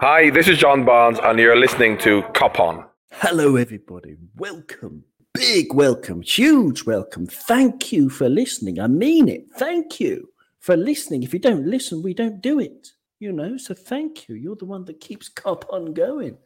Hi, 0.00 0.30
this 0.30 0.46
is 0.46 0.58
John 0.58 0.84
Barnes, 0.84 1.18
and 1.24 1.40
you're 1.40 1.56
listening 1.56 1.98
to 1.98 2.22
Cop 2.32 2.60
On. 2.60 2.84
Hello, 3.10 3.56
everybody. 3.56 4.14
Welcome. 4.36 5.02
Big 5.34 5.74
welcome. 5.74 6.22
Huge 6.22 6.84
welcome. 6.84 7.26
Thank 7.26 7.90
you 7.90 8.08
for 8.08 8.28
listening. 8.28 8.78
I 8.78 8.86
mean 8.86 9.28
it. 9.28 9.46
Thank 9.56 9.98
you 9.98 10.28
for 10.60 10.76
listening. 10.76 11.24
If 11.24 11.32
you 11.32 11.40
don't 11.40 11.66
listen, 11.66 12.00
we 12.00 12.14
don't 12.14 12.40
do 12.40 12.60
it, 12.60 12.92
you 13.18 13.32
know. 13.32 13.56
So 13.56 13.74
thank 13.74 14.28
you. 14.28 14.36
You're 14.36 14.54
the 14.54 14.66
one 14.66 14.84
that 14.84 15.00
keeps 15.00 15.28
Cop 15.42 15.64
On 15.72 15.92
going. 15.92 16.38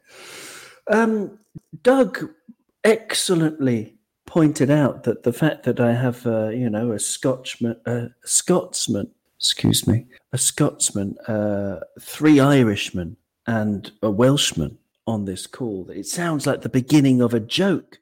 Um, 0.91 1.37
Doug 1.83 2.31
excellently 2.83 3.97
pointed 4.25 4.71
out 4.71 5.03
that 5.03 5.21
the 5.21 5.33
fact 5.33 5.61
that 5.65 5.79
I 5.79 5.93
have, 5.93 6.25
uh, 6.25 6.47
you 6.47 6.71
know, 6.71 6.91
a 6.91 6.97
Scotchman, 6.97 7.75
a 7.85 8.07
Scotsman, 8.25 9.11
excuse 9.37 9.85
me, 9.85 10.07
a 10.31 10.39
Scotsman, 10.39 11.19
uh, 11.27 11.81
three 12.01 12.39
Irishmen, 12.39 13.15
and 13.47 13.91
a 14.01 14.09
Welshman 14.09 14.77
on 15.05 15.25
this 15.25 15.47
call. 15.47 15.89
It 15.89 16.05
sounds 16.05 16.47
like 16.47 16.61
the 16.61 16.69
beginning 16.69 17.21
of 17.21 17.33
a 17.33 17.39
joke. 17.39 17.99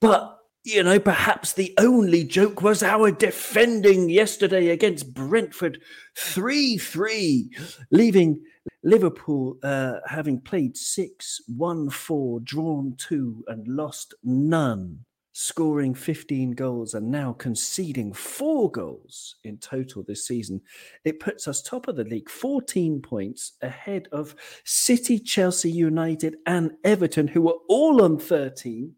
But, 0.00 0.38
you 0.64 0.82
know, 0.82 0.98
perhaps 0.98 1.52
the 1.52 1.74
only 1.78 2.24
joke 2.24 2.62
was 2.62 2.82
our 2.82 3.10
defending 3.10 4.10
yesterday 4.10 4.68
against 4.68 5.14
Brentford 5.14 5.80
3 6.16 6.76
3, 6.78 7.50
leaving 7.90 8.40
Liverpool 8.82 9.58
uh, 9.62 10.00
having 10.06 10.40
played 10.40 10.76
6 10.76 11.40
1 11.48 11.90
4, 11.90 12.40
drawn 12.40 12.94
2, 12.98 13.44
and 13.48 13.66
lost 13.68 14.14
none 14.22 15.04
scoring 15.40 15.94
15 15.94 16.50
goals 16.50 16.92
and 16.92 17.10
now 17.10 17.32
conceding 17.32 18.12
four 18.12 18.70
goals 18.70 19.36
in 19.42 19.56
total 19.56 20.02
this 20.02 20.26
season. 20.26 20.60
It 21.04 21.18
puts 21.18 21.48
us 21.48 21.62
top 21.62 21.88
of 21.88 21.96
the 21.96 22.04
league, 22.04 22.28
14 22.28 23.00
points 23.00 23.52
ahead 23.62 24.06
of 24.12 24.34
City, 24.64 25.18
Chelsea 25.18 25.70
United, 25.70 26.36
and 26.44 26.72
Everton, 26.84 27.26
who 27.26 27.48
are 27.48 27.56
all 27.68 28.02
on 28.02 28.18
13. 28.18 28.94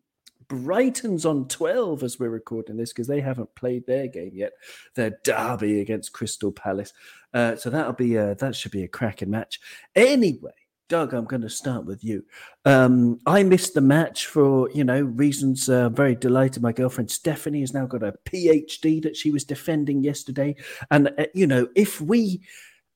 Brighton's 0.48 1.24
on 1.24 1.46
12 1.46 2.02
as 2.02 2.18
we're 2.18 2.28
recording 2.28 2.76
this 2.76 2.92
because 2.92 3.06
they 3.06 3.20
haven't 3.20 3.54
played 3.54 3.86
their 3.86 4.08
game 4.08 4.32
yet. 4.34 4.52
Their 4.96 5.18
derby 5.22 5.80
against 5.80 6.12
Crystal 6.12 6.50
Palace. 6.50 6.92
Uh, 7.32 7.54
so 7.54 7.70
that'll 7.70 7.92
be 7.92 8.16
a, 8.16 8.34
that 8.34 8.56
should 8.56 8.72
be 8.72 8.82
a 8.82 8.88
cracking 8.88 9.30
match. 9.30 9.60
Anyway, 9.94 10.50
Doug, 10.92 11.14
I'm 11.14 11.24
going 11.24 11.40
to 11.40 11.48
start 11.48 11.86
with 11.86 12.04
you. 12.04 12.22
Um, 12.66 13.18
I 13.24 13.42
missed 13.44 13.72
the 13.72 13.80
match 13.80 14.26
for 14.26 14.68
you 14.74 14.84
know 14.84 15.00
reasons. 15.00 15.66
Uh, 15.66 15.88
very 15.88 16.14
delighted. 16.14 16.62
My 16.62 16.72
girlfriend 16.72 17.10
Stephanie 17.10 17.60
has 17.60 17.72
now 17.72 17.86
got 17.86 18.02
a 18.02 18.12
PhD 18.26 19.02
that 19.02 19.16
she 19.16 19.30
was 19.30 19.42
defending 19.42 20.04
yesterday, 20.04 20.54
and 20.90 21.10
uh, 21.16 21.24
you 21.32 21.46
know 21.46 21.66
if 21.74 21.98
we 22.02 22.42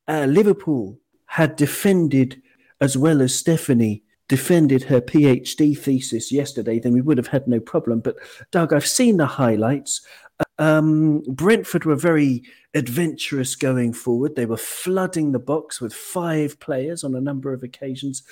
uh, 0.08 0.27
Liverpool 0.28 0.98
had 1.25 1.56
defended 1.56 2.42
as 2.83 2.98
well 2.98 3.22
as 3.22 3.34
Stephanie 3.34 4.03
defended 4.28 4.82
her 4.84 5.00
PhD 5.00 5.77
thesis 5.78 6.32
yesterday, 6.32 6.78
then 6.78 6.92
we 6.92 7.00
would 7.00 7.19
have 7.19 7.28
had 7.28 7.46
no 7.46 7.60
problem. 7.60 8.00
But 8.00 8.16
Doug, 8.50 8.72
I've 8.72 8.86
seen 8.86 9.16
the 9.16 9.27
highlights. 9.27 10.05
Um, 10.58 11.22
Brentford 11.28 11.84
were 11.84 11.96
very 11.96 12.42
adventurous 12.74 13.54
going 13.54 13.92
forward. 13.92 14.36
They 14.36 14.47
were 14.47 14.56
flooding 14.56 15.32
the 15.32 15.38
box 15.38 15.80
with 15.80 15.94
five 15.94 16.58
players 16.60 17.04
on 17.04 17.14
a 17.14 17.20
number 17.20 17.52
of 17.52 17.62
occasions, 17.62 18.22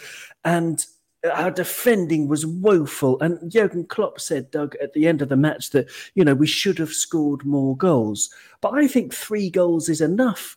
and 0.44 0.84
our 1.32 1.50
defending 1.50 2.28
was 2.28 2.44
woeful. 2.44 3.18
And 3.20 3.50
Jurgen 3.50 3.86
Klopp 3.86 4.20
said, 4.20 4.50
Doug, 4.50 4.76
at 4.82 4.92
the 4.92 5.06
end 5.06 5.22
of 5.22 5.28
the 5.28 5.36
match 5.36 5.70
that 5.70 5.88
you 6.14 6.24
know 6.24 6.34
we 6.34 6.46
should 6.46 6.78
have 6.78 6.92
scored 6.92 7.44
more 7.44 7.76
goals. 7.76 8.30
But 8.60 8.74
I 8.74 8.86
think 8.86 9.14
three 9.14 9.48
goals 9.48 9.88
is 9.88 10.00
enough 10.00 10.56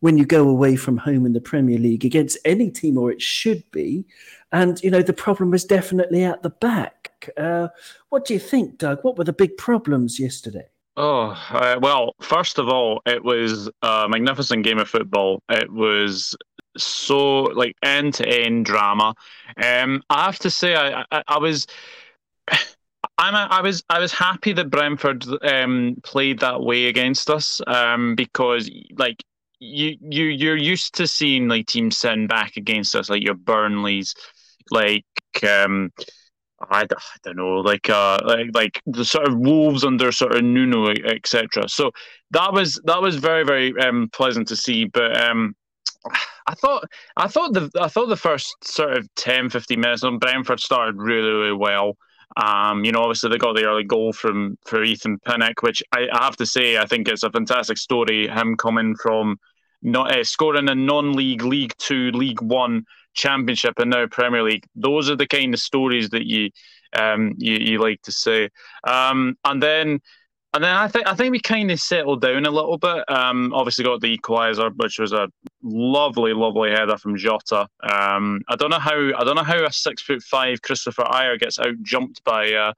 when 0.00 0.18
you 0.18 0.26
go 0.26 0.48
away 0.48 0.76
from 0.76 0.96
home 0.96 1.26
in 1.26 1.32
the 1.32 1.40
Premier 1.40 1.78
League 1.78 2.04
against 2.04 2.38
any 2.44 2.70
team, 2.70 2.98
or 2.98 3.10
it 3.10 3.22
should 3.22 3.68
be. 3.70 4.04
And 4.52 4.82
you 4.82 4.90
know 4.90 5.02
the 5.02 5.12
problem 5.12 5.50
was 5.50 5.64
definitely 5.64 6.24
at 6.24 6.42
the 6.42 6.50
back. 6.50 7.30
Uh, 7.36 7.68
what 8.08 8.24
do 8.24 8.34
you 8.34 8.40
think, 8.40 8.78
Doug? 8.78 9.00
What 9.02 9.18
were 9.18 9.24
the 9.24 9.32
big 9.32 9.56
problems 9.56 10.18
yesterday? 10.18 10.68
Oh, 10.96 11.30
uh, 11.50 11.78
well, 11.80 12.14
first 12.20 12.58
of 12.58 12.68
all, 12.68 13.02
it 13.06 13.22
was 13.22 13.70
a 13.82 14.08
magnificent 14.08 14.64
game 14.64 14.78
of 14.78 14.88
football. 14.88 15.42
It 15.48 15.72
was 15.72 16.36
so 16.76 17.42
like 17.42 17.76
end 17.82 18.14
to 18.14 18.28
end 18.28 18.64
drama. 18.64 19.14
Um, 19.62 20.02
I 20.10 20.24
have 20.24 20.38
to 20.40 20.50
say, 20.50 20.74
I, 20.74 21.04
I, 21.12 21.22
I 21.28 21.38
was. 21.38 21.66
I'm 23.16 23.34
a, 23.34 23.48
I 23.50 23.62
was 23.62 23.82
I 23.90 23.98
was 23.98 24.12
happy 24.12 24.52
that 24.52 24.70
Brentford 24.70 25.24
um, 25.44 25.96
played 26.04 26.38
that 26.40 26.60
way 26.60 26.86
against 26.86 27.30
us 27.30 27.60
um, 27.66 28.14
because 28.14 28.70
like 28.96 29.22
you 29.60 29.96
you 30.00 30.26
you're 30.26 30.56
used 30.56 30.94
to 30.94 31.06
seeing 31.06 31.48
like 31.48 31.66
teams 31.66 31.98
sitting 31.98 32.26
back 32.26 32.56
against 32.56 32.94
us 32.94 33.10
like 33.10 33.22
your 33.22 33.34
Burnleys 33.34 34.14
like 34.70 35.04
um, 35.42 35.92
I, 36.60 36.82
I 36.82 36.86
don't 37.22 37.36
know, 37.36 37.60
like 37.60 37.88
uh, 37.88 38.18
like, 38.24 38.48
like 38.52 38.82
the 38.86 39.04
sort 39.04 39.28
of 39.28 39.38
wolves 39.38 39.84
under 39.84 40.10
sort 40.10 40.34
of 40.34 40.42
Nuno, 40.42 40.90
etc. 40.90 41.68
So 41.68 41.92
that 42.32 42.52
was 42.52 42.80
that 42.84 43.00
was 43.00 43.16
very 43.16 43.44
very 43.44 43.72
um, 43.80 44.08
pleasant 44.12 44.48
to 44.48 44.56
see. 44.56 44.84
But 44.84 45.16
um, 45.20 45.54
I 46.46 46.54
thought 46.54 46.84
I 47.16 47.28
thought 47.28 47.52
the 47.52 47.70
I 47.80 47.88
thought 47.88 48.08
the 48.08 48.16
first 48.16 48.56
sort 48.64 48.96
of 48.96 49.08
10, 49.14 49.50
15 49.50 49.80
minutes 49.80 50.02
on 50.02 50.18
Brentford 50.18 50.60
started 50.60 50.96
really 50.96 51.30
really 51.30 51.56
well. 51.56 51.96
Um, 52.36 52.84
you 52.84 52.92
know, 52.92 53.00
obviously 53.00 53.30
they 53.30 53.38
got 53.38 53.56
the 53.56 53.64
early 53.64 53.84
goal 53.84 54.12
from 54.12 54.58
for 54.66 54.82
Ethan 54.82 55.18
Pinnock, 55.20 55.62
which 55.62 55.82
I, 55.92 56.08
I 56.12 56.24
have 56.24 56.36
to 56.36 56.46
say 56.46 56.76
I 56.76 56.86
think 56.86 57.08
it's 57.08 57.22
a 57.22 57.30
fantastic 57.30 57.78
story. 57.78 58.28
Him 58.28 58.56
coming 58.56 58.96
from 58.96 59.38
not 59.82 60.16
uh, 60.16 60.24
scoring 60.24 60.68
a 60.68 60.74
non-league 60.74 61.42
League 61.42 61.74
Two, 61.78 62.10
League 62.10 62.42
One 62.42 62.84
Championship 63.14 63.78
and 63.78 63.90
now 63.90 64.06
Premier 64.06 64.42
League. 64.42 64.64
Those 64.74 65.10
are 65.10 65.16
the 65.16 65.26
kind 65.26 65.54
of 65.54 65.60
stories 65.60 66.10
that 66.10 66.26
you 66.26 66.50
um, 66.96 67.34
you, 67.38 67.56
you 67.56 67.78
like 67.78 68.02
to 68.02 68.12
say. 68.12 68.48
Um, 68.84 69.36
and 69.44 69.62
then 69.62 70.00
and 70.54 70.64
then 70.64 70.74
I 70.74 70.88
think 70.88 71.06
I 71.06 71.14
think 71.14 71.32
we 71.32 71.40
kind 71.40 71.70
of 71.70 71.78
settled 71.78 72.22
down 72.22 72.46
a 72.46 72.50
little 72.50 72.78
bit. 72.78 73.04
Um, 73.10 73.52
obviously 73.52 73.84
got 73.84 74.00
the 74.00 74.16
equaliser, 74.16 74.72
which 74.76 74.98
was 74.98 75.12
a 75.12 75.28
lovely, 75.62 76.32
lovely 76.32 76.70
header 76.70 76.96
from 76.96 77.16
Jota. 77.16 77.68
Um, 77.82 78.40
I 78.48 78.56
don't 78.56 78.70
know 78.70 78.78
how 78.78 78.96
I 78.96 79.24
don't 79.24 79.36
know 79.36 79.44
how 79.44 79.62
a 79.64 79.72
six 79.72 80.02
foot 80.02 80.22
five 80.22 80.62
Kristoffer 80.62 81.06
Ajer 81.10 81.38
gets 81.38 81.58
out 81.58 81.74
jumped 81.82 82.24
by 82.24 82.50
uh, 82.52 82.72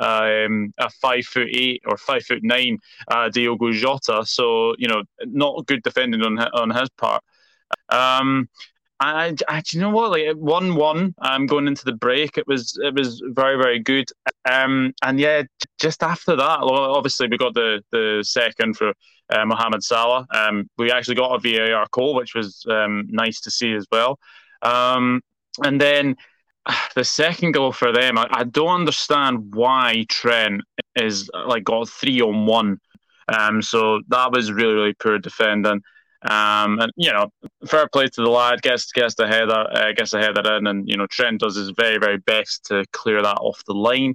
um, 0.00 0.74
a 0.78 0.90
five 0.90 1.24
foot 1.24 1.48
eight 1.54 1.82
or 1.86 1.96
five 1.96 2.24
foot 2.24 2.42
nine 2.42 2.78
uh, 3.06 3.28
Diogo 3.28 3.70
Jota. 3.72 4.24
So 4.26 4.74
you 4.78 4.88
know, 4.88 5.04
not 5.24 5.64
good 5.66 5.82
defending 5.84 6.22
on 6.22 6.38
on 6.38 6.70
his 6.70 6.90
part. 6.90 7.22
Um, 7.88 8.48
I, 9.02 9.34
I, 9.48 9.62
you 9.72 9.80
know 9.80 9.90
what? 9.90 10.12
Like 10.12 10.36
one 10.36 10.76
one, 10.76 11.14
um, 11.18 11.46
going 11.46 11.66
into 11.66 11.84
the 11.84 11.92
break, 11.92 12.38
it 12.38 12.46
was 12.46 12.78
it 12.82 12.94
was 12.94 13.22
very 13.26 13.56
very 13.56 13.80
good. 13.80 14.08
Um, 14.48 14.94
and 15.02 15.18
yeah, 15.18 15.42
just 15.80 16.02
after 16.02 16.36
that, 16.36 16.58
obviously 16.60 17.26
we 17.28 17.36
got 17.36 17.54
the 17.54 17.82
the 17.90 18.22
second 18.24 18.76
for 18.76 18.92
uh, 19.30 19.44
Mohamed 19.44 19.82
Salah. 19.82 20.26
Um, 20.32 20.70
we 20.78 20.92
actually 20.92 21.16
got 21.16 21.34
a 21.34 21.38
VAR 21.40 21.86
call, 21.88 22.14
which 22.14 22.34
was 22.34 22.64
um, 22.70 23.08
nice 23.10 23.40
to 23.40 23.50
see 23.50 23.74
as 23.74 23.86
well. 23.90 24.18
Um, 24.62 25.20
and 25.64 25.80
then 25.80 26.16
the 26.94 27.04
second 27.04 27.52
goal 27.52 27.72
for 27.72 27.92
them, 27.92 28.18
I, 28.18 28.28
I 28.30 28.44
don't 28.44 28.80
understand 28.80 29.54
why 29.54 30.06
Trent 30.08 30.62
is 30.94 31.28
like 31.46 31.64
got 31.64 31.88
three 31.88 32.20
on 32.20 32.46
one. 32.46 32.78
Um, 33.26 33.62
so 33.62 34.00
that 34.08 34.30
was 34.30 34.52
really 34.52 34.74
really 34.74 34.94
poor 34.94 35.18
defending. 35.18 35.82
Um, 36.28 36.78
and 36.78 36.92
you 36.96 37.12
know, 37.12 37.30
fair 37.66 37.88
play 37.88 38.06
to 38.06 38.22
the 38.22 38.30
lad, 38.30 38.62
gets 38.62 38.90
gets 38.92 39.14
the 39.14 39.26
header, 39.26 39.66
uh, 39.72 39.92
gets 39.92 40.12
the 40.12 40.20
header 40.20 40.56
in, 40.56 40.66
and 40.66 40.88
you 40.88 40.96
know 40.96 41.06
Trent 41.06 41.40
does 41.40 41.56
his 41.56 41.70
very 41.70 41.98
very 41.98 42.18
best 42.18 42.64
to 42.66 42.84
clear 42.92 43.22
that 43.22 43.38
off 43.38 43.62
the 43.66 43.74
line. 43.74 44.14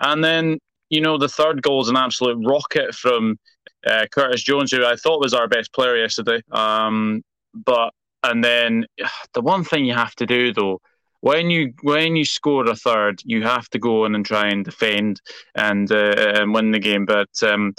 And 0.00 0.24
then 0.24 0.58
you 0.88 1.00
know 1.00 1.18
the 1.18 1.28
third 1.28 1.62
goal 1.62 1.82
is 1.82 1.88
an 1.88 1.96
absolute 1.96 2.42
rocket 2.46 2.94
from 2.94 3.38
uh, 3.86 4.06
Curtis 4.10 4.42
Jones, 4.42 4.72
who 4.72 4.84
I 4.84 4.96
thought 4.96 5.20
was 5.20 5.34
our 5.34 5.48
best 5.48 5.72
player 5.72 5.96
yesterday. 5.96 6.42
Um, 6.50 7.22
but 7.54 7.92
and 8.22 8.42
then 8.42 8.86
the 9.34 9.42
one 9.42 9.64
thing 9.64 9.84
you 9.84 9.94
have 9.94 10.14
to 10.16 10.26
do 10.26 10.52
though 10.52 10.80
when 11.22 11.50
you 11.50 11.72
when 11.82 12.16
you 12.16 12.24
score 12.24 12.68
a 12.68 12.74
third, 12.74 13.22
you 13.24 13.42
have 13.44 13.68
to 13.70 13.78
go 13.78 14.04
in 14.04 14.14
and 14.16 14.26
try 14.26 14.48
and 14.48 14.64
defend 14.64 15.20
and 15.54 15.90
uh, 15.90 16.14
and 16.16 16.52
win 16.52 16.72
the 16.72 16.80
game. 16.80 17.06
But 17.06 17.30
um, 17.44 17.74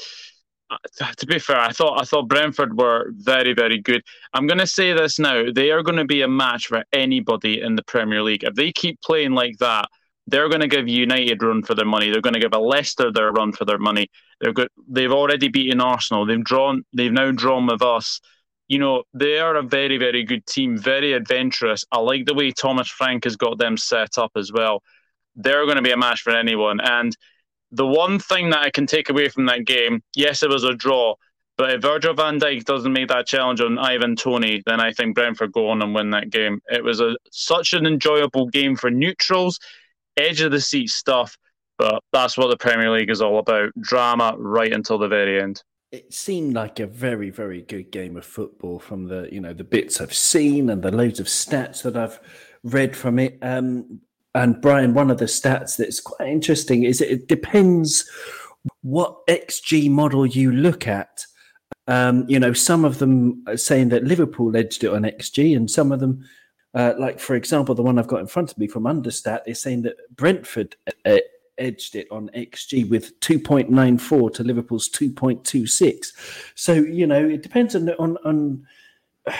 Uh, 1.01 1.11
to 1.17 1.25
be 1.25 1.39
fair, 1.39 1.59
I 1.59 1.71
thought 1.71 2.01
I 2.01 2.05
thought 2.05 2.27
Brentford 2.27 2.77
were 2.77 3.11
very 3.15 3.53
very 3.53 3.79
good. 3.79 4.01
I'm 4.33 4.47
going 4.47 4.59
to 4.59 4.67
say 4.67 4.93
this 4.93 5.19
now: 5.19 5.45
they 5.53 5.71
are 5.71 5.83
going 5.83 5.97
to 5.97 6.05
be 6.05 6.21
a 6.21 6.27
match 6.27 6.67
for 6.67 6.83
anybody 6.93 7.61
in 7.61 7.75
the 7.75 7.83
Premier 7.83 8.21
League. 8.23 8.43
If 8.43 8.55
they 8.55 8.71
keep 8.71 9.01
playing 9.01 9.33
like 9.33 9.57
that, 9.59 9.87
they're 10.27 10.49
going 10.49 10.61
to 10.61 10.67
give 10.67 10.87
United 10.87 11.41
run 11.43 11.63
for 11.63 11.75
their 11.75 11.85
money. 11.85 12.11
They're 12.11 12.21
going 12.21 12.33
to 12.33 12.39
give 12.39 12.53
a 12.53 12.59
Leicester 12.59 13.11
their 13.11 13.31
run 13.31 13.51
for 13.51 13.65
their 13.65 13.77
money. 13.77 14.07
They're 14.39 14.53
good. 14.53 14.69
They've 14.87 15.11
already 15.11 15.49
beaten 15.49 15.81
Arsenal. 15.81 16.25
They've 16.25 16.43
drawn. 16.43 16.83
They've 16.93 17.11
now 17.11 17.31
drawn 17.31 17.67
with 17.67 17.81
us. 17.81 18.19
You 18.67 18.79
know 18.79 19.03
they 19.13 19.39
are 19.39 19.55
a 19.55 19.63
very 19.63 19.97
very 19.97 20.23
good 20.23 20.45
team, 20.47 20.77
very 20.77 21.13
adventurous. 21.13 21.83
I 21.91 21.99
like 21.99 22.25
the 22.25 22.33
way 22.33 22.51
Thomas 22.51 22.89
Frank 22.89 23.25
has 23.25 23.35
got 23.35 23.57
them 23.57 23.77
set 23.77 24.17
up 24.17 24.31
as 24.35 24.51
well. 24.51 24.81
They're 25.35 25.65
going 25.65 25.77
to 25.77 25.81
be 25.83 25.91
a 25.91 25.97
match 25.97 26.21
for 26.21 26.35
anyone, 26.35 26.79
and 26.79 27.15
the 27.73 27.87
one 27.87 28.19
thing 28.19 28.51
that 28.51 28.61
I 28.61 28.69
can 28.69 28.85
take 28.85 29.09
away 29.09 29.29
from 29.29 29.45
that 29.47 29.65
game, 29.65 30.01
yes, 30.15 30.43
it 30.43 30.49
was 30.49 30.63
a 30.63 30.73
draw, 30.73 31.15
But 31.57 31.71
if 31.71 31.81
Virgil 31.81 32.13
van 32.13 32.39
Dijk 32.39 32.63
doesn't 32.65 32.93
make 32.93 33.09
that 33.09 33.27
challenge 33.27 33.61
on 33.61 33.77
Ivan 33.77 34.15
Toney, 34.15 34.63
then 34.65 34.79
I 34.79 34.91
think 34.91 35.15
Brentford 35.15 35.51
go 35.51 35.69
on 35.69 35.81
and 35.81 35.93
win 35.93 36.09
that 36.11 36.29
game. 36.29 36.61
It 36.67 36.83
was 36.83 36.99
a 36.99 37.15
such 37.31 37.73
an 37.73 37.85
enjoyable 37.85 38.47
game 38.47 38.75
for 38.75 38.89
neutrals, 38.89 39.59
edge 40.17 40.41
of 40.41 40.51
the 40.51 40.61
seat 40.61 40.89
stuff. 40.89 41.37
But 41.77 42.01
that's 42.11 42.37
what 42.37 42.47
the 42.47 42.57
Premier 42.57 42.91
League 42.91 43.09
is 43.09 43.21
all 43.21 43.39
about 43.39 43.71
drama 43.79 44.35
right 44.37 44.71
until 44.71 44.97
the 44.97 45.07
very 45.07 45.41
end. 45.41 45.63
It 45.91 46.13
seemed 46.13 46.53
like 46.53 46.79
a 46.79 46.87
very, 46.87 47.29
very 47.29 47.61
good 47.61 47.91
game 47.91 48.17
of 48.17 48.25
football 48.25 48.79
from 48.79 49.07
the 49.07 49.29
you 49.31 49.39
know 49.39 49.53
the 49.53 49.63
bits 49.63 50.01
I've 50.01 50.13
seen 50.13 50.69
and 50.69 50.81
the 50.81 50.91
loads 50.91 51.19
of 51.19 51.27
stats 51.27 51.83
that 51.83 51.97
I've 51.97 52.19
read 52.63 52.95
from 52.95 53.19
it. 53.19 53.37
Um, 53.41 54.01
and 54.35 54.61
Brian, 54.61 54.93
one 54.93 55.11
of 55.11 55.19
the 55.19 55.25
stats 55.25 55.77
that's 55.77 55.99
quite 55.99 56.29
interesting 56.29 56.83
is 56.83 57.01
it 57.01 57.27
depends 57.27 58.09
what 58.81 59.25
XG 59.27 59.89
model 59.89 60.25
you 60.25 60.51
look 60.51 60.87
at. 60.87 61.25
Um, 61.87 62.25
you 62.27 62.39
know, 62.39 62.53
some 62.53 62.85
of 62.85 62.99
them 62.99 63.43
are 63.47 63.57
saying 63.57 63.89
that 63.89 64.05
Liverpool 64.05 64.55
edged 64.55 64.83
it 64.83 64.93
on 64.93 65.03
XG, 65.03 65.55
and 65.55 65.69
some 65.69 65.91
of 65.91 65.99
them, 65.99 66.25
uh, 66.73 66.93
like 66.97 67.19
for 67.19 67.35
example, 67.35 67.75
the 67.75 67.83
one 67.83 67.99
I've 67.99 68.07
got 68.07 68.21
in 68.21 68.27
front 68.27 68.51
of 68.51 68.57
me 68.57 68.67
from 68.67 68.83
Understat, 68.83 69.41
is 69.45 69.61
saying 69.61 69.83
that 69.83 69.97
Brentford 70.15 70.75
uh, 71.05 71.17
edged 71.57 71.95
it 71.95 72.07
on 72.09 72.29
XG 72.29 72.89
with 72.89 73.19
2.94 73.19 74.33
to 74.33 74.43
Liverpool's 74.43 74.89
2.26. 74.89 76.07
So 76.55 76.73
you 76.73 77.05
know, 77.05 77.27
it 77.27 77.43
depends 77.43 77.75
on 77.75 77.89
on 77.91 78.17
on 78.23 78.65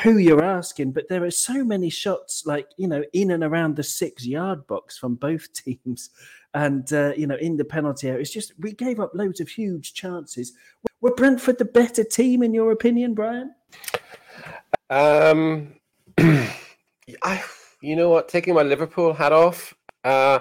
who 0.02 0.18
you're 0.18 0.44
asking, 0.44 0.92
but 0.92 1.10
there 1.10 1.24
are 1.24 1.32
so 1.32 1.64
many 1.64 1.90
shots, 1.90 2.46
like 2.46 2.68
you 2.78 2.88
know, 2.88 3.04
in 3.14 3.32
and 3.32 3.44
around 3.44 3.76
the 3.76 3.84
six-yard 3.84 4.66
box 4.68 4.98
from 4.98 5.16
both 5.16 5.52
teams, 5.64 6.10
and 6.54 6.92
uh, 6.94 7.14
you 7.18 7.28
know, 7.28 7.36
in 7.36 7.58
the 7.58 7.66
penalty 7.66 8.08
area. 8.08 8.22
It's 8.22 8.32
just 8.32 8.54
we 8.60 8.74
gave 8.74 9.00
up 9.00 9.12
loads 9.14 9.40
of 9.42 9.50
huge 9.50 9.94
chances. 9.94 10.54
Were 11.02 11.14
Brentford 11.16 11.58
the 11.58 11.66
better 11.66 12.04
team, 12.04 12.44
in 12.44 12.54
your 12.54 12.72
opinion, 12.72 13.14
Brian? 13.14 13.54
Um, 14.90 15.74
I, 16.18 17.44
you 17.82 17.96
know 17.96 18.10
what? 18.10 18.30
Taking 18.30 18.54
my 18.54 18.64
Liverpool 18.64 19.14
hat 19.14 19.34
off, 19.34 19.74
uh, 20.06 20.40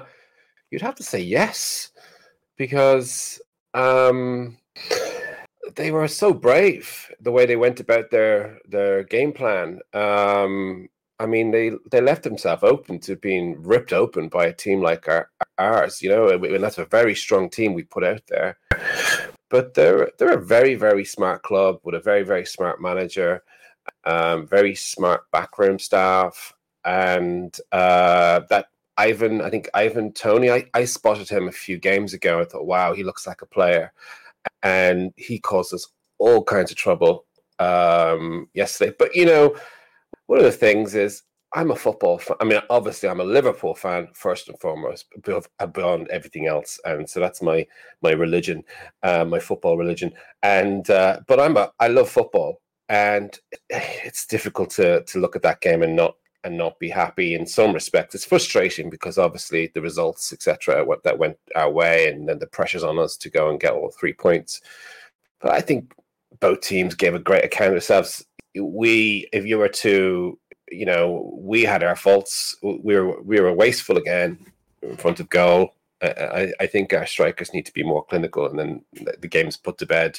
you'd 0.71 0.83
have 0.83 0.95
to 0.97 1.03
say 1.03 1.21
yes, 1.21 1.91
because 2.57 3.41
um, 3.75 4.57
they 5.75 5.91
were 5.91 6.09
so 6.09 6.33
brave 6.33 7.11
the 7.21 7.31
way 7.31 7.47
they 7.47 7.57
went 7.57 7.81
about 7.81 8.11
their 8.11 8.59
their 8.69 9.03
game 9.05 9.33
plan. 9.33 9.81
Um, 9.93 10.89
I 11.19 11.27
mean, 11.27 11.51
they 11.51 11.73
they 11.91 12.01
left 12.01 12.25
themselves 12.25 12.65
open 12.65 12.99
to 13.01 13.17
being 13.17 13.63
ripped 13.63 13.93
open 13.93 14.29
by 14.29 14.47
a 14.47 14.53
team 14.53 14.81
like 14.81 15.07
our, 15.09 15.31
ours. 15.59 16.03
You 16.03 16.11
know, 16.11 16.29
and 16.29 16.65
that's 16.65 16.79
a 16.79 16.85
very 16.85 17.15
strong 17.15 17.49
team 17.49 17.75
we 17.75 17.85
put 17.85 18.05
out 18.05 18.23
there. 18.29 18.59
But 19.49 19.75
they're 19.75 20.11
they're 20.19 20.39
a 20.39 20.45
very 20.45 20.75
very 20.75 21.05
smart 21.05 21.43
club 21.43 21.79
with 21.85 21.95
a 21.95 22.01
very 22.01 22.25
very 22.25 22.47
smart 22.47 22.81
manager, 22.81 23.43
um, 24.05 24.47
very 24.47 24.75
smart 24.75 25.31
backroom 25.31 25.79
staff, 25.79 26.55
and 26.85 27.57
uh, 27.71 28.41
that 28.51 28.67
Ivan. 28.97 29.41
I 29.43 29.51
think 29.51 29.69
Ivan 29.75 30.13
Toney. 30.13 30.51
I, 30.51 30.67
I 30.75 30.87
spotted 30.87 31.29
him 31.29 31.47
a 31.47 31.53
few 31.53 31.79
games 31.79 32.15
ago. 32.15 32.41
I 32.41 32.45
thought, 32.45 32.67
wow, 32.67 32.95
he 32.95 33.05
looks 33.05 33.27
like 33.27 33.43
a 33.43 33.47
player 33.47 33.93
and 34.63 35.13
he 35.17 35.39
caused 35.39 35.75
us 35.75 35.87
all 36.19 36.45
kinds 36.45 36.71
of 36.71 36.77
trouble 36.77 37.27
um, 37.59 38.49
yesterday. 38.55 38.95
But 38.99 39.15
you 39.15 39.27
know, 39.27 39.57
one 40.27 40.39
of 40.39 40.45
the 40.45 40.53
things 40.53 40.95
is 40.95 41.23
I'm 41.55 41.71
a 41.71 41.77
football 41.77 42.19
fan. 42.19 42.37
I 42.41 42.45
mean, 42.45 42.61
obviously, 42.71 43.09
I'm 43.09 43.21
a 43.21 43.25
Liverpool 43.25 43.75
fan 43.75 44.09
first 44.15 44.49
and 44.49 44.59
foremost, 44.59 45.07
beyond 45.23 46.09
everything 46.09 46.47
else, 46.47 46.81
and 46.85 47.09
so 47.09 47.21
that's 47.21 47.43
my 47.43 47.67
my 48.03 48.13
religion, 48.13 48.65
uh, 49.03 49.25
my 49.25 49.39
football 49.39 49.77
religion. 49.77 50.13
And 50.43 50.89
uh, 50.89 51.21
but 51.29 51.41
I'm 51.41 51.57
a 51.57 51.71
I 51.79 51.89
love 51.89 52.09
football, 52.09 52.61
and 52.89 53.39
it's 53.69 54.27
difficult 54.27 54.71
to 54.71 55.03
to 55.05 55.19
look 55.19 55.37
at 55.37 55.43
that 55.43 55.61
game 55.61 55.83
and 55.83 55.97
not 55.97 56.15
and 56.45 56.57
not 56.57 56.79
be 56.79 56.89
happy 56.89 57.35
in 57.35 57.47
some 57.47 57.73
respects. 57.73 58.15
It's 58.15 58.25
frustrating 58.25 58.91
because 58.91 59.19
obviously 59.19 59.71
the 59.75 59.81
results, 59.81 60.33
etc., 60.33 60.85
what 60.85 61.03
that 61.05 61.19
went 61.19 61.39
our 61.55 61.71
way, 61.71 62.09
and 62.09 62.29
then 62.29 62.39
the 62.39 62.47
pressures 62.47 62.85
on 62.85 62.99
us 62.99 63.17
to 63.19 63.31
go 63.31 63.51
and 63.51 63.61
get 63.61 63.73
all 63.73 63.91
three 63.91 64.13
points. 64.13 64.61
But 65.41 65.53
I 65.53 65.61
think 65.61 65.93
both 66.41 66.61
teams 66.61 66.95
gave 66.95 67.15
a 67.15 67.19
great 67.19 67.45
account 67.45 67.69
of 67.69 67.75
themselves. 67.75 68.25
We, 68.59 69.29
if 69.33 69.47
you 69.47 69.59
were 69.59 69.69
to, 69.69 70.39
you 70.71 70.87
know, 70.87 71.33
we 71.37 71.63
had 71.63 71.83
our 71.83 71.97
faults. 71.97 72.57
We 72.63 72.97
were 72.97 73.21
we 73.23 73.41
were 73.41 73.53
wasteful 73.53 73.97
again 73.97 74.39
in 74.83 74.97
front 74.97 75.21
of 75.21 75.29
goal. 75.29 75.75
I, 76.03 76.53
I 76.59 76.67
think 76.67 76.93
our 76.93 77.07
strikers 77.07 77.55
need 77.55 77.67
to 77.67 77.73
be 77.73 77.85
more 77.85 78.05
clinical, 78.05 78.47
and 78.47 78.59
then 78.59 78.85
the 78.93 79.29
game's 79.29 79.57
put 79.57 79.79
to 79.79 79.87
bed. 79.87 80.19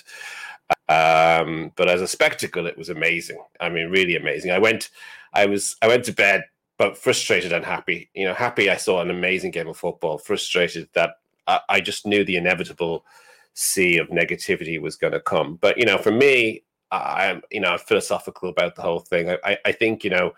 Um, 0.87 1.71
but 1.75 1.89
as 1.89 2.01
a 2.01 2.07
spectacle, 2.07 2.67
it 2.67 2.77
was 2.77 2.89
amazing. 2.89 3.39
I 3.59 3.69
mean, 3.69 3.89
really 3.89 4.15
amazing. 4.15 4.51
I 4.51 4.59
went, 4.59 4.89
I 5.33 5.45
was, 5.45 5.75
I 5.81 5.87
went 5.87 6.05
to 6.05 6.13
bed, 6.13 6.45
but 6.77 6.97
frustrated 6.97 7.53
and 7.53 7.65
happy. 7.65 8.09
You 8.13 8.25
know, 8.25 8.33
happy 8.33 8.69
I 8.69 8.77
saw 8.77 9.01
an 9.01 9.09
amazing 9.09 9.51
game 9.51 9.67
of 9.67 9.77
football. 9.77 10.17
Frustrated 10.17 10.89
that 10.93 11.15
I, 11.47 11.59
I 11.69 11.81
just 11.81 12.05
knew 12.05 12.23
the 12.23 12.37
inevitable 12.37 13.05
sea 13.53 13.97
of 13.97 14.07
negativity 14.07 14.79
was 14.81 14.95
going 14.95 15.13
to 15.13 15.19
come. 15.19 15.57
But 15.61 15.77
you 15.77 15.85
know, 15.85 15.97
for 15.97 16.11
me, 16.11 16.63
I'm, 16.93 17.41
you 17.51 17.59
know, 17.59 17.77
philosophical 17.77 18.49
about 18.49 18.75
the 18.75 18.81
whole 18.81 18.99
thing. 18.99 19.29
I, 19.29 19.37
I, 19.43 19.57
I 19.65 19.71
think, 19.71 20.03
you 20.03 20.09
know, 20.09 20.33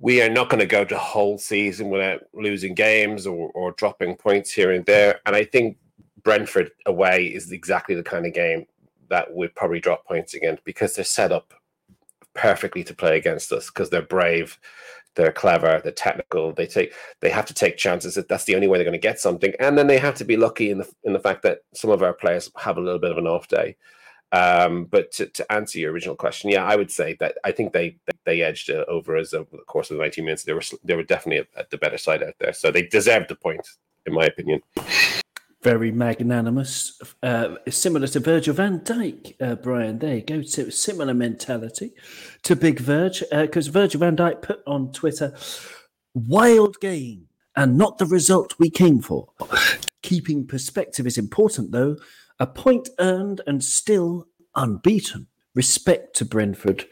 we 0.00 0.22
are 0.22 0.28
not 0.28 0.48
going 0.48 0.60
to 0.60 0.66
go 0.66 0.84
the 0.84 0.98
whole 0.98 1.38
season 1.38 1.90
without 1.90 2.22
losing 2.32 2.74
games 2.74 3.26
or, 3.26 3.50
or 3.50 3.72
dropping 3.72 4.16
points 4.16 4.50
here 4.50 4.72
and 4.72 4.84
there. 4.86 5.20
And 5.26 5.34
I 5.34 5.44
think 5.44 5.76
Brentford 6.22 6.70
away 6.86 7.26
is 7.26 7.52
exactly 7.52 7.94
the 7.94 8.02
kind 8.02 8.26
of 8.26 8.32
game 8.32 8.66
that 9.08 9.32
would 9.32 9.54
probably 9.54 9.80
drop 9.80 10.04
points 10.04 10.34
again 10.34 10.58
because 10.64 10.94
they're 10.94 11.04
set 11.04 11.32
up 11.32 11.54
perfectly 12.38 12.84
to 12.84 12.94
play 12.94 13.16
against 13.16 13.52
us 13.52 13.66
because 13.66 13.90
they're 13.90 14.02
brave, 14.02 14.58
they're 15.16 15.32
clever, 15.32 15.80
they're 15.82 15.92
technical. 15.92 16.52
They 16.52 16.66
take 16.66 16.92
they 17.20 17.30
have 17.30 17.46
to 17.46 17.54
take 17.54 17.76
chances. 17.76 18.14
That 18.14 18.28
that's 18.28 18.44
the 18.44 18.54
only 18.54 18.68
way 18.68 18.78
they're 18.78 18.84
going 18.84 18.92
to 18.92 18.98
get 18.98 19.20
something, 19.20 19.52
and 19.58 19.76
then 19.76 19.88
they 19.88 19.98
have 19.98 20.14
to 20.16 20.24
be 20.24 20.36
lucky 20.36 20.70
in 20.70 20.78
the 20.78 20.88
in 21.04 21.12
the 21.12 21.18
fact 21.18 21.42
that 21.42 21.60
some 21.74 21.90
of 21.90 22.02
our 22.02 22.14
players 22.14 22.50
have 22.56 22.78
a 22.78 22.80
little 22.80 23.00
bit 23.00 23.10
of 23.10 23.18
an 23.18 23.26
off 23.26 23.48
day. 23.48 23.76
Um, 24.30 24.84
but 24.84 25.10
to, 25.12 25.26
to 25.26 25.52
answer 25.52 25.78
your 25.78 25.90
original 25.90 26.14
question, 26.14 26.50
yeah, 26.50 26.62
I 26.62 26.76
would 26.76 26.90
say 26.90 27.16
that 27.18 27.38
I 27.44 27.50
think 27.50 27.72
they 27.72 27.96
they 28.24 28.42
edged 28.42 28.70
over 28.70 29.16
us 29.16 29.34
over 29.34 29.48
the 29.50 29.64
course 29.66 29.90
of 29.90 29.96
the 29.96 30.02
19 30.02 30.24
minutes. 30.24 30.44
They 30.44 30.52
were 30.52 30.62
they 30.84 30.96
were 30.96 31.02
definitely 31.02 31.46
at 31.56 31.70
the 31.70 31.78
better 31.78 31.98
side 31.98 32.22
out 32.22 32.34
there, 32.38 32.52
so 32.52 32.70
they 32.70 32.82
deserved 32.82 33.28
the 33.28 33.36
point, 33.36 33.66
in 34.06 34.14
my 34.14 34.26
opinion 34.26 34.62
very 35.62 35.90
magnanimous, 35.90 37.00
uh, 37.22 37.56
similar 37.68 38.06
to 38.06 38.20
Virgil 38.20 38.54
van 38.54 38.80
Dijk, 38.80 39.34
uh, 39.40 39.56
Brian. 39.56 39.98
There 39.98 40.16
you 40.16 40.22
go. 40.22 40.42
So 40.42 40.70
similar 40.70 41.14
mentality 41.14 41.92
to 42.44 42.54
Big 42.54 42.80
Virg, 42.80 43.14
because 43.30 43.68
uh, 43.68 43.72
Virgil 43.72 44.00
van 44.00 44.16
Dijk 44.16 44.42
put 44.42 44.60
on 44.66 44.92
Twitter, 44.92 45.34
wild 46.14 46.78
game 46.80 47.28
and 47.56 47.76
not 47.76 47.98
the 47.98 48.06
result 48.06 48.54
we 48.58 48.70
came 48.70 49.00
for. 49.00 49.28
Keeping 50.02 50.46
perspective 50.46 51.06
is 51.06 51.18
important, 51.18 51.72
though. 51.72 51.96
A 52.38 52.46
point 52.46 52.88
earned 53.00 53.40
and 53.48 53.64
still 53.64 54.28
unbeaten. 54.54 55.26
Respect 55.56 56.14
to 56.16 56.24
Brentford 56.24 56.86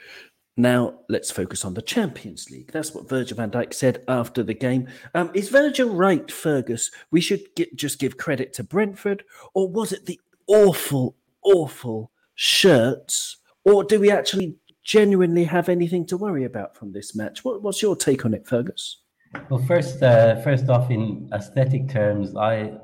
now, 0.57 1.01
let's 1.09 1.31
focus 1.31 1.65
on 1.65 1.75
the 1.75 1.83
Champions 1.83 2.51
League. 2.51 2.73
That's 2.73 2.95
what 2.95 3.09
Virgil 3.09 3.37
van 3.37 3.51
Dijk 3.51 3.75
said 3.75 4.03
after 4.09 4.43
the 4.43 4.55
game. 4.55 4.89
Um, 5.15 5.31
is 5.35 5.51
Virgil 5.51 5.91
right, 5.91 6.31
Fergus? 6.31 6.91
We 7.11 7.21
should 7.21 7.43
get, 7.55 7.77
just 7.77 7.99
give 7.99 8.17
credit 8.17 8.55
to 8.55 8.65
Brentford, 8.65 9.25
or 9.53 9.69
was 9.69 9.93
it 9.93 10.07
the 10.07 10.19
awful, 10.47 11.15
awful 11.43 12.11
shirts? 12.35 13.37
Or 13.65 13.85
do 13.85 14.01
we 14.01 14.11
actually 14.11 14.57
genuinely 14.83 15.45
have 15.45 15.69
anything 15.69 16.07
to 16.07 16.17
worry 16.17 16.45
about 16.45 16.75
from 16.75 16.93
this 16.93 17.15
match? 17.15 17.45
What, 17.45 17.63
what's 17.63 17.83
your 17.83 17.95
take 17.95 18.25
on 18.25 18.33
it, 18.33 18.47
Fergus? 18.47 19.01
Well, 19.51 19.63
first, 19.67 20.03
uh, 20.03 20.41
first 20.41 20.71
off, 20.71 20.91
in 20.91 21.29
aesthetic 21.35 21.91
terms, 21.91 22.35
I 22.35 22.79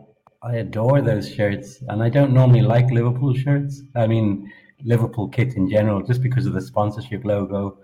I 0.45 0.57
adore 0.57 1.01
those 1.01 1.33
shirts, 1.33 1.83
and 1.89 2.03
I 2.03 2.09
don't 2.09 2.33
normally 2.35 2.63
like 2.63 2.91
Liverpool 2.91 3.33
shirts. 3.33 3.83
I 3.95 4.09
mean, 4.09 4.51
Liverpool 4.85 5.29
kit 5.29 5.55
in 5.55 5.69
general, 5.69 6.03
just 6.03 6.23
because 6.23 6.47
of 6.47 6.53
the 6.53 6.61
sponsorship 6.61 7.25
logo, 7.25 7.79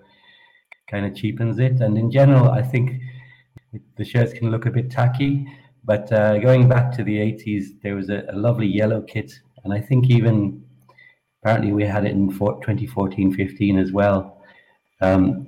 kind 0.91 1.07
of 1.07 1.15
cheapens 1.15 1.59
it. 1.59 1.81
And 1.81 1.97
in 1.99 2.11
general, 2.11 2.51
I 2.51 2.63
think 2.63 3.01
the 3.97 4.05
shirts 4.05 4.33
can 4.33 4.51
look 4.51 4.67
a 4.67 4.71
bit 4.71 4.91
tacky. 4.91 5.47
But 5.85 6.13
uh, 6.13 6.39
going 6.39 6.69
back 6.69 6.93
to 6.97 7.05
the 7.05 7.17
80s, 7.17 7.81
there 7.83 7.95
was 7.95 8.11
a, 8.11 8.25
a, 8.29 8.37
lovely 8.37 8.67
yellow 8.67 9.01
kit. 9.03 9.33
And 9.65 9.73
I 9.73 9.81
think 9.81 10.11
even 10.11 10.63
apparently 11.43 11.73
we 11.73 11.85
had 11.85 12.05
it 12.05 12.13
in 12.13 12.29
2014 12.29 13.35
15 13.35 13.79
as 13.79 13.93
well. 13.93 14.43
Um, 15.01 15.47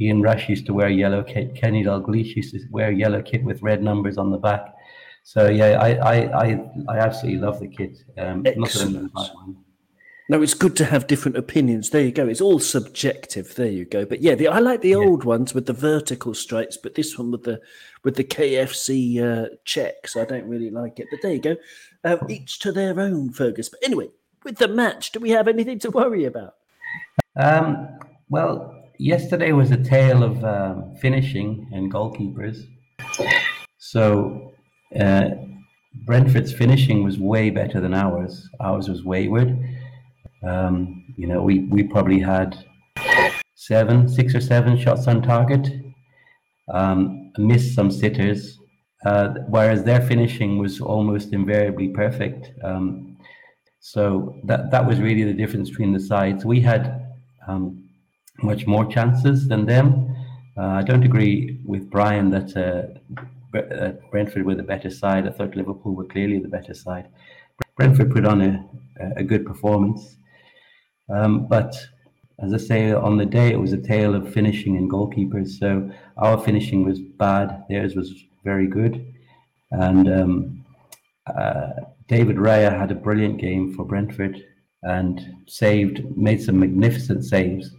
Ian 0.00 0.22
Rush 0.22 0.48
used 0.48 0.66
to 0.66 0.74
wear 0.74 0.88
yellow 0.88 1.22
kit. 1.22 1.54
Kenny 1.54 1.84
Dalglish 1.84 2.36
used 2.36 2.54
to 2.54 2.60
wear 2.70 2.92
yellow 2.92 3.22
kit 3.22 3.42
with 3.42 3.62
red 3.62 3.82
numbers 3.82 4.16
on 4.16 4.30
the 4.30 4.38
back. 4.38 4.74
So 5.24 5.48
yeah, 5.48 5.78
I 5.80 5.94
I 5.94 6.14
I, 6.44 6.70
I 6.88 6.98
absolutely 6.98 7.40
love 7.40 7.60
the 7.60 7.68
kit. 7.68 7.98
Um, 8.16 8.42
Excellent. 8.46 9.12
No, 10.30 10.40
it's 10.42 10.54
good 10.54 10.76
to 10.76 10.84
have 10.84 11.08
different 11.08 11.36
opinions. 11.36 11.90
There 11.90 12.02
you 12.04 12.12
go. 12.12 12.28
It's 12.28 12.40
all 12.40 12.60
subjective. 12.60 13.56
There 13.56 13.66
you 13.66 13.84
go. 13.84 14.04
But 14.04 14.20
yeah, 14.20 14.36
the, 14.36 14.46
I 14.46 14.60
like 14.60 14.80
the 14.80 14.90
yeah. 14.90 14.98
old 14.98 15.24
ones 15.24 15.54
with 15.54 15.66
the 15.66 15.72
vertical 15.72 16.34
stripes, 16.34 16.76
but 16.76 16.94
this 16.94 17.18
one 17.18 17.32
with 17.32 17.42
the 17.42 17.60
with 18.04 18.14
the 18.14 18.22
KFC 18.22 19.20
uh, 19.20 19.48
checks, 19.64 20.16
I 20.16 20.24
don't 20.24 20.48
really 20.48 20.70
like 20.70 21.00
it. 21.00 21.08
But 21.10 21.18
there 21.22 21.32
you 21.32 21.40
go. 21.40 21.56
Uh, 22.04 22.18
each 22.28 22.60
to 22.60 22.70
their 22.70 23.00
own, 23.00 23.32
Fergus. 23.32 23.68
But 23.68 23.80
anyway, 23.82 24.10
with 24.44 24.58
the 24.58 24.68
match, 24.68 25.10
do 25.10 25.18
we 25.18 25.30
have 25.30 25.48
anything 25.48 25.80
to 25.80 25.90
worry 25.90 26.26
about? 26.26 26.54
Um, 27.34 27.98
well, 28.28 28.84
yesterday 29.00 29.50
was 29.50 29.72
a 29.72 29.82
tale 29.82 30.22
of 30.22 30.44
um, 30.44 30.94
finishing 31.00 31.68
and 31.72 31.92
goalkeepers. 31.92 32.68
So 33.78 34.52
uh, 34.96 35.30
Brentford's 36.04 36.52
finishing 36.52 37.02
was 37.02 37.18
way 37.18 37.50
better 37.50 37.80
than 37.80 37.94
ours. 37.94 38.48
Ours 38.60 38.88
was 38.88 39.02
wayward. 39.02 39.58
Um, 40.42 41.14
you 41.16 41.26
know, 41.26 41.42
we, 41.42 41.60
we 41.60 41.82
probably 41.82 42.18
had 42.18 42.56
seven, 43.54 44.08
six 44.08 44.34
or 44.34 44.40
seven 44.40 44.78
shots 44.78 45.06
on 45.06 45.22
target, 45.22 45.68
um, 46.72 47.32
missed 47.38 47.74
some 47.74 47.90
sitters, 47.90 48.58
uh, 49.04 49.28
whereas 49.48 49.84
their 49.84 50.00
finishing 50.00 50.58
was 50.58 50.80
almost 50.80 51.32
invariably 51.32 51.88
perfect. 51.88 52.52
Um, 52.64 53.18
so 53.80 54.36
that 54.44 54.70
that 54.70 54.86
was 54.86 55.00
really 55.00 55.24
the 55.24 55.32
difference 55.32 55.70
between 55.70 55.92
the 55.92 56.00
sides. 56.00 56.44
We 56.44 56.60
had 56.60 57.06
um, 57.48 57.88
much 58.42 58.66
more 58.66 58.84
chances 58.84 59.48
than 59.48 59.66
them. 59.66 60.14
Uh, 60.56 60.66
I 60.66 60.82
don't 60.82 61.04
agree 61.04 61.60
with 61.64 61.90
Brian 61.90 62.30
that 62.30 62.56
uh, 62.56 63.58
uh, 63.58 63.92
Brentford 64.10 64.44
were 64.44 64.54
the 64.54 64.62
better 64.62 64.90
side. 64.90 65.26
I 65.26 65.30
thought 65.30 65.56
Liverpool 65.56 65.94
were 65.94 66.04
clearly 66.04 66.38
the 66.38 66.48
better 66.48 66.74
side. 66.74 67.08
Brentford 67.76 68.10
put 68.12 68.26
on 68.26 68.42
a, 68.42 68.68
a 69.16 69.22
good 69.22 69.46
performance. 69.46 70.16
Um, 71.12 71.46
but 71.46 71.76
as 72.38 72.54
I 72.54 72.56
say, 72.56 72.92
on 72.92 73.16
the 73.16 73.26
day, 73.26 73.50
it 73.52 73.60
was 73.60 73.72
a 73.72 73.80
tale 73.80 74.14
of 74.14 74.32
finishing 74.32 74.76
and 74.76 74.90
goalkeepers. 74.90 75.58
So 75.58 75.90
our 76.16 76.38
finishing 76.38 76.84
was 76.84 77.00
bad, 77.00 77.64
theirs 77.68 77.94
was 77.96 78.24
very 78.44 78.66
good. 78.66 79.14
And 79.70 80.08
um, 80.08 80.64
uh, 81.26 81.70
David 82.08 82.36
Raya 82.36 82.76
had 82.76 82.90
a 82.90 82.94
brilliant 82.94 83.38
game 83.40 83.74
for 83.74 83.84
Brentford 83.84 84.42
and 84.82 85.20
saved, 85.46 86.02
made 86.16 86.42
some 86.42 86.58
magnificent 86.58 87.24
saves. 87.24 87.70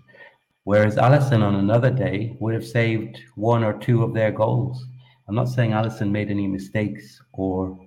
Whereas 0.64 0.96
Alisson 0.96 1.42
on 1.42 1.56
another 1.56 1.90
day 1.90 2.38
would 2.40 2.54
have 2.54 2.66
saved 2.66 3.20
one 3.36 3.64
or 3.64 3.74
two 3.74 4.04
of 4.04 4.14
their 4.14 4.32
goals. 4.32 4.86
I'm 5.28 5.36
not 5.36 5.50
saying 5.50 5.72
Alisson 5.72 6.12
made 6.12 6.30
any 6.30 6.46
mistakes 6.48 7.20
or 7.34 7.80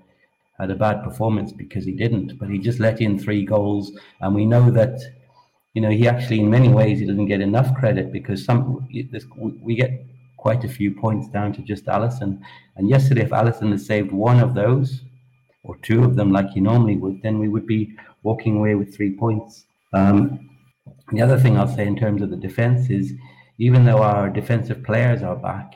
had 0.58 0.70
a 0.70 0.74
bad 0.74 1.04
performance 1.04 1.52
because 1.52 1.84
he 1.84 1.92
didn't, 1.92 2.38
but 2.38 2.48
he 2.48 2.58
just 2.58 2.80
let 2.80 3.00
in 3.00 3.18
three 3.18 3.44
goals. 3.44 3.92
And 4.20 4.34
we 4.34 4.44
know 4.44 4.70
that, 4.70 5.00
you 5.74 5.80
know, 5.82 5.90
he 5.90 6.08
actually, 6.08 6.40
in 6.40 6.48
many 6.48 6.68
ways, 6.68 7.00
he 7.00 7.06
doesn't 7.06 7.26
get 7.26 7.40
enough 7.40 7.74
credit 7.74 8.12
because 8.12 8.44
some 8.44 8.88
we 9.60 9.74
get 9.74 10.06
quite 10.36 10.62
a 10.62 10.68
few 10.68 10.92
points 10.92 11.28
down 11.28 11.52
to 11.52 11.62
just 11.62 11.86
Alisson. 11.86 12.40
And 12.76 12.88
yesterday, 12.88 13.22
if 13.22 13.30
Alisson 13.30 13.70
had 13.70 13.80
saved 13.80 14.12
one 14.12 14.40
of 14.40 14.54
those 14.54 15.02
or 15.64 15.76
two 15.78 16.04
of 16.04 16.14
them 16.16 16.30
like 16.30 16.50
he 16.50 16.60
normally 16.60 16.96
would, 16.96 17.22
then 17.22 17.38
we 17.38 17.48
would 17.48 17.66
be 17.66 17.96
walking 18.22 18.56
away 18.56 18.74
with 18.76 18.94
three 18.94 19.16
points. 19.16 19.66
Um, 19.92 20.50
the 21.12 21.22
other 21.22 21.38
thing 21.38 21.58
I'll 21.58 21.74
say 21.74 21.86
in 21.86 21.96
terms 21.96 22.22
of 22.22 22.30
the 22.30 22.36
defense 22.36 22.90
is 22.90 23.12
even 23.58 23.84
though 23.84 24.02
our 24.02 24.30
defensive 24.30 24.82
players 24.84 25.22
are 25.22 25.36
back, 25.36 25.74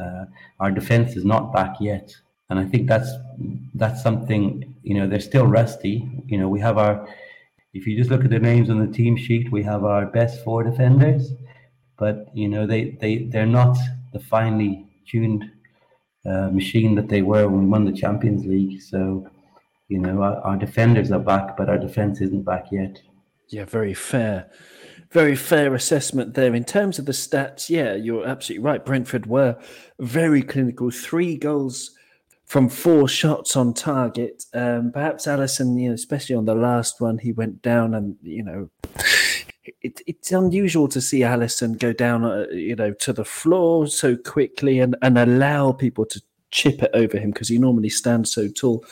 uh, 0.00 0.24
our 0.60 0.70
defense 0.70 1.16
is 1.16 1.24
not 1.24 1.52
back 1.52 1.76
yet. 1.80 2.14
And 2.50 2.58
I 2.58 2.64
think 2.64 2.88
that's 2.88 3.10
that's 3.74 4.02
something, 4.02 4.74
you 4.82 4.94
know, 4.94 5.06
they're 5.06 5.20
still 5.20 5.46
rusty. 5.46 6.08
You 6.26 6.38
know, 6.38 6.48
we 6.48 6.60
have 6.60 6.78
our 6.78 7.08
if 7.74 7.86
you 7.86 7.96
just 7.96 8.08
look 8.08 8.24
at 8.24 8.30
the 8.30 8.38
names 8.38 8.70
on 8.70 8.78
the 8.78 8.92
team 8.92 9.16
sheet, 9.16 9.50
we 9.50 9.62
have 9.64 9.84
our 9.84 10.06
best 10.06 10.44
four 10.44 10.62
defenders, 10.62 11.32
but 11.98 12.28
you 12.32 12.48
know, 12.48 12.66
they, 12.66 12.96
they, 13.00 13.24
they're 13.24 13.46
not 13.46 13.76
the 14.12 14.20
finely 14.20 14.86
tuned 15.06 15.50
uh, 16.24 16.48
machine 16.50 16.94
that 16.94 17.08
they 17.08 17.22
were 17.22 17.48
when 17.48 17.64
we 17.64 17.68
won 17.68 17.84
the 17.84 17.92
Champions 17.92 18.46
League. 18.46 18.80
So, 18.80 19.28
you 19.88 19.98
know, 19.98 20.22
our, 20.22 20.36
our 20.42 20.56
defenders 20.56 21.10
are 21.10 21.18
back, 21.18 21.56
but 21.56 21.68
our 21.68 21.76
defense 21.76 22.20
isn't 22.20 22.44
back 22.44 22.66
yet. 22.70 23.02
Yeah, 23.48 23.64
very 23.64 23.92
fair. 23.92 24.50
Very 25.10 25.36
fair 25.36 25.74
assessment 25.74 26.34
there. 26.34 26.54
In 26.54 26.64
terms 26.64 26.98
of 26.98 27.06
the 27.06 27.12
stats, 27.12 27.68
yeah, 27.68 27.94
you're 27.94 28.26
absolutely 28.26 28.64
right. 28.64 28.84
Brentford 28.84 29.26
were 29.26 29.56
very 29.98 30.42
clinical. 30.42 30.90
Three 30.90 31.36
goals 31.36 31.90
from 32.46 32.68
four 32.68 33.08
shots 33.08 33.56
on 33.56 33.74
target. 33.74 34.44
Um, 34.52 34.92
perhaps 34.92 35.26
Alisson, 35.26 35.80
you 35.80 35.88
know, 35.88 35.94
especially 35.94 36.36
on 36.36 36.44
the 36.44 36.54
last 36.54 37.00
one, 37.00 37.18
he 37.18 37.32
went 37.32 37.62
down 37.62 37.94
and, 37.94 38.16
you 38.22 38.42
know, 38.42 38.70
it, 39.82 40.00
it's 40.06 40.32
unusual 40.32 40.88
to 40.88 41.00
see 41.00 41.20
Alisson 41.20 41.78
go 41.78 41.92
down, 41.92 42.24
uh, 42.24 42.46
you 42.50 42.76
know, 42.76 42.92
to 42.92 43.12
the 43.12 43.24
floor 43.24 43.86
so 43.86 44.16
quickly 44.16 44.78
and, 44.78 44.96
and 45.02 45.18
allow 45.18 45.72
people 45.72 46.04
to 46.06 46.20
chip 46.50 46.82
it 46.82 46.90
over 46.94 47.18
him 47.18 47.30
because 47.30 47.48
he 47.48 47.58
normally 47.58 47.88
stands 47.88 48.32
so 48.32 48.48
tall. 48.48 48.84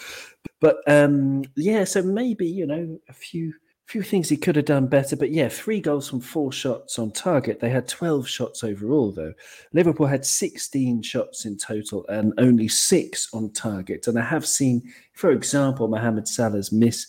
But 0.60 0.76
um, 0.86 1.44
yeah, 1.54 1.84
so 1.84 2.02
maybe, 2.02 2.46
you 2.46 2.66
know, 2.66 2.98
a 3.08 3.12
few 3.12 3.52
few 3.92 4.02
things 4.02 4.30
he 4.30 4.38
could 4.38 4.56
have 4.56 4.64
done 4.64 4.86
better, 4.86 5.14
but 5.14 5.30
yeah, 5.30 5.50
three 5.50 5.78
goals 5.78 6.08
from 6.08 6.18
four 6.18 6.50
shots 6.50 6.98
on 6.98 7.10
target. 7.10 7.60
They 7.60 7.68
had 7.68 7.86
12 7.86 8.26
shots 8.26 8.64
overall, 8.64 9.12
though. 9.12 9.34
Liverpool 9.74 10.06
had 10.06 10.24
16 10.24 11.02
shots 11.02 11.44
in 11.44 11.58
total 11.58 12.06
and 12.08 12.32
only 12.38 12.68
six 12.68 13.28
on 13.34 13.50
target. 13.50 14.06
And 14.06 14.18
I 14.18 14.22
have 14.22 14.46
seen, 14.46 14.90
for 15.12 15.30
example, 15.30 15.88
Mohamed 15.88 16.26
Salah's 16.26 16.72
miss 16.72 17.06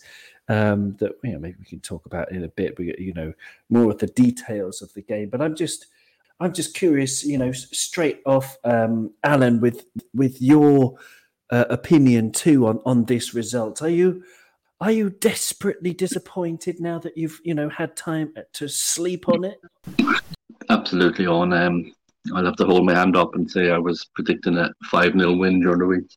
um, 0.48 0.94
that 0.96 1.12
you 1.24 1.32
know 1.32 1.38
maybe 1.38 1.56
we 1.58 1.64
can 1.64 1.80
talk 1.80 2.04
about 2.04 2.30
in 2.30 2.44
a 2.44 2.48
bit. 2.48 2.78
We 2.78 2.94
you 2.98 3.14
know 3.14 3.32
more 3.70 3.90
of 3.90 3.96
the 3.96 4.08
details 4.08 4.82
of 4.82 4.92
the 4.92 5.00
game, 5.00 5.30
but 5.30 5.40
I'm 5.40 5.56
just 5.56 5.86
I'm 6.38 6.52
just 6.52 6.74
curious, 6.74 7.24
you 7.24 7.38
know, 7.38 7.52
straight 7.52 8.20
off, 8.26 8.58
um, 8.62 9.10
Alan, 9.22 9.58
with 9.62 9.86
with 10.12 10.42
your 10.42 10.98
uh, 11.48 11.64
opinion 11.70 12.30
too 12.30 12.66
on 12.66 12.82
on 12.84 13.06
this 13.06 13.32
result. 13.32 13.80
Are 13.80 13.88
you 13.88 14.22
are 14.84 14.92
you 14.92 15.08
desperately 15.08 15.94
disappointed 15.94 16.78
now 16.78 16.98
that 16.98 17.16
you've 17.16 17.40
you 17.42 17.54
know 17.54 17.70
had 17.70 17.96
time 17.96 18.34
to 18.52 18.68
sleep 18.68 19.28
on 19.30 19.44
it? 19.44 19.58
Absolutely, 20.68 21.26
on. 21.26 21.54
Um, 21.54 21.92
I'll 22.34 22.44
have 22.44 22.56
to 22.56 22.66
hold 22.66 22.84
my 22.84 22.94
hand 22.94 23.16
up 23.16 23.34
and 23.34 23.50
say 23.50 23.70
I 23.70 23.78
was 23.78 24.06
predicting 24.14 24.58
a 24.58 24.70
five 24.90 25.12
0 25.12 25.36
win 25.36 25.60
during 25.60 25.78
the 25.78 25.86
week. 25.86 26.10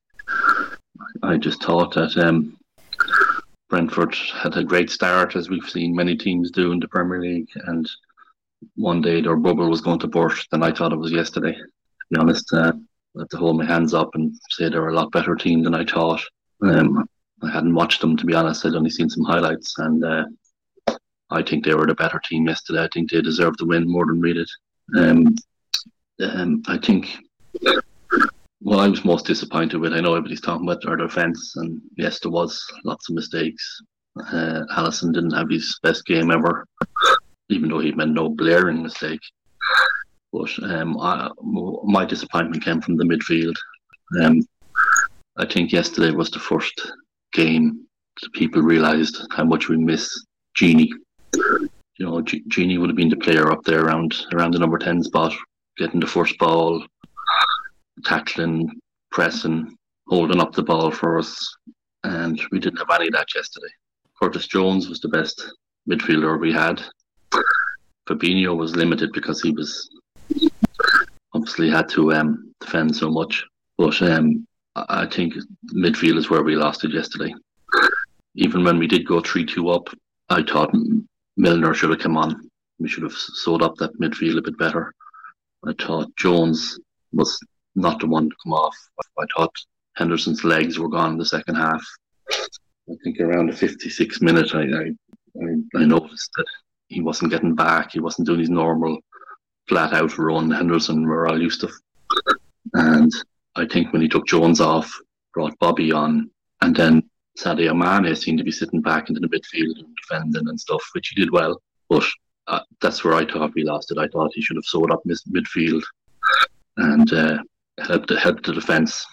I 1.23 1.37
just 1.37 1.63
thought 1.63 1.93
that 1.95 2.17
um, 2.17 2.57
Brentford 3.69 4.15
had 4.15 4.57
a 4.57 4.65
great 4.65 4.89
start, 4.89 5.37
as 5.37 5.49
we've 5.49 5.69
seen 5.69 5.95
many 5.95 6.17
teams 6.17 6.51
do 6.51 6.73
in 6.73 6.79
the 6.79 6.89
Premier 6.89 7.21
League, 7.21 7.49
and 7.67 7.89
one 8.75 9.01
day 9.01 9.21
their 9.21 9.37
bubble 9.37 9.69
was 9.69 9.81
going 9.81 9.99
to 9.99 10.07
burst 10.07 10.51
than 10.51 10.61
I 10.61 10.73
thought 10.73 10.91
it 10.91 10.99
was 10.99 11.13
yesterday. 11.13 11.53
To 11.53 11.65
be 12.11 12.17
honest, 12.17 12.51
uh, 12.53 12.73
I 13.15 13.19
have 13.19 13.29
to 13.29 13.37
hold 13.37 13.57
my 13.57 13.65
hands 13.65 13.93
up 13.93 14.09
and 14.15 14.37
say 14.49 14.67
they're 14.67 14.89
a 14.89 14.93
lot 14.93 15.11
better 15.13 15.35
team 15.35 15.63
than 15.63 15.73
I 15.73 15.85
thought. 15.85 16.21
Um, 16.61 17.07
I 17.43 17.51
hadn't 17.51 17.75
watched 17.75 18.01
them 18.01 18.17
to 18.17 18.25
be 18.25 18.33
honest. 18.33 18.65
I'd 18.65 18.75
only 18.75 18.89
seen 18.89 19.09
some 19.09 19.23
highlights, 19.23 19.77
and 19.77 20.03
uh, 20.03 20.25
I 21.29 21.43
think 21.43 21.63
they 21.63 21.75
were 21.75 21.85
the 21.85 21.95
better 21.95 22.21
team 22.23 22.47
yesterday. 22.47 22.83
I 22.83 22.89
think 22.93 23.11
they 23.11 23.21
deserved 23.21 23.59
the 23.59 23.65
win 23.65 23.89
more 23.89 24.05
than 24.05 24.21
we 24.21 24.33
did. 24.33 24.49
Um, 24.95 25.35
um, 26.19 26.63
I 26.67 26.77
think 26.77 27.17
what 28.59 28.79
I 28.79 28.87
was 28.87 29.05
most 29.05 29.25
disappointed 29.25 29.77
with, 29.77 29.93
I 29.93 29.99
know 29.99 30.13
everybody's 30.15 30.41
talking 30.41 30.67
about 30.67 30.81
their 30.81 30.95
defence, 30.95 31.53
and 31.57 31.81
yes, 31.95 32.19
there 32.19 32.31
was 32.31 32.65
lots 32.85 33.09
of 33.09 33.15
mistakes. 33.15 33.81
Uh, 34.19 34.63
Alisson 34.75 35.13
didn't 35.13 35.35
have 35.35 35.49
his 35.49 35.79
best 35.83 36.05
game 36.05 36.31
ever, 36.31 36.65
even 37.49 37.69
though 37.69 37.79
he 37.79 37.91
made 37.91 38.09
no 38.09 38.29
blaring 38.29 38.81
mistake. 38.81 39.21
But 40.33 40.51
um, 40.63 40.97
I, 40.99 41.29
my 41.83 42.03
disappointment 42.05 42.63
came 42.63 42.81
from 42.81 42.97
the 42.97 43.03
midfield. 43.03 43.55
Um, 44.21 44.41
I 45.37 45.45
think 45.45 45.71
yesterday 45.71 46.11
was 46.11 46.31
the 46.31 46.39
first 46.39 46.91
game, 47.37 47.85
people 48.33 48.61
realised 48.61 49.15
how 49.31 49.45
much 49.45 49.69
we 49.69 49.77
miss 49.77 50.03
Gini. 50.59 50.89
You 51.33 52.05
know, 52.05 52.21
G- 52.21 52.43
Gini 52.49 52.79
would 52.79 52.89
have 52.89 52.97
been 52.97 53.09
the 53.09 53.25
player 53.25 53.51
up 53.51 53.63
there 53.63 53.85
around 53.85 54.15
around 54.33 54.53
the 54.53 54.59
number 54.59 54.79
ten 54.79 55.03
spot, 55.03 55.33
getting 55.77 55.99
the 55.99 56.07
first 56.07 56.37
ball, 56.39 56.83
tackling, 58.03 58.69
pressing, 59.11 59.77
holding 60.07 60.41
up 60.41 60.53
the 60.53 60.63
ball 60.63 60.89
for 60.91 61.19
us, 61.19 61.55
and 62.03 62.41
we 62.51 62.59
didn't 62.59 62.79
have 62.79 62.89
any 62.95 63.07
of 63.07 63.13
that 63.13 63.33
yesterday. 63.35 63.73
Curtis 64.19 64.47
Jones 64.47 64.89
was 64.89 64.99
the 64.99 65.09
best 65.09 65.37
midfielder 65.89 66.39
we 66.39 66.51
had. 66.51 66.81
Fabinho 68.09 68.55
was 68.57 68.75
limited 68.75 69.11
because 69.13 69.41
he 69.41 69.51
was 69.51 69.89
obviously 71.33 71.69
had 71.69 71.87
to 71.89 72.13
um, 72.13 72.51
defend 72.61 72.95
so 72.95 73.11
much. 73.11 73.45
But 73.77 74.01
um, 74.01 74.46
I 74.89 75.07
think 75.07 75.33
midfield 75.73 76.17
is 76.17 76.29
where 76.29 76.43
we 76.43 76.55
lost 76.55 76.83
it 76.83 76.91
yesterday. 76.93 77.33
Even 78.35 78.63
when 78.63 78.77
we 78.77 78.87
did 78.87 79.07
go 79.07 79.21
3 79.21 79.45
2 79.45 79.69
up, 79.69 79.89
I 80.29 80.43
thought 80.43 80.75
Milner 81.37 81.73
should 81.73 81.89
have 81.89 81.99
come 81.99 82.17
on. 82.17 82.49
We 82.79 82.87
should 82.87 83.03
have 83.03 83.13
sewed 83.13 83.61
up 83.61 83.75
that 83.77 83.99
midfield 83.99 84.37
a 84.37 84.41
bit 84.41 84.57
better. 84.57 84.93
I 85.65 85.73
thought 85.79 86.15
Jones 86.15 86.79
was 87.11 87.39
not 87.75 87.99
the 87.99 88.07
one 88.07 88.29
to 88.29 88.35
come 88.43 88.53
off. 88.53 88.75
I 89.19 89.25
thought 89.35 89.53
Henderson's 89.95 90.43
legs 90.43 90.77
were 90.77 90.89
gone 90.89 91.13
in 91.13 91.17
the 91.17 91.25
second 91.25 91.55
half. 91.55 91.83
I 92.31 92.93
think 93.03 93.19
around 93.19 93.47
the 93.47 93.53
56th 93.53 94.21
minute, 94.21 94.53
I, 94.53 94.61
I, 94.61 95.81
I 95.81 95.85
noticed 95.85 96.29
that 96.37 96.45
he 96.87 97.01
wasn't 97.01 97.31
getting 97.31 97.55
back. 97.55 97.91
He 97.91 97.99
wasn't 97.99 98.27
doing 98.27 98.39
his 98.39 98.49
normal 98.49 98.99
flat 99.67 99.93
out 99.93 100.17
run. 100.17 100.51
Henderson 100.51 101.05
we're 101.05 101.27
all 101.27 101.41
used 101.41 101.61
to. 101.61 101.69
And 102.73 103.11
I 103.57 103.65
think 103.65 103.91
when 103.91 104.01
he 104.01 104.07
took 104.07 104.27
Jones 104.27 104.61
off, 104.61 104.91
brought 105.33 105.57
Bobby 105.59 105.91
on, 105.91 106.29
and 106.61 106.75
then 106.75 107.03
Sadio 107.37 107.75
Mane 107.75 108.15
seemed 108.15 108.37
to 108.39 108.43
be 108.43 108.51
sitting 108.51 108.81
back 108.81 109.09
into 109.09 109.19
the 109.19 109.27
midfield 109.27 109.77
and 109.79 109.95
defending 110.01 110.47
and 110.47 110.59
stuff, 110.59 110.83
which 110.93 111.09
he 111.09 111.21
did 111.21 111.31
well. 111.31 111.61
But 111.89 112.03
uh, 112.47 112.61
that's 112.81 113.03
where 113.03 113.13
I 113.13 113.25
thought 113.25 113.53
we 113.55 113.63
lost 113.63 113.91
it. 113.91 113.97
I 113.97 114.07
thought 114.07 114.31
he 114.33 114.41
should 114.41 114.57
have 114.57 114.65
sold 114.65 114.91
up 114.91 115.01
mid- 115.05 115.17
midfield 115.29 115.83
and 116.77 117.11
uh, 117.13 117.37
helped 117.79 118.09
helped 118.11 118.45
the 118.45 118.53
defence. 118.53 119.05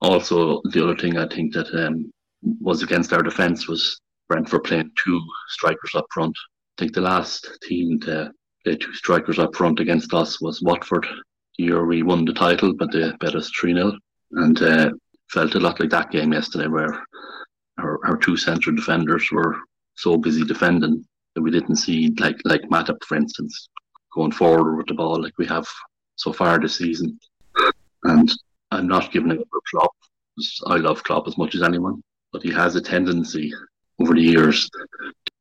Also, 0.00 0.62
the 0.72 0.82
other 0.82 0.96
thing 0.96 1.18
I 1.18 1.28
think 1.28 1.52
that 1.54 1.68
um, 1.74 2.10
was 2.60 2.82
against 2.82 3.12
our 3.12 3.22
defence 3.22 3.68
was 3.68 4.00
Brentford 4.28 4.64
playing 4.64 4.90
two 5.02 5.20
strikers 5.48 5.94
up 5.94 6.06
front. 6.12 6.36
I 6.78 6.82
think 6.82 6.94
the 6.94 7.00
last 7.02 7.58
team 7.62 8.00
to 8.00 8.32
play 8.64 8.76
two 8.76 8.94
strikers 8.94 9.38
up 9.38 9.54
front 9.54 9.80
against 9.80 10.14
us 10.14 10.40
was 10.40 10.62
Watford. 10.62 11.06
Year 11.60 11.84
we 11.84 12.02
won 12.02 12.24
the 12.24 12.32
title, 12.32 12.72
but 12.74 12.92
they 12.92 13.10
bet 13.20 13.34
us 13.34 13.50
3 13.58 13.74
0. 13.74 13.92
And 14.32 14.62
uh, 14.62 14.90
felt 15.30 15.54
a 15.54 15.60
lot 15.60 15.80
like 15.80 15.90
that 15.90 16.10
game 16.10 16.32
yesterday, 16.32 16.68
where 16.68 17.04
our, 17.78 17.98
our 18.06 18.16
two 18.16 18.36
central 18.36 18.74
defenders 18.74 19.30
were 19.30 19.56
so 19.96 20.16
busy 20.16 20.44
defending 20.44 21.04
that 21.34 21.42
we 21.42 21.50
didn't 21.50 21.76
see, 21.76 22.14
like 22.18 22.36
like 22.44 22.62
Matip, 22.62 23.02
for 23.04 23.16
instance, 23.16 23.68
going 24.14 24.32
forward 24.32 24.76
with 24.76 24.86
the 24.86 24.94
ball 24.94 25.22
like 25.22 25.36
we 25.38 25.46
have 25.46 25.66
so 26.16 26.32
far 26.32 26.58
this 26.58 26.76
season. 26.76 27.18
And 28.04 28.30
I'm 28.70 28.88
not 28.88 29.12
giving 29.12 29.30
it 29.32 29.40
a 29.40 29.60
Klopp. 29.70 29.92
I 30.66 30.76
love 30.76 31.02
Klopp 31.02 31.28
as 31.28 31.36
much 31.36 31.54
as 31.54 31.62
anyone, 31.62 32.02
but 32.32 32.42
he 32.42 32.50
has 32.52 32.76
a 32.76 32.80
tendency 32.80 33.52
over 34.00 34.14
the 34.14 34.22
years 34.22 34.68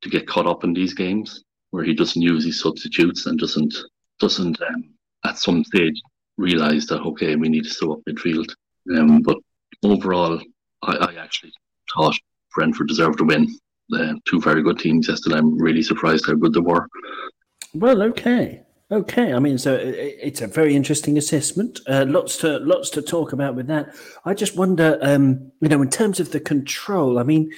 to 0.01 0.09
get 0.09 0.27
caught 0.27 0.47
up 0.47 0.63
in 0.63 0.73
these 0.73 0.93
games 0.93 1.43
where 1.71 1.83
he 1.83 1.93
doesn't 1.93 2.21
use 2.21 2.45
his 2.45 2.59
substitutes 2.59 3.25
and 3.25 3.39
doesn't 3.39 3.75
doesn't 4.19 4.61
um, 4.61 4.89
at 5.25 5.38
some 5.38 5.63
stage 5.63 6.01
realize 6.39 6.86
that 6.88 7.01
okay 7.01 7.36
we 7.36 7.50
need 7.50 7.65
to 7.65 7.69
step 7.69 7.89
up 7.89 8.00
midfield. 8.08 8.50
Um, 8.96 9.22
but 9.22 9.38
overall, 9.84 10.41
I, 10.84 10.96
I 10.96 11.13
actually 11.15 11.53
thought 11.93 12.17
Brentford 12.55 12.88
deserved 12.88 13.19
to 13.19 13.25
win. 13.25 13.48
Uh, 13.93 14.13
two 14.25 14.39
very 14.39 14.62
good 14.62 14.79
teams 14.79 15.08
yesterday. 15.08 15.38
I'm 15.38 15.58
really 15.58 15.81
surprised 15.81 16.27
how 16.27 16.36
good 16.36 16.53
they 16.53 16.60
were. 16.60 16.88
Well, 17.74 18.01
okay. 18.03 18.63
Okay, 18.91 19.34
I 19.34 19.39
mean, 19.39 19.60
so 19.60 19.75
it's 19.79 20.41
a 20.41 20.48
very 20.48 20.75
interesting 20.75 21.17
assessment. 21.17 21.79
Uh, 21.88 22.05
lots 22.08 22.38
to 22.38 22.58
lots 22.60 22.89
to 22.91 23.03
talk 23.03 23.34
about 23.34 23.53
with 23.55 23.67
that. 23.67 23.96
I 24.25 24.34
just 24.34 24.58
wonder, 24.58 24.98
um, 25.01 25.51
you 25.62 25.69
know, 25.69 25.81
in 25.84 25.91
terms 25.91 26.19
of 26.19 26.31
the 26.31 26.39
control. 26.39 27.19
I 27.19 27.24
mean, 27.24 27.51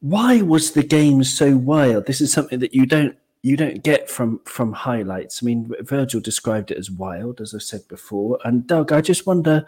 why 0.00 0.40
was 0.40 0.72
the 0.72 0.82
game 0.82 1.22
so 1.24 1.54
wild? 1.56 2.06
This 2.06 2.22
is 2.22 2.32
something 2.32 2.60
that 2.60 2.74
you 2.74 2.86
don't 2.86 3.16
you 3.42 3.56
don't 3.56 3.82
get 3.82 4.10
from 4.10 4.40
from 4.44 4.72
highlights. 4.72 5.42
I 5.42 5.46
mean, 5.46 5.70
Virgil 5.80 6.20
described 6.20 6.70
it 6.70 6.78
as 6.78 6.90
wild, 6.90 7.40
as 7.40 7.54
I 7.54 7.58
said 7.58 7.86
before, 7.88 8.38
and 8.44 8.66
Doug, 8.66 8.92
I 8.92 9.00
just 9.00 9.26
wonder, 9.26 9.66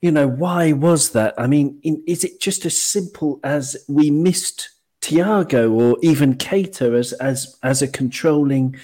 you 0.00 0.10
know, 0.10 0.28
why 0.28 0.72
was 0.72 1.10
that? 1.12 1.34
I 1.38 1.46
mean, 1.46 1.78
in, 1.82 2.02
is 2.06 2.24
it 2.24 2.40
just 2.40 2.66
as 2.66 2.80
simple 2.80 3.40
as 3.42 3.76
we 3.88 4.10
missed 4.10 4.70
Thiago 5.00 5.72
or 5.72 5.96
even 6.02 6.34
Keita 6.34 6.98
as 6.98 7.12
as 7.14 7.56
as 7.62 7.82
a 7.82 7.88
controlling 7.88 8.76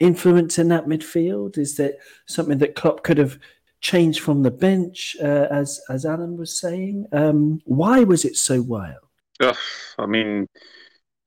influence 0.00 0.58
in 0.58 0.68
that 0.68 0.86
midfield? 0.86 1.58
Is 1.58 1.76
that 1.76 1.98
something 2.26 2.58
that 2.58 2.76
Klopp 2.76 3.02
could 3.02 3.18
have 3.18 3.38
changed 3.80 4.20
from 4.20 4.42
the 4.42 4.50
bench, 4.50 5.16
uh, 5.22 5.48
as 5.50 5.80
as 5.90 6.06
Alan 6.06 6.36
was 6.36 6.58
saying? 6.58 7.06
Um, 7.12 7.60
why 7.64 8.04
was 8.04 8.24
it 8.24 8.36
so 8.36 8.62
wild? 8.62 9.00
I 9.98 10.06
mean, 10.06 10.48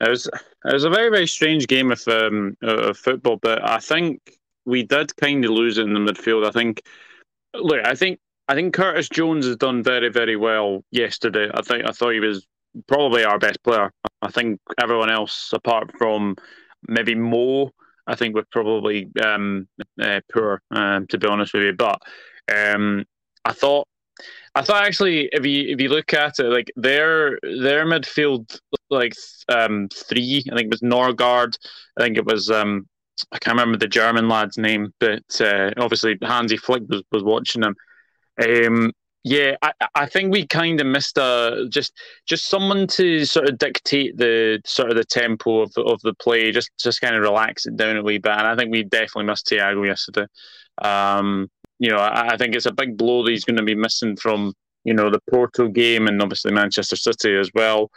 it 0.02 0.10
was 0.10 0.28
it 0.28 0.74
was 0.74 0.84
a 0.84 0.90
very 0.90 1.10
very 1.10 1.28
strange 1.28 1.68
game 1.68 1.92
of 1.92 2.08
um, 2.08 2.56
of 2.62 2.98
football, 2.98 3.38
but 3.38 3.64
I 3.68 3.80
think 3.80 4.38
we 4.66 4.84
did 4.84 5.16
kind 5.16 5.44
of 5.46 5.52
lose 5.52 5.78
it 5.78 5.88
in 5.88 5.94
the 5.94 6.00
midfield. 6.00 6.48
I 6.48 6.52
think, 6.52 6.82
look, 7.54 7.86
I 7.86 7.96
think 7.96 8.20
I 8.48 8.56
think 8.56 8.74
Curtis 8.74 9.10
Jones 9.10 9.46
has 9.46 9.58
done 9.58 9.84
very 9.84 10.10
very 10.10 10.36
well 10.36 10.84
yesterday. 10.92 11.50
I 11.54 11.62
think 11.62 11.86
I 11.86 11.92
thought 11.92 12.14
he 12.14 12.20
was 12.20 12.48
probably 12.88 13.24
our 13.24 13.40
best 13.40 13.62
player. 13.64 13.92
I 14.22 14.32
think 14.32 14.60
everyone 14.80 15.10
else, 15.10 15.52
apart 15.54 15.92
from 15.98 16.36
maybe 16.88 17.16
Mo, 17.16 17.72
I 18.08 18.16
think 18.16 18.36
we're 18.36 18.44
probably 18.52 19.10
um, 19.24 19.68
uh, 20.02 20.22
poor, 20.32 20.62
um, 20.72 21.08
to 21.08 21.18
be 21.18 21.28
honest 21.28 21.54
with 21.54 21.64
you. 21.64 21.74
But 21.74 22.00
um, 22.54 23.06
I 23.46 23.54
thought, 23.54 23.88
I 24.56 24.62
thought 24.62 24.86
actually, 24.86 25.30
if 25.32 25.46
you 25.46 25.70
if 25.70 25.80
you 25.80 25.90
look 25.90 26.14
at 26.14 26.40
it, 26.40 26.44
like 26.44 26.72
their 26.76 27.40
their 27.42 27.86
midfield, 27.86 28.60
like 28.90 29.14
um, 29.50 29.88
three, 29.94 30.44
I 30.52 30.56
think 30.56 30.66
it 30.66 30.72
was 30.72 30.82
Nørgaard, 30.82 31.58
I 31.98 32.04
think 32.04 32.18
it 32.18 32.26
was 32.26 32.50
um, 32.50 32.88
I 33.32 33.40
can't 33.40 33.56
remember 33.58 33.78
the 33.78 33.88
German 33.88 34.28
lad's 34.28 34.58
name, 34.58 34.94
but 35.00 35.42
uh, 35.42 35.72
obviously 35.78 36.18
Hansi 36.22 36.58
Flick 36.58 36.84
was, 36.90 37.04
was 37.12 37.24
watching 37.24 37.62
them. 37.62 37.76
Um, 38.42 38.92
yeah, 39.24 39.56
I, 39.62 39.74
I 39.96 40.06
think 40.06 40.32
we 40.32 40.48
kind 40.48 40.80
of 40.80 40.88
missed 40.88 41.18
a 41.18 41.68
just 41.70 41.94
just 42.26 42.50
someone 42.50 42.88
to 42.88 43.26
sort 43.26 43.50
of 43.50 43.58
dictate 43.58 44.18
the 44.18 44.62
sort 44.66 44.90
of 44.90 44.96
the 44.96 45.04
tempo 45.04 45.60
of 45.62 45.74
the, 45.74 45.84
of 45.84 46.00
the 46.02 46.14
play, 46.14 46.52
just 46.52 46.72
just 46.80 47.02
kind 47.02 47.16
of 47.16 47.22
relax 47.22 47.66
it 47.66 47.76
down 47.76 47.98
a 47.98 48.04
wee 48.04 48.18
bit. 48.18 48.32
And 48.32 48.48
I 48.48 48.56
think 48.56 48.72
we 48.72 48.84
definitely 48.84 49.26
missed 49.26 49.48
Thiago 49.48 49.86
yesterday. 49.86 50.26
Um, 50.82 51.50
you 51.80 51.90
know, 51.90 51.98
I, 51.98 52.34
I 52.34 52.38
think 52.38 52.56
it's 52.56 52.66
a 52.66 52.74
big 52.74 52.98
blow 52.98 53.24
that 53.24 53.32
he's 53.32 53.46
going 53.46 53.58
to 53.58 53.64
be 53.64 53.76
missing 53.76 54.16
from 54.16 54.54
you 54.84 54.94
know 54.94 55.10
the 55.10 55.22
Porto 55.30 55.68
game 55.68 56.08
and 56.08 56.22
obviously 56.22 56.52
Manchester 56.52 56.96
City 56.96 57.36
as 57.38 57.50
well. 57.54 57.90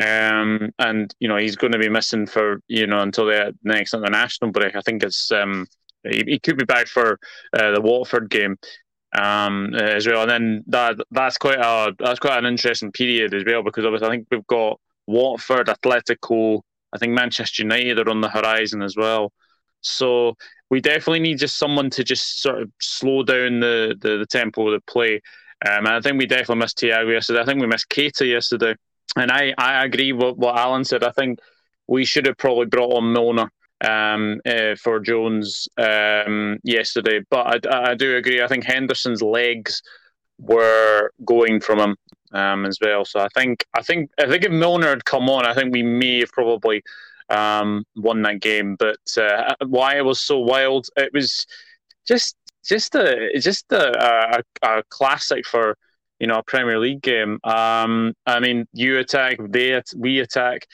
Um, 0.00 0.70
and 0.78 1.12
you 1.18 1.28
know 1.28 1.36
he's 1.36 1.56
going 1.56 1.72
to 1.72 1.78
be 1.78 1.88
missing 1.88 2.26
for 2.26 2.60
you 2.68 2.86
know 2.86 3.00
until 3.00 3.26
the 3.26 3.54
next 3.64 3.94
international 3.94 4.52
break. 4.52 4.76
I 4.76 4.80
think 4.82 5.02
it's 5.02 5.30
um, 5.32 5.66
he, 6.04 6.24
he 6.26 6.38
could 6.38 6.56
be 6.56 6.64
back 6.64 6.86
for 6.86 7.18
uh, 7.52 7.72
the 7.72 7.80
Watford 7.80 8.30
game 8.30 8.56
um, 9.16 9.74
as 9.74 10.06
well. 10.06 10.22
And 10.22 10.30
then 10.30 10.64
that 10.68 10.96
that's 11.10 11.38
quite 11.38 11.58
a 11.58 11.94
that's 11.98 12.20
quite 12.20 12.38
an 12.38 12.46
interesting 12.46 12.92
period 12.92 13.34
as 13.34 13.44
well 13.46 13.62
because 13.62 13.84
obviously 13.84 14.08
I 14.08 14.10
think 14.10 14.26
we've 14.30 14.46
got 14.46 14.80
Watford, 15.06 15.68
Atletico, 15.68 16.60
I 16.92 16.98
think 16.98 17.12
Manchester 17.12 17.62
United 17.62 17.98
are 17.98 18.10
on 18.10 18.20
the 18.20 18.28
horizon 18.28 18.82
as 18.82 18.96
well. 18.96 19.32
So 19.80 20.36
we 20.70 20.80
definitely 20.80 21.20
need 21.20 21.38
just 21.38 21.58
someone 21.58 21.90
to 21.90 22.04
just 22.04 22.42
sort 22.42 22.62
of 22.62 22.70
slow 22.80 23.22
down 23.22 23.60
the 23.60 23.96
the, 24.00 24.18
the 24.18 24.26
tempo 24.26 24.68
of 24.68 24.72
the 24.72 24.92
play. 24.92 25.20
Um, 25.66 25.86
and 25.86 25.88
I 25.88 26.00
think 26.00 26.18
we 26.18 26.26
definitely 26.26 26.56
missed 26.56 26.78
Thiago 26.78 27.12
yesterday. 27.12 27.40
I 27.40 27.44
think 27.44 27.60
we 27.60 27.66
missed 27.66 27.88
Keita 27.88 28.28
yesterday. 28.28 28.76
And 29.16 29.32
I, 29.32 29.54
I 29.58 29.84
agree 29.84 30.12
with 30.12 30.36
what 30.36 30.56
Alan 30.56 30.84
said. 30.84 31.02
I 31.02 31.10
think 31.10 31.40
we 31.88 32.04
should 32.04 32.26
have 32.26 32.36
probably 32.36 32.66
brought 32.66 32.94
on 32.94 33.12
Milner 33.12 33.50
um, 33.80 34.40
uh, 34.46 34.76
for 34.76 35.00
Jones 35.00 35.68
um, 35.78 36.58
yesterday. 36.62 37.20
But 37.30 37.66
I, 37.66 37.90
I, 37.90 37.94
do 37.94 38.16
agree. 38.16 38.42
I 38.42 38.46
think 38.46 38.64
Henderson's 38.64 39.22
legs 39.22 39.82
were 40.38 41.10
going 41.24 41.60
from 41.60 41.80
him 41.80 41.96
um, 42.32 42.66
as 42.66 42.78
well. 42.80 43.04
So 43.04 43.20
I 43.20 43.28
think 43.34 43.64
I 43.74 43.82
think 43.82 44.10
I 44.18 44.26
think 44.26 44.44
if 44.44 44.52
Milner 44.52 44.90
had 44.90 45.04
come 45.04 45.28
on, 45.28 45.46
I 45.46 45.54
think 45.54 45.72
we 45.72 45.82
may 45.82 46.20
have 46.20 46.32
probably 46.32 46.82
um, 47.30 47.84
won 47.96 48.22
that 48.22 48.40
game. 48.40 48.76
But 48.78 48.98
uh, 49.16 49.54
why 49.66 49.96
it 49.96 50.04
was 50.04 50.20
so 50.20 50.38
wild, 50.38 50.86
it 50.96 51.10
was 51.12 51.46
just 52.06 52.36
just 52.64 52.94
a 52.94 53.30
just 53.38 53.70
a, 53.72 54.40
a, 54.62 54.68
a 54.78 54.82
classic 54.90 55.46
for 55.46 55.76
you 56.18 56.26
know 56.26 56.38
a 56.38 56.42
Premier 56.42 56.78
League 56.78 57.02
game. 57.02 57.38
Um, 57.44 58.14
I 58.26 58.40
mean, 58.40 58.66
you 58.72 58.98
attack, 58.98 59.38
they 59.48 59.80
we 59.96 60.20
attack 60.20 60.66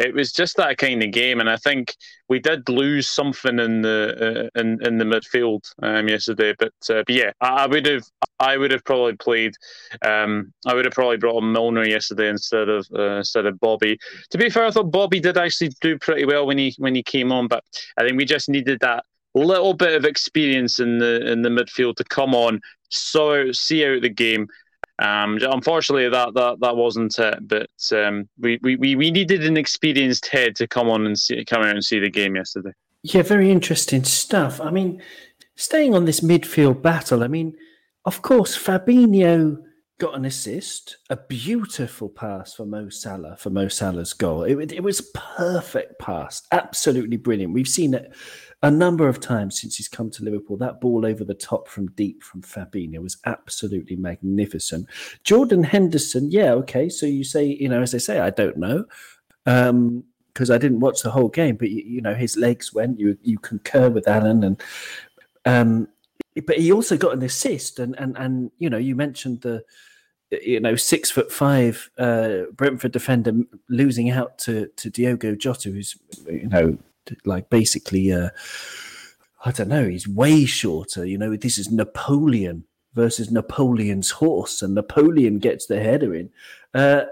it 0.00 0.14
was 0.14 0.32
just 0.32 0.56
that 0.56 0.78
kind 0.78 1.02
of 1.02 1.12
game, 1.12 1.40
and 1.40 1.50
I 1.50 1.56
think 1.56 1.94
we 2.28 2.38
did 2.38 2.68
lose 2.68 3.08
something 3.08 3.58
in 3.58 3.82
the 3.82 4.50
uh, 4.56 4.60
in 4.60 4.84
in 4.84 4.96
the 4.96 5.04
midfield 5.04 5.70
um, 5.82 6.08
yesterday. 6.08 6.54
But, 6.58 6.72
uh, 6.88 7.02
but 7.06 7.10
yeah, 7.10 7.32
I, 7.40 7.64
I, 7.64 7.66
would 7.66 7.86
have 7.86 8.04
I 8.38 8.56
would 8.56 8.70
have 8.70 8.84
probably 8.84 9.16
played. 9.16 9.54
Um, 10.02 10.54
I 10.66 10.74
would 10.74 10.86
have 10.86 10.94
probably 10.94 11.18
brought 11.18 11.36
on 11.36 11.52
Milner 11.52 11.86
yesterday 11.86 12.30
instead 12.30 12.70
of 12.70 12.86
uh, 12.96 13.18
instead 13.18 13.44
of 13.44 13.60
Bobby. 13.60 13.98
To 14.30 14.38
be 14.38 14.48
fair, 14.48 14.64
I 14.64 14.70
thought 14.70 14.90
Bobby 14.90 15.20
did 15.20 15.36
actually 15.36 15.72
do 15.82 15.98
pretty 15.98 16.24
well 16.24 16.46
when 16.46 16.56
he 16.56 16.74
when 16.78 16.94
he 16.94 17.02
came 17.02 17.30
on, 17.30 17.46
but 17.46 17.62
I 17.98 18.02
think 18.02 18.16
we 18.16 18.24
just 18.24 18.48
needed 18.48 18.80
that 18.80 19.04
little 19.34 19.74
bit 19.74 19.94
of 19.94 20.04
experience 20.06 20.80
in 20.80 20.98
the 20.98 21.30
in 21.30 21.42
the 21.42 21.50
midfield 21.50 21.96
to 21.96 22.04
come 22.04 22.34
on, 22.34 22.60
so 22.88 23.52
see 23.52 23.84
out 23.84 24.00
the 24.00 24.08
game, 24.08 24.48
um, 25.00 25.38
unfortunately, 25.40 26.08
that, 26.08 26.34
that 26.34 26.60
that 26.60 26.76
wasn't 26.76 27.18
it. 27.18 27.48
But 27.48 27.70
um, 27.92 28.28
we, 28.38 28.58
we, 28.62 28.76
we 28.76 29.10
needed 29.10 29.44
an 29.44 29.56
experienced 29.56 30.26
head 30.26 30.54
to 30.56 30.68
come 30.68 30.88
on 30.88 31.06
and 31.06 31.18
see, 31.18 31.44
come 31.44 31.62
out 31.62 31.74
and 31.74 31.84
see 31.84 31.98
the 31.98 32.10
game 32.10 32.36
yesterday. 32.36 32.72
Yeah, 33.02 33.22
very 33.22 33.50
interesting 33.50 34.04
stuff. 34.04 34.60
I 34.60 34.70
mean, 34.70 35.02
staying 35.56 35.94
on 35.94 36.04
this 36.04 36.20
midfield 36.20 36.82
battle, 36.82 37.24
I 37.24 37.28
mean, 37.28 37.56
of 38.04 38.20
course, 38.20 38.56
Fabinho 38.56 39.58
got 39.98 40.14
an 40.14 40.24
assist, 40.24 40.96
a 41.10 41.16
beautiful 41.16 42.08
pass 42.08 42.54
for 42.54 42.64
Mo 42.64 42.88
Salah 42.88 43.36
for 43.36 43.50
Mo 43.50 43.68
Salah's 43.68 44.14
goal. 44.14 44.44
It, 44.44 44.72
it 44.72 44.82
was 44.82 45.10
perfect 45.14 45.98
pass, 45.98 46.42
absolutely 46.52 47.18
brilliant. 47.18 47.52
We've 47.52 47.68
seen 47.68 47.94
it 47.94 48.14
a 48.62 48.70
number 48.70 49.08
of 49.08 49.20
times 49.20 49.60
since 49.60 49.76
he's 49.76 49.88
come 49.88 50.10
to 50.10 50.24
Liverpool. 50.24 50.56
That 50.56 50.80
ball 50.80 51.06
over 51.06 51.24
the 51.24 51.34
top 51.34 51.68
from 51.68 51.86
deep 51.92 52.22
from 52.22 52.42
Fabinho 52.42 53.00
was 53.00 53.16
absolutely 53.24 53.96
magnificent. 53.96 54.86
Jordan 55.24 55.62
Henderson, 55.62 56.30
yeah, 56.30 56.52
okay. 56.52 56.88
So 56.88 57.06
you 57.06 57.24
say, 57.24 57.44
you 57.44 57.68
know, 57.68 57.82
as 57.82 57.94
I 57.94 57.98
say, 57.98 58.20
I 58.20 58.30
don't 58.30 58.56
know. 58.56 58.84
Um, 59.46 60.04
because 60.32 60.48
I 60.48 60.58
didn't 60.58 60.78
watch 60.78 61.02
the 61.02 61.10
whole 61.10 61.28
game, 61.28 61.56
but 61.56 61.70
you, 61.70 61.82
you, 61.84 62.00
know 62.00 62.14
his 62.14 62.36
legs 62.36 62.72
went. 62.72 63.00
You 63.00 63.18
you 63.20 63.36
concur 63.38 63.90
with 63.90 64.06
Alan, 64.06 64.44
and 64.44 64.62
um, 65.44 65.88
but 66.46 66.58
he 66.58 66.70
also 66.70 66.96
got 66.96 67.14
an 67.14 67.22
assist, 67.22 67.80
and 67.80 67.98
and 67.98 68.16
and 68.16 68.52
you 68.58 68.70
know 68.70 68.78
you 68.78 68.94
mentioned 68.94 69.40
the 69.40 69.64
you 70.30 70.60
know, 70.60 70.76
six 70.76 71.10
foot 71.10 71.32
five 71.32 71.90
uh, 71.98 72.42
Brentford 72.52 72.92
defender 72.92 73.32
losing 73.68 74.10
out 74.10 74.38
to 74.38 74.68
to 74.76 74.90
Diogo 74.90 75.34
Jota, 75.34 75.70
who's 75.70 75.96
you 76.26 76.48
know 76.48 76.78
like 77.24 77.50
basically, 77.50 78.12
uh, 78.12 78.30
I 79.44 79.52
don't 79.52 79.68
know, 79.68 79.88
he's 79.88 80.08
way 80.08 80.44
shorter. 80.44 81.04
You 81.04 81.18
know, 81.18 81.36
this 81.36 81.58
is 81.58 81.70
Napoleon 81.70 82.64
versus 82.94 83.30
Napoleon's 83.30 84.10
horse, 84.10 84.62
and 84.62 84.74
Napoleon 84.74 85.38
gets 85.38 85.66
the 85.66 85.80
header 85.80 86.14
in. 86.14 86.30
Uh, 86.74 87.04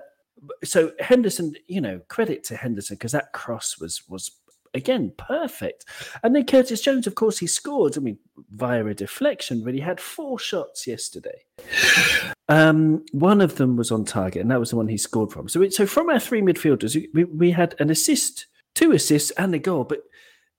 so 0.64 0.92
Henderson, 1.01 1.55
you 1.66 1.81
know, 1.81 2.01
credit 2.09 2.44
to 2.44 2.57
Henderson 2.57 2.96
because 2.96 3.12
that 3.12 3.33
cross 3.33 3.79
was 3.79 4.03
was 4.09 4.31
again 4.74 5.12
perfect. 5.16 5.85
And 6.22 6.35
then 6.35 6.46
Curtis 6.46 6.81
Jones, 6.81 7.07
of 7.07 7.14
course, 7.14 7.38
he 7.38 7.46
scored. 7.46 7.96
I 7.96 8.01
mean, 8.01 8.18
via 8.51 8.85
a 8.85 8.94
deflection, 8.94 9.64
but 9.64 9.74
he 9.74 9.81
had 9.81 10.01
four 10.01 10.38
shots 10.38 10.87
yesterday. 10.87 11.44
Um, 12.48 13.05
one 13.12 13.40
of 13.40 13.57
them 13.57 13.77
was 13.77 13.90
on 13.90 14.05
target, 14.05 14.42
and 14.42 14.51
that 14.51 14.61
was 14.61 14.70
the 14.70 14.77
one 14.77 14.88
he 14.88 14.96
scored 14.96 15.33
from. 15.33 15.48
So, 15.48 15.62
it, 15.62 15.74
so 15.74 15.87
from 15.87 16.09
our 16.09 16.20
three 16.20 16.40
midfielders, 16.40 16.96
we, 17.12 17.24
we 17.24 17.51
had 17.51 17.74
an 17.79 17.90
assist, 17.90 18.46
two 18.79 18.93
assists, 18.93 19.33
and 19.33 19.55
a 19.55 19.59
goal. 19.59 19.85
But 19.85 20.05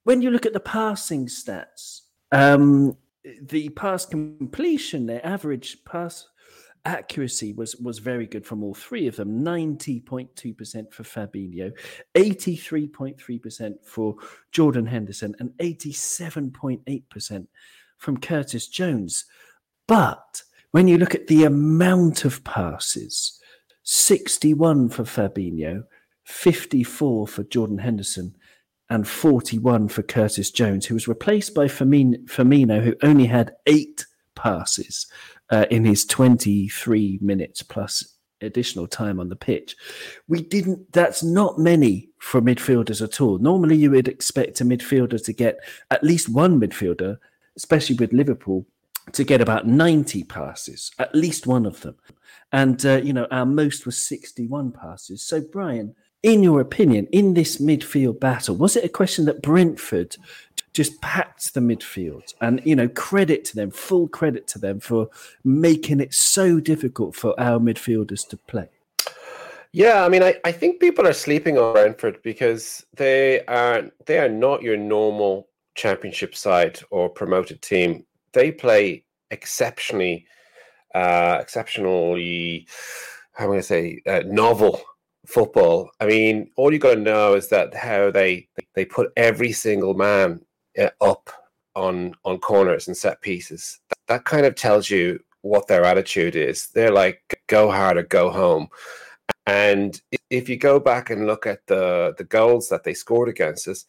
when 0.04 0.22
you 0.22 0.30
look 0.30 0.46
at 0.46 0.54
the 0.54 0.60
passing 0.60 1.28
stats, 1.28 2.02
um, 2.32 2.98
the 3.42 3.70
pass 3.70 4.06
completion, 4.06 5.06
their 5.06 5.26
average 5.26 5.78
pass 5.86 6.28
accuracy 6.86 7.54
was 7.54 7.76
was 7.76 8.00
very 8.00 8.26
good 8.26 8.46
from 8.46 8.64
all 8.64 8.74
three 8.74 9.06
of 9.08 9.18
them 9.18 9.44
90.2% 9.44 10.94
for 10.94 11.04
Fabinho 11.04 11.74
83.3% 12.16 13.74
for 13.84 14.16
Jordan 14.54 14.86
Henderson 14.86 15.36
and 15.40 15.50
87.8% 15.60 17.48
from 17.98 18.18
Curtis 18.18 18.70
Jones 18.70 19.26
but 19.88 20.42
when 20.72 20.88
you 20.88 20.98
look 20.98 21.14
at 21.14 21.28
the 21.28 21.44
amount 21.44 22.24
of 22.24 22.46
passes 22.46 23.42
61 23.84 24.88
for 24.88 25.04
Fabinho 25.04 25.84
54 26.30 27.28
for 27.28 27.44
Jordan 27.44 27.80
Henderson 27.80 28.36
and 28.90 29.08
41 29.08 29.90
for 29.90 30.04
Curtis 30.04 30.52
Jones, 30.52 30.86
who 30.86 30.94
was 30.94 31.08
replaced 31.08 31.54
by 31.56 31.66
Firmino, 31.66 32.84
who 32.84 32.96
only 33.02 33.26
had 33.26 33.56
eight 33.66 34.06
passes 34.36 35.08
uh, 35.50 35.66
in 35.72 35.86
his 35.86 36.06
23 36.06 37.20
minutes 37.22 37.64
plus 37.64 38.16
additional 38.42 38.88
time 38.88 39.20
on 39.20 39.30
the 39.30 39.36
pitch. 39.36 39.76
We 40.28 40.42
didn't, 40.42 40.94
that's 40.94 41.24
not 41.24 41.60
many 41.60 42.10
for 42.20 42.42
midfielders 42.42 43.02
at 43.02 43.20
all. 43.20 43.40
Normally, 43.40 43.76
you 43.76 43.92
would 43.92 44.08
expect 44.08 44.62
a 44.62 44.66
midfielder 44.66 45.22
to 45.24 45.34
get 45.34 45.58
at 45.92 46.04
least 46.04 46.30
one 46.30 46.60
midfielder, 46.60 47.18
especially 47.58 47.96
with 47.96 48.14
Liverpool, 48.14 48.66
to 49.14 49.24
get 49.24 49.42
about 49.42 49.68
90 49.68 50.24
passes, 50.26 50.92
at 51.00 51.14
least 51.16 51.48
one 51.48 51.66
of 51.66 51.82
them. 51.82 51.96
And, 52.52 52.86
uh, 52.86 53.02
you 53.04 53.14
know, 53.14 53.28
our 53.32 53.46
most 53.46 53.86
was 53.88 53.98
61 53.98 54.72
passes. 54.72 55.26
So, 55.26 55.42
Brian, 55.42 55.96
in 56.24 56.44
your 56.44 56.60
opinion, 56.60 57.08
in 57.12 57.34
this 57.34 57.58
midfield 57.58 58.20
battle, 58.20 58.56
was 58.56 58.76
it 58.76 58.84
a 58.84 58.90
question 58.90 59.26
that 59.26 59.42
Brentford 59.42 60.18
just 60.74 61.02
packed 61.02 61.54
the 61.54 61.62
midfield? 61.62 62.34
And, 62.42 62.62
you 62.66 62.76
know, 62.76 62.90
credit 62.90 63.46
to 63.46 63.56
them, 63.56 63.72
full 63.72 64.08
credit 64.08 64.48
to 64.48 64.60
them 64.60 64.80
for 64.80 65.10
making 65.44 66.00
it 66.00 66.14
so 66.14 66.60
difficult 66.60 67.16
for 67.16 67.40
our 67.40 67.60
midfielders 67.60 68.28
to 68.30 68.38
play. 68.38 68.70
Yeah, 69.72 70.04
I 70.04 70.10
mean, 70.10 70.24
I, 70.24 70.36
I 70.44 70.52
think 70.52 70.80
people 70.80 71.08
are 71.08 71.14
sleeping 71.14 71.58
on 71.58 71.74
Brentford 71.74 72.22
because 72.24 72.86
they 72.96 73.46
are 73.46 73.84
they 74.08 74.18
are 74.18 74.30
not 74.30 74.64
your 74.64 74.78
normal 74.78 75.48
championship 75.76 76.36
side 76.36 76.80
or 76.90 77.08
promoted 77.08 77.62
team. 77.62 78.04
They 78.34 78.52
play 78.52 79.04
exceptionally, 79.30 80.26
uh, 80.96 81.38
exceptionally, 81.40 82.68
how 83.34 83.46
am 83.46 83.52
I 83.52 83.54
going 83.54 83.60
to 83.60 83.64
say, 83.64 84.02
uh, 84.08 84.24
novel 84.26 84.82
football. 85.30 85.92
I 86.00 86.08
mean, 86.08 86.50
all 86.56 86.74
you 86.74 86.80
got 86.80 86.96
to 86.96 87.02
know 87.02 87.36
is 87.36 87.50
that 87.50 87.74
how 87.74 88.12
they 88.12 88.48
they 88.76 88.86
put 88.86 89.12
every 89.16 89.52
single 89.52 89.94
man 89.94 90.42
uh, 90.78 90.90
up 91.00 91.30
on 91.76 92.14
on 92.26 92.40
corners 92.40 92.88
and 92.88 92.98
set 92.98 93.22
pieces. 93.22 93.80
That, 93.90 93.98
that 94.08 94.26
kind 94.26 94.46
of 94.46 94.56
tells 94.56 94.90
you 94.90 95.20
what 95.42 95.68
their 95.68 95.86
attitude 95.86 96.36
is. 96.36 96.68
They're 96.70 96.92
like 96.92 97.42
go 97.48 97.72
hard 97.72 97.98
or 97.98 98.04
go 98.04 98.30
home. 98.30 98.68
And 99.46 100.00
if 100.30 100.50
you 100.50 100.58
go 100.58 100.80
back 100.80 101.10
and 101.10 101.28
look 101.28 101.46
at 101.46 101.66
the 101.68 102.16
the 102.18 102.26
goals 102.26 102.70
that 102.70 102.84
they 102.84 102.94
scored 102.94 103.30
against 103.30 103.68
us, 103.68 103.86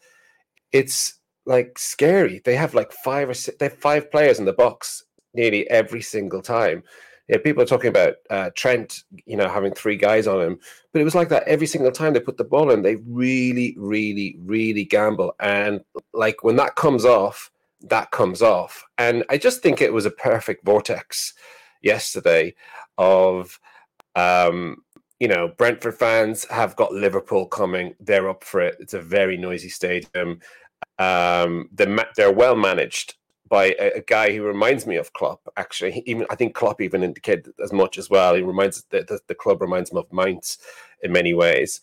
it's 0.72 1.20
like 1.46 1.79
scary. 1.79 2.42
They 2.44 2.55
have 2.57 2.74
like 2.74 2.92
five 2.92 3.31
or 3.31 3.35
six, 3.35 3.57
they 3.59 3.66
have 3.66 3.79
five 3.79 4.11
players 4.11 4.38
in 4.38 4.44
the 4.44 4.53
box 4.53 5.05
nearly 5.33 5.68
every 5.70 6.03
single 6.03 6.42
time 6.42 6.83
yeah, 7.31 7.38
people 7.38 7.62
are 7.62 7.66
talking 7.66 7.90
about 7.90 8.14
uh, 8.29 8.51
Trent, 8.57 9.05
you 9.25 9.37
know, 9.37 9.49
having 9.49 9.73
three 9.73 9.97
guys 9.97 10.27
on 10.27 10.43
him, 10.43 10.59
but 10.93 11.01
it 11.01 11.05
was 11.05 11.14
like 11.14 11.29
that 11.29 11.47
every 11.47 11.69
single 11.69 11.93
time 11.93 12.12
they 12.12 12.19
put 12.19 12.37
the 12.37 12.43
ball 12.45 12.73
in. 12.73 12.83
They 12.83 12.97
really, 13.07 13.77
really, 13.79 14.37
really 14.40 14.85
gamble, 14.85 15.37
and 15.38 15.81
like 16.12 16.43
when 16.43 16.57
that 16.57 16.75
comes 16.75 17.05
off, 17.05 17.53
that 17.83 18.11
comes 18.11 18.43
off. 18.43 18.85
And 18.99 19.23
I 19.31 19.38
just 19.38 19.62
think 19.62 19.81
it 19.81 19.93
was 19.93 20.07
a 20.07 20.11
perfect 20.11 20.64
vortex 20.64 21.33
yesterday 21.83 22.53
of, 22.99 23.61
um, 24.16 24.79
you 25.21 25.29
know, 25.29 25.53
Brentford 25.57 25.95
fans 25.95 26.45
have 26.51 26.75
got 26.75 26.93
Liverpool 26.93 27.47
coming. 27.47 27.95
They're 28.01 28.29
up 28.29 28.43
for 28.43 28.61
it. 28.61 28.77
It's 28.81 28.95
a 28.95 29.01
very 29.01 29.37
noisy 29.37 29.69
stadium. 29.69 30.40
Um, 30.99 31.69
they're, 31.73 32.09
they're 32.16 32.33
well 32.33 32.57
managed 32.57 33.14
by 33.51 33.75
a, 33.81 33.97
a, 33.97 34.01
guy 34.01 34.33
who 34.33 34.45
reminds 34.45 34.87
me 34.87 34.97
of 34.97 35.13
Klopp. 35.13 35.41
Actually, 35.57 36.03
even 36.07 36.25
I 36.31 36.37
think 36.37 36.55
Klopp 36.55 36.81
even 36.81 37.03
indicated 37.03 37.53
as 37.63 37.73
much 37.73 37.99
as 37.99 38.09
well. 38.09 38.35
He 38.35 38.43
reminds 38.43 38.85
the, 38.85 39.03
the, 39.03 39.21
the 39.27 39.35
club 39.35 39.61
reminds 39.61 39.91
him 39.91 39.99
of 39.99 40.11
Mainz 40.13 40.59
in 41.03 41.13
many 41.13 41.35
ways, 41.35 41.81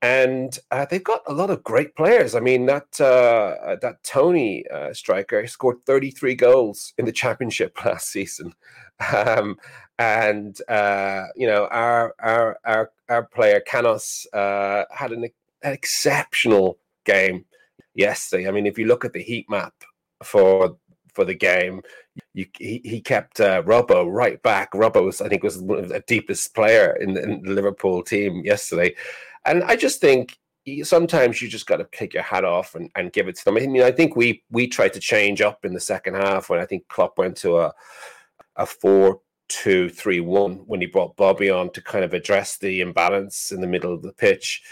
and 0.00 0.58
uh, 0.70 0.86
they've 0.88 1.04
got 1.04 1.22
a 1.26 1.34
lot 1.34 1.50
of 1.50 1.64
great 1.64 1.94
players. 1.96 2.34
I 2.34 2.40
mean 2.40 2.64
that 2.66 3.00
uh, 3.00 3.76
that 3.82 4.02
Toney 4.04 4.64
uh, 4.72 4.94
striker 4.94 5.46
scored 5.46 5.82
33 5.84 6.36
goals 6.36 6.94
in 6.96 7.04
the 7.04 7.12
championship 7.12 7.76
last 7.84 8.08
season, 8.08 8.54
um, 9.12 9.58
and 9.98 10.56
uh, 10.68 11.26
you 11.34 11.48
know 11.48 11.66
our 11.72 12.14
our 12.20 12.58
our 12.64 12.92
our 13.08 13.24
player 13.24 13.60
Canos 13.60 14.26
uh, 14.32 14.84
had 14.90 15.10
an, 15.10 15.24
an 15.24 15.72
exceptional 15.72 16.78
game 17.04 17.44
yesterday. 17.94 18.46
I 18.46 18.52
mean, 18.52 18.66
if 18.66 18.78
you 18.78 18.86
look 18.86 19.04
at 19.04 19.12
the 19.12 19.22
heat 19.22 19.50
map 19.50 19.74
for 20.22 20.76
for 21.20 21.26
the 21.26 21.34
game. 21.34 21.82
You, 22.32 22.46
he, 22.58 22.80
he 22.82 23.00
kept 23.00 23.40
uh, 23.40 23.62
Robbo 23.62 24.10
right 24.10 24.42
back. 24.42 24.72
Robbo 24.72 25.04
was, 25.04 25.20
I 25.20 25.28
think, 25.28 25.42
was 25.42 25.58
one 25.58 25.78
of 25.78 25.90
the 25.90 26.02
deepest 26.06 26.54
player 26.54 26.96
in 26.98 27.12
the, 27.12 27.22
in 27.22 27.42
the 27.42 27.50
Liverpool 27.50 28.02
team 28.02 28.42
yesterday, 28.42 28.94
and 29.44 29.62
I 29.64 29.76
just 29.76 30.00
think 30.00 30.38
sometimes 30.82 31.42
you 31.42 31.48
just 31.48 31.66
got 31.66 31.76
to 31.76 31.88
take 31.92 32.14
your 32.14 32.22
hat 32.22 32.44
off 32.44 32.74
and, 32.74 32.90
and 32.96 33.12
give 33.12 33.28
it 33.28 33.36
to 33.36 33.44
them. 33.44 33.56
I 33.56 33.66
mean, 33.66 33.82
I 33.82 33.92
think 33.92 34.16
we 34.16 34.42
we 34.50 34.66
tried 34.66 34.94
to 34.94 35.00
change 35.00 35.40
up 35.42 35.64
in 35.64 35.74
the 35.74 35.80
second 35.80 36.14
half 36.14 36.48
when 36.48 36.60
I 36.60 36.66
think 36.66 36.88
Klopp 36.88 37.18
went 37.18 37.36
to 37.38 37.58
a 37.58 37.72
a 38.56 38.64
four 38.64 39.20
two 39.48 39.90
three 39.90 40.20
one 40.20 40.54
when 40.66 40.80
he 40.80 40.86
brought 40.86 41.16
Bobby 41.16 41.50
on 41.50 41.70
to 41.72 41.82
kind 41.82 42.04
of 42.04 42.14
address 42.14 42.56
the 42.56 42.80
imbalance 42.80 43.52
in 43.52 43.60
the 43.60 43.66
middle 43.66 43.92
of 43.92 44.02
the 44.02 44.12
pitch. 44.12 44.62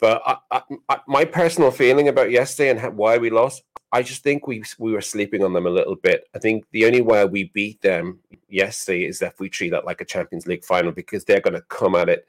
But 0.00 0.22
I, 0.24 0.36
I, 0.50 0.62
I, 0.88 1.00
my 1.06 1.24
personal 1.24 1.70
feeling 1.70 2.08
about 2.08 2.30
yesterday 2.30 2.70
and 2.70 2.96
why 2.96 3.18
we 3.18 3.30
lost, 3.30 3.62
I 3.92 4.02
just 4.02 4.22
think 4.22 4.46
we 4.46 4.62
we 4.78 4.92
were 4.92 5.00
sleeping 5.00 5.44
on 5.44 5.52
them 5.52 5.66
a 5.66 5.70
little 5.70 5.96
bit. 5.96 6.24
I 6.34 6.38
think 6.38 6.64
the 6.72 6.86
only 6.86 7.02
way 7.02 7.24
we 7.24 7.50
beat 7.52 7.82
them 7.82 8.18
yesterday 8.48 9.04
is 9.04 9.20
if 9.20 9.38
we 9.40 9.48
treat 9.48 9.70
that 9.70 9.84
like 9.84 10.00
a 10.00 10.04
Champions 10.04 10.46
League 10.46 10.64
final 10.64 10.92
because 10.92 11.24
they're 11.24 11.40
going 11.40 11.54
to 11.54 11.62
come 11.62 11.94
at 11.94 12.08
it 12.08 12.26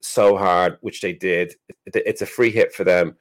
so 0.00 0.36
hard, 0.36 0.78
which 0.80 1.00
they 1.00 1.12
did. 1.12 1.54
It's 1.86 2.22
a 2.22 2.26
free 2.26 2.50
hit 2.50 2.72
for 2.72 2.84
them. 2.84 3.16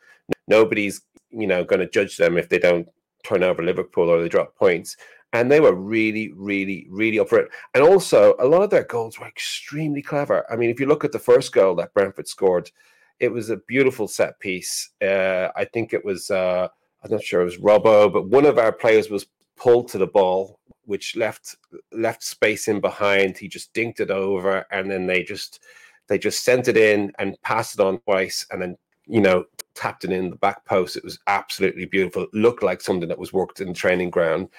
Nobody's 0.47 1.02
you 1.32 1.47
know 1.47 1.63
going 1.63 1.80
to 1.80 1.89
judge 1.89 2.17
them 2.17 2.38
if 2.38 2.49
they 2.49 2.60
don't 2.60 2.88
turn 3.23 3.43
over 3.43 3.63
Liverpool 3.63 4.10
or 4.10 4.21
they 4.21 4.30
drop 4.30 4.56
points. 4.56 4.97
And 5.32 5.52
they 5.52 5.60
were 5.60 5.75
really, 5.75 6.32
really, 6.36 6.88
really 6.89 7.19
up 7.19 7.30
for 7.30 7.38
it. 7.38 7.52
And 7.75 7.84
also, 7.84 8.36
a 8.39 8.47
lot 8.47 8.63
of 8.63 8.71
their 8.71 8.86
goals 8.86 9.19
were 9.19 9.28
extremely 9.28 10.02
clever. 10.02 10.43
I 10.52 10.56
mean, 10.56 10.71
if 10.71 10.80
you 10.80 10.88
look 10.88 11.06
at 11.06 11.12
the 11.12 11.19
first 11.19 11.54
goal 11.54 11.75
that 11.75 11.93
Brentford 11.93 12.28
scored, 12.28 12.71
it 13.19 13.32
was 13.32 13.49
a 13.49 13.58
beautiful 13.58 14.08
set 14.08 14.39
piece. 14.39 14.89
Uh, 15.01 15.49
I 15.55 15.65
think 15.65 15.93
it 15.93 16.03
was. 16.03 16.32
Uh, 16.32 16.67
I'm 17.03 17.12
not 17.12 17.23
sure 17.23 17.41
it 17.41 17.45
was 17.45 17.58
Robbo, 17.58 18.12
but 18.12 18.27
one 18.27 18.45
of 18.45 18.58
our 18.58 18.71
players 18.71 19.10
was 19.10 19.27
pulled 19.55 19.88
to 19.89 19.97
the 19.97 20.08
ball, 20.08 20.60
which 20.86 21.15
left 21.15 21.55
left 21.91 22.23
space 22.23 22.67
in 22.67 22.79
behind. 22.79 23.38
He 23.38 23.47
just 23.47 23.73
dinked 23.73 23.99
it 23.99 24.12
over, 24.12 24.65
and 24.71 24.89
then 24.89 25.05
they 25.05 25.23
just 25.23 25.62
they 26.08 26.17
just 26.17 26.43
sent 26.43 26.67
it 26.67 26.77
in 26.77 27.12
and 27.19 27.41
passed 27.41 27.75
it 27.75 27.82
on 27.82 27.99
twice, 27.99 28.45
and 28.51 28.62
then 28.62 28.77
you 29.05 29.21
know 29.21 29.45
tapped 29.75 30.03
it 30.03 30.12
in 30.12 30.29
the 30.29 30.36
back 30.38 30.65
post. 30.65 30.97
It 30.97 31.03
was 31.03 31.19
absolutely 31.27 31.86
beautiful. 31.86 32.23
It 32.23 32.34
looked 32.34 32.63
like 32.63 32.82
something 32.82 33.08
that 33.10 33.19
was 33.19 33.34
worked 33.34 33.62
in 33.62 33.69
the 33.69 33.73
training 33.73 34.10
ground, 34.10 34.49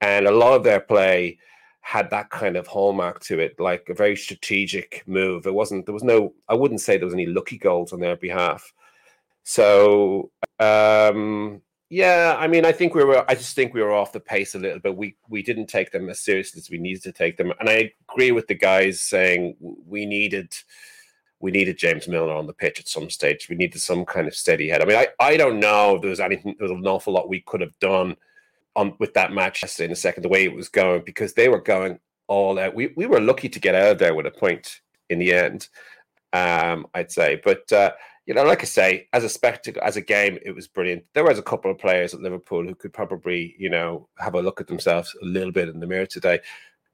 and 0.00 0.26
a 0.26 0.32
lot 0.32 0.54
of 0.54 0.64
their 0.64 0.80
play 0.80 1.38
had 1.84 2.08
that 2.08 2.30
kind 2.30 2.56
of 2.56 2.66
hallmark 2.66 3.20
to 3.20 3.38
it, 3.38 3.60
like 3.60 3.86
a 3.90 3.94
very 3.94 4.16
strategic 4.16 5.02
move. 5.06 5.46
It 5.46 5.52
wasn't 5.52 5.84
there 5.84 5.92
was 5.92 6.02
no 6.02 6.32
I 6.48 6.54
wouldn't 6.54 6.80
say 6.80 6.96
there 6.96 7.04
was 7.04 7.14
any 7.14 7.26
lucky 7.26 7.58
goals 7.58 7.92
on 7.92 8.00
their 8.00 8.16
behalf. 8.16 8.72
So 9.42 10.30
um, 10.58 11.60
yeah, 11.90 12.36
I 12.38 12.48
mean, 12.48 12.64
I 12.64 12.72
think 12.72 12.94
we 12.94 13.04
were. 13.04 13.22
I 13.30 13.34
just 13.34 13.54
think 13.54 13.74
we 13.74 13.82
were 13.82 13.92
off 13.92 14.12
the 14.12 14.20
pace 14.20 14.54
a 14.54 14.58
little 14.58 14.80
bit. 14.80 14.96
We 14.96 15.16
we 15.28 15.42
didn't 15.42 15.66
take 15.66 15.92
them 15.92 16.08
as 16.08 16.20
seriously 16.20 16.58
as 16.58 16.70
we 16.70 16.78
needed 16.78 17.02
to 17.02 17.12
take 17.12 17.36
them, 17.36 17.52
and 17.60 17.68
I 17.68 17.92
agree 18.08 18.32
with 18.32 18.46
the 18.46 18.54
guys 18.54 19.02
saying 19.02 19.56
we 19.60 20.06
needed 20.06 20.54
we 21.40 21.50
needed 21.50 21.76
James 21.76 22.08
Milner 22.08 22.32
on 22.32 22.46
the 22.46 22.54
pitch 22.54 22.80
at 22.80 22.88
some 22.88 23.10
stage. 23.10 23.50
We 23.50 23.56
needed 23.56 23.78
some 23.82 24.06
kind 24.06 24.26
of 24.26 24.34
steady 24.34 24.70
head. 24.70 24.80
I 24.80 24.86
mean, 24.86 24.96
I, 24.96 25.08
I 25.20 25.36
don't 25.36 25.60
know 25.60 25.96
if 25.96 26.00
there 26.00 26.08
was 26.08 26.20
anything, 26.20 26.54
there 26.58 26.66
was 26.66 26.78
an 26.78 26.86
awful 26.86 27.12
lot 27.12 27.28
we 27.28 27.40
could 27.40 27.60
have 27.60 27.78
done 27.80 28.16
on 28.76 28.94
with 28.98 29.14
that 29.14 29.32
match 29.32 29.62
in 29.78 29.90
a 29.90 29.96
second, 29.96 30.22
the 30.22 30.28
way 30.28 30.44
it 30.44 30.54
was 30.54 30.68
going, 30.68 31.02
because 31.04 31.34
they 31.34 31.48
were 31.48 31.60
going 31.60 31.98
all 32.26 32.58
out. 32.58 32.74
We, 32.74 32.92
we 32.96 33.06
were 33.06 33.20
lucky 33.20 33.48
to 33.48 33.60
get 33.60 33.74
out 33.74 33.92
of 33.92 33.98
there 33.98 34.14
with 34.14 34.26
a 34.26 34.30
point 34.30 34.80
in 35.10 35.18
the 35.18 35.32
end, 35.32 35.68
um, 36.32 36.86
I'd 36.94 37.12
say. 37.12 37.40
But, 37.44 37.70
uh, 37.72 37.92
you 38.26 38.34
know, 38.34 38.44
like 38.44 38.62
I 38.62 38.66
say, 38.66 39.08
as 39.12 39.22
a 39.22 39.28
spectacle, 39.28 39.82
as 39.84 39.96
a 39.96 40.00
game, 40.00 40.38
it 40.42 40.52
was 40.52 40.66
brilliant. 40.66 41.04
There 41.12 41.24
was 41.24 41.38
a 41.38 41.42
couple 41.42 41.70
of 41.70 41.78
players 41.78 42.14
at 42.14 42.20
Liverpool 42.20 42.64
who 42.64 42.74
could 42.74 42.92
probably, 42.92 43.54
you 43.58 43.68
know, 43.68 44.08
have 44.18 44.34
a 44.34 44.42
look 44.42 44.60
at 44.60 44.66
themselves 44.66 45.14
a 45.22 45.24
little 45.24 45.52
bit 45.52 45.68
in 45.68 45.80
the 45.80 45.86
mirror 45.86 46.06
today 46.06 46.40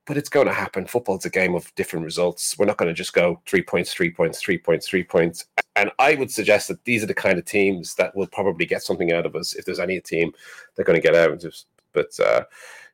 but 0.06 0.16
it's 0.16 0.28
going 0.28 0.48
to 0.48 0.52
happen. 0.52 0.86
Football's 0.86 1.24
a 1.24 1.30
game 1.30 1.54
of 1.54 1.72
different 1.76 2.04
results. 2.04 2.58
We're 2.58 2.66
not 2.66 2.78
going 2.78 2.88
to 2.88 2.94
just 2.94 3.12
go 3.12 3.40
three 3.46 3.62
points, 3.62 3.92
three 3.92 4.10
points, 4.10 4.40
three 4.40 4.58
points, 4.58 4.88
three 4.88 5.04
points. 5.04 5.44
And 5.76 5.90
I 5.98 6.14
would 6.14 6.30
suggest 6.30 6.68
that 6.68 6.84
these 6.84 7.02
are 7.02 7.06
the 7.06 7.14
kind 7.14 7.38
of 7.38 7.44
teams 7.44 7.94
that 7.94 8.14
will 8.16 8.26
probably 8.26 8.66
get 8.66 8.82
something 8.82 9.12
out 9.12 9.26
of 9.26 9.36
us. 9.36 9.54
If 9.54 9.64
there's 9.64 9.78
any 9.78 10.00
team 10.00 10.32
they're 10.74 10.84
going 10.84 11.00
to 11.00 11.06
get 11.06 11.14
out. 11.14 11.44
Of. 11.44 11.54
But 11.92 12.18
uh, 12.20 12.44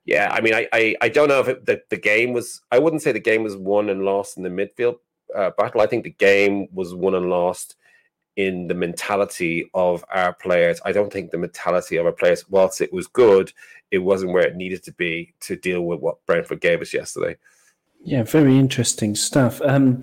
yeah, 0.04 0.28
I 0.30 0.40
mean, 0.40 0.54
I, 0.54 0.68
I, 0.72 0.96
I 1.00 1.08
don't 1.08 1.28
know 1.28 1.40
if 1.40 1.48
it, 1.48 1.66
the, 1.66 1.82
the 1.88 1.96
game 1.96 2.32
was, 2.32 2.60
I 2.70 2.78
wouldn't 2.78 3.02
say 3.02 3.12
the 3.12 3.20
game 3.20 3.42
was 3.42 3.56
won 3.56 3.88
and 3.88 4.04
lost 4.04 4.36
in 4.36 4.42
the 4.42 4.50
midfield 4.50 4.98
uh, 5.34 5.50
battle. 5.58 5.80
I 5.80 5.86
think 5.86 6.04
the 6.04 6.10
game 6.10 6.68
was 6.72 6.94
won 6.94 7.14
and 7.14 7.28
lost 7.28 7.76
in 8.36 8.68
the 8.68 8.74
mentality 8.74 9.68
of 9.72 10.04
our 10.12 10.32
players. 10.34 10.80
I 10.84 10.92
don't 10.92 11.12
think 11.12 11.30
the 11.30 11.38
mentality 11.38 11.96
of 11.96 12.06
our 12.06 12.12
players, 12.12 12.48
whilst 12.48 12.80
it 12.80 12.92
was 12.92 13.06
good, 13.06 13.52
it 13.90 13.98
wasn't 13.98 14.32
where 14.32 14.46
it 14.46 14.56
needed 14.56 14.82
to 14.84 14.92
be 14.92 15.32
to 15.40 15.56
deal 15.56 15.82
with 15.82 16.00
what 16.00 16.24
Brentford 16.26 16.60
gave 16.60 16.82
us 16.82 16.92
yesterday. 16.92 17.36
Yeah, 18.04 18.22
very 18.22 18.56
interesting 18.56 19.16
stuff. 19.16 19.60
Um, 19.62 20.02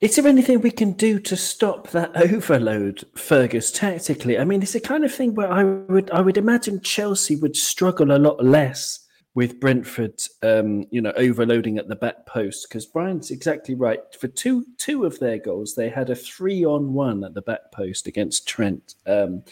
is 0.00 0.16
there 0.16 0.26
anything 0.26 0.60
we 0.60 0.70
can 0.70 0.92
do 0.92 1.18
to 1.20 1.36
stop 1.36 1.90
that 1.90 2.16
overload, 2.16 3.04
Fergus, 3.14 3.70
tactically? 3.70 4.38
I 4.38 4.44
mean, 4.44 4.62
it's 4.62 4.72
the 4.72 4.80
kind 4.80 5.04
of 5.04 5.14
thing 5.14 5.34
where 5.34 5.52
I 5.52 5.64
would 5.64 6.10
I 6.10 6.20
would 6.22 6.38
imagine 6.38 6.80
Chelsea 6.80 7.36
would 7.36 7.56
struggle 7.56 8.10
a 8.10 8.18
lot 8.18 8.42
less 8.42 9.06
with 9.34 9.60
Brentford, 9.60 10.20
um, 10.42 10.86
you 10.90 11.00
know, 11.00 11.12
overloading 11.16 11.78
at 11.78 11.88
the 11.88 11.96
back 11.96 12.26
post 12.26 12.66
because 12.68 12.86
Brian's 12.86 13.30
exactly 13.30 13.74
right. 13.74 14.00
For 14.18 14.26
two 14.26 14.64
two 14.78 15.04
of 15.04 15.18
their 15.18 15.38
goals, 15.38 15.74
they 15.74 15.90
had 15.90 16.08
a 16.08 16.16
three 16.16 16.64
on 16.64 16.94
one 16.94 17.22
at 17.22 17.34
the 17.34 17.42
back 17.42 17.70
post 17.70 18.06
against 18.06 18.48
Trent. 18.48 18.94
Um, 19.06 19.42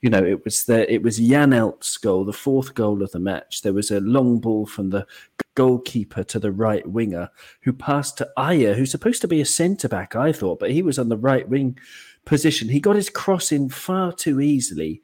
you 0.00 0.10
know, 0.10 0.22
it 0.22 0.44
was 0.44 0.64
the 0.64 0.92
it 0.92 1.02
was 1.02 1.18
Jan 1.18 1.50
Janelt's 1.50 1.96
goal, 1.96 2.24
the 2.24 2.32
fourth 2.32 2.74
goal 2.74 3.02
of 3.02 3.10
the 3.12 3.18
match. 3.18 3.62
There 3.62 3.72
was 3.72 3.90
a 3.90 4.00
long 4.00 4.38
ball 4.38 4.66
from 4.66 4.90
the 4.90 5.06
goalkeeper 5.54 6.22
to 6.24 6.38
the 6.38 6.52
right 6.52 6.86
winger 6.86 7.30
who 7.62 7.72
passed 7.72 8.18
to 8.18 8.28
Ajer, 8.36 8.74
who's 8.74 8.90
supposed 8.90 9.22
to 9.22 9.28
be 9.28 9.40
a 9.40 9.46
centre 9.46 9.88
back, 9.88 10.14
I 10.14 10.32
thought, 10.32 10.58
but 10.58 10.72
he 10.72 10.82
was 10.82 10.98
on 10.98 11.08
the 11.08 11.16
right 11.16 11.48
wing 11.48 11.78
position. 12.24 12.68
He 12.68 12.80
got 12.80 12.96
his 12.96 13.08
cross 13.08 13.52
in 13.52 13.68
far 13.70 14.12
too 14.12 14.40
easily. 14.40 15.00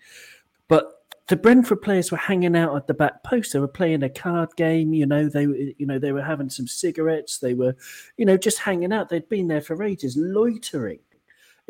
But 0.68 0.92
the 1.28 1.36
Brentford 1.36 1.80
players 1.80 2.10
were 2.10 2.18
hanging 2.18 2.56
out 2.56 2.76
at 2.76 2.86
the 2.86 2.94
back 2.94 3.22
post. 3.22 3.52
They 3.52 3.60
were 3.60 3.68
playing 3.68 4.02
a 4.02 4.10
card 4.10 4.50
game. 4.56 4.92
You 4.92 5.06
know, 5.06 5.28
they 5.28 5.44
you 5.78 5.86
know 5.86 5.98
they 5.98 6.12
were 6.12 6.22
having 6.22 6.50
some 6.50 6.66
cigarettes. 6.66 7.38
They 7.38 7.54
were, 7.54 7.76
you 8.16 8.26
know, 8.26 8.36
just 8.36 8.58
hanging 8.58 8.92
out. 8.92 9.08
They'd 9.08 9.28
been 9.28 9.48
there 9.48 9.60
for 9.60 9.82
ages, 9.82 10.16
loitering. 10.16 11.00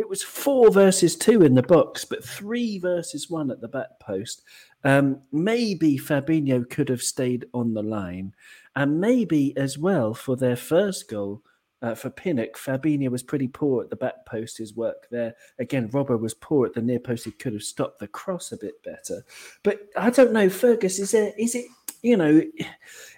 It 0.00 0.08
was 0.08 0.22
four 0.22 0.70
versus 0.70 1.14
two 1.14 1.42
in 1.42 1.54
the 1.54 1.62
box, 1.62 2.06
but 2.06 2.24
three 2.24 2.78
versus 2.78 3.28
one 3.28 3.50
at 3.50 3.60
the 3.60 3.68
back 3.68 4.00
post. 4.00 4.40
Um, 4.82 5.20
maybe 5.30 5.98
Fabinho 5.98 6.68
could 6.70 6.88
have 6.88 7.02
stayed 7.02 7.44
on 7.52 7.74
the 7.74 7.82
line, 7.82 8.34
and 8.74 8.98
maybe 8.98 9.54
as 9.58 9.76
well 9.76 10.14
for 10.14 10.36
their 10.36 10.56
first 10.56 11.10
goal 11.10 11.42
uh, 11.82 11.94
for 11.94 12.08
Pinnock, 12.08 12.56
Fabinho 12.56 13.10
was 13.10 13.22
pretty 13.22 13.48
poor 13.48 13.82
at 13.82 13.90
the 13.90 13.96
back 13.96 14.26
post. 14.26 14.56
His 14.56 14.74
work 14.74 15.06
there 15.10 15.34
again, 15.58 15.90
Robbo 15.90 16.18
was 16.18 16.34
poor 16.34 16.66
at 16.66 16.74
the 16.74 16.82
near 16.82 16.98
post. 16.98 17.24
He 17.24 17.30
could 17.30 17.52
have 17.52 17.62
stopped 17.62 17.98
the 17.98 18.08
cross 18.08 18.52
a 18.52 18.56
bit 18.56 18.82
better, 18.82 19.24
but 19.62 19.88
I 19.96 20.08
don't 20.08 20.32
know. 20.32 20.48
Fergus, 20.48 20.98
is 20.98 21.12
there 21.12 21.32
is 21.38 21.54
it 21.54 21.66
you 22.02 22.16
know, 22.16 22.42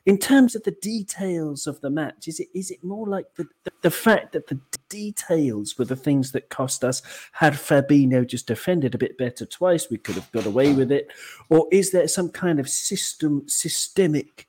in 0.06 0.18
terms 0.18 0.54
of 0.54 0.62
the 0.64 0.76
details 0.82 1.66
of 1.66 1.80
the 1.80 1.90
match, 1.90 2.26
is 2.26 2.40
it 2.40 2.48
is 2.54 2.70
it 2.70 2.82
more 2.82 3.06
like 3.06 3.26
the, 3.36 3.46
the, 3.64 3.72
the, 3.82 3.90
fact 3.90 4.32
that 4.32 4.48
the 4.48 4.58
details 4.88 5.78
were 5.78 5.84
the 5.84 5.96
things 5.96 6.32
that 6.32 6.48
cost 6.48 6.82
us? 6.82 7.02
Had 7.32 7.54
Fabinho 7.54 8.26
just 8.26 8.46
defended 8.46 8.94
a 8.94 8.98
bit 8.98 9.16
better 9.16 9.46
twice, 9.46 9.88
we 9.90 9.98
could 9.98 10.16
have 10.16 10.30
got 10.32 10.46
away 10.46 10.72
with 10.72 10.90
it. 10.90 11.08
Or 11.48 11.68
is 11.70 11.92
there 11.92 12.08
some 12.08 12.30
kind 12.30 12.58
of 12.58 12.68
system 12.68 13.44
systemic 13.46 14.48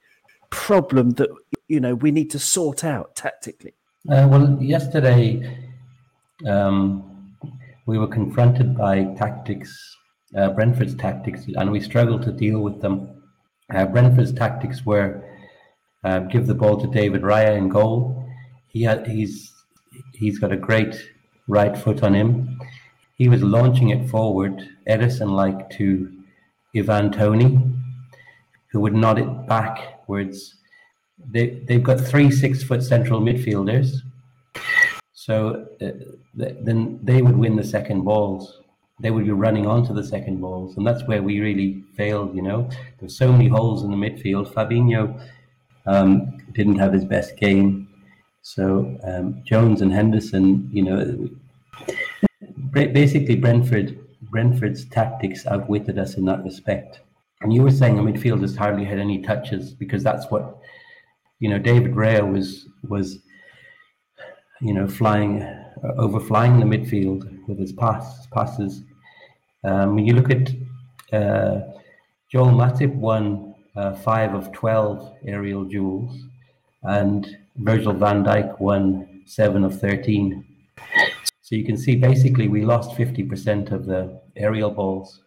problem 0.50 1.12
that 1.12 1.30
you 1.68 1.80
know 1.80 1.96
we 1.96 2.12
need 2.12 2.32
to 2.32 2.40
sort 2.40 2.84
out 2.84 3.16
tactically? 3.16 3.74
Uh, 4.10 4.28
well, 4.30 4.58
yesterday 4.62 5.58
um, 6.48 7.36
we 7.86 7.98
were 7.98 8.08
confronted 8.08 8.76
by 8.76 9.04
tactics, 9.18 9.98
uh, 10.36 10.50
Brentford's 10.50 10.96
tactics, 10.96 11.46
and 11.56 11.72
we 11.72 11.80
struggled 11.80 12.24
to 12.24 12.32
deal 12.32 12.60
with 12.60 12.82
them 12.82 13.23
uh, 13.72 13.86
Brentford's 13.86 14.34
tactics 14.34 14.86
were 14.86 15.24
uh, 16.04 16.20
give 16.20 16.48
the 16.48 16.54
ball 16.54 16.80
to 16.80 16.88
David 16.88 17.22
Raya 17.22 17.56
in 17.58 17.70
goal. 17.70 18.28
He 18.68 18.84
had, 18.84 19.08
he's 19.08 19.52
he's 20.14 20.40
got 20.40 20.52
a 20.52 20.58
great 20.58 20.96
right 21.48 21.78
foot 21.78 22.04
on 22.04 22.14
him. 22.14 22.60
He 23.16 23.30
was 23.30 23.44
launching 23.44 23.90
it 23.90 24.10
forward, 24.10 24.68
Edison 24.88 25.30
like 25.30 25.70
to 25.72 26.12
Ivan 26.76 27.12
Toney, 27.12 27.60
who 28.72 28.80
would 28.82 28.94
nod 28.94 29.20
it 29.20 29.48
backwards. 29.48 30.56
They 31.32 31.62
they've 31.68 31.84
got 31.84 32.02
three 32.02 32.32
six 32.32 32.64
foot 32.64 32.84
central 32.84 33.22
midfielders, 33.22 33.98
so 35.14 35.68
uh, 35.82 35.92
th- 36.38 36.58
then 36.62 37.00
they 37.02 37.22
would 37.22 37.38
win 37.38 37.56
the 37.56 37.64
second 37.64 38.02
balls 38.02 38.63
they 39.04 39.12
would 39.12 39.26
be 39.26 39.32
running 39.32 39.68
onto 39.68 39.94
the 39.94 40.04
second 40.04 40.40
balls, 40.40 40.78
and 40.78 40.88
that's 40.88 41.04
where 41.04 41.22
we 41.22 41.42
really 41.42 41.84
failed. 41.96 42.34
You 42.36 42.42
know, 42.42 42.62
there 42.70 43.04
were 43.04 43.10
so 43.10 43.32
many 43.32 43.48
holes 43.50 43.84
in 43.84 43.92
the 43.92 43.98
midfield. 43.98 44.52
Fabinho 44.52 45.22
um, 45.86 46.38
didn't 46.54 46.78
have 46.78 46.94
his 46.94 47.04
best 47.04 47.36
game, 47.38 47.90
so 48.42 48.98
um, 49.04 49.44
Jones 49.46 49.82
and 49.82 49.92
Henderson, 49.92 50.70
you 50.72 50.84
know, 50.84 51.30
basically 52.72 53.36
Brentford 53.36 54.00
Brentford's 54.32 54.86
tactics 54.86 55.46
outwitted 55.46 56.00
us 56.00 56.16
in 56.16 56.26
that 56.26 56.44
respect. 56.44 57.02
And 57.42 57.54
you 57.54 57.62
were 57.62 57.72
saying 57.72 57.98
the 57.98 58.02
midfielders 58.02 58.56
hardly 58.56 58.86
had 58.86 59.00
any 59.00 59.22
touches 59.22 59.74
because 59.74 60.02
that's 60.02 60.32
what 60.32 60.60
you 61.40 61.50
know. 61.50 61.60
David 61.60 61.94
Raya 61.94 62.26
was 62.32 62.70
was 62.88 63.20
you 64.62 64.74
know 64.74 64.88
flying 64.88 65.42
overflying 65.98 66.60
the 66.60 66.66
midfield 66.66 67.46
with 67.48 67.60
his 67.60 67.74
pass, 67.74 68.28
passes. 68.28 68.84
Um, 69.64 69.96
when 69.96 70.06
you 70.06 70.14
look 70.14 70.30
at 70.30 70.50
uh, 71.14 71.62
Joel 72.30 72.52
Matip 72.52 72.94
won 72.96 73.56
uh, 73.76 73.94
five 73.94 74.34
of 74.34 74.52
12 74.52 75.18
aerial 75.26 75.64
duels, 75.64 76.24
and 76.84 77.38
Virgil 77.58 77.94
van 77.94 78.24
Dijk 78.24 78.60
won 78.60 79.22
seven 79.26 79.64
of 79.64 79.80
13. 79.80 80.44
So 81.42 81.56
you 81.56 81.64
can 81.64 81.78
see 81.78 81.96
basically 81.96 82.48
we 82.48 82.64
lost 82.64 82.92
50% 82.98 83.72
of 83.72 83.86
the 83.86 84.20
aerial 84.36 84.72
balls. 84.72 85.22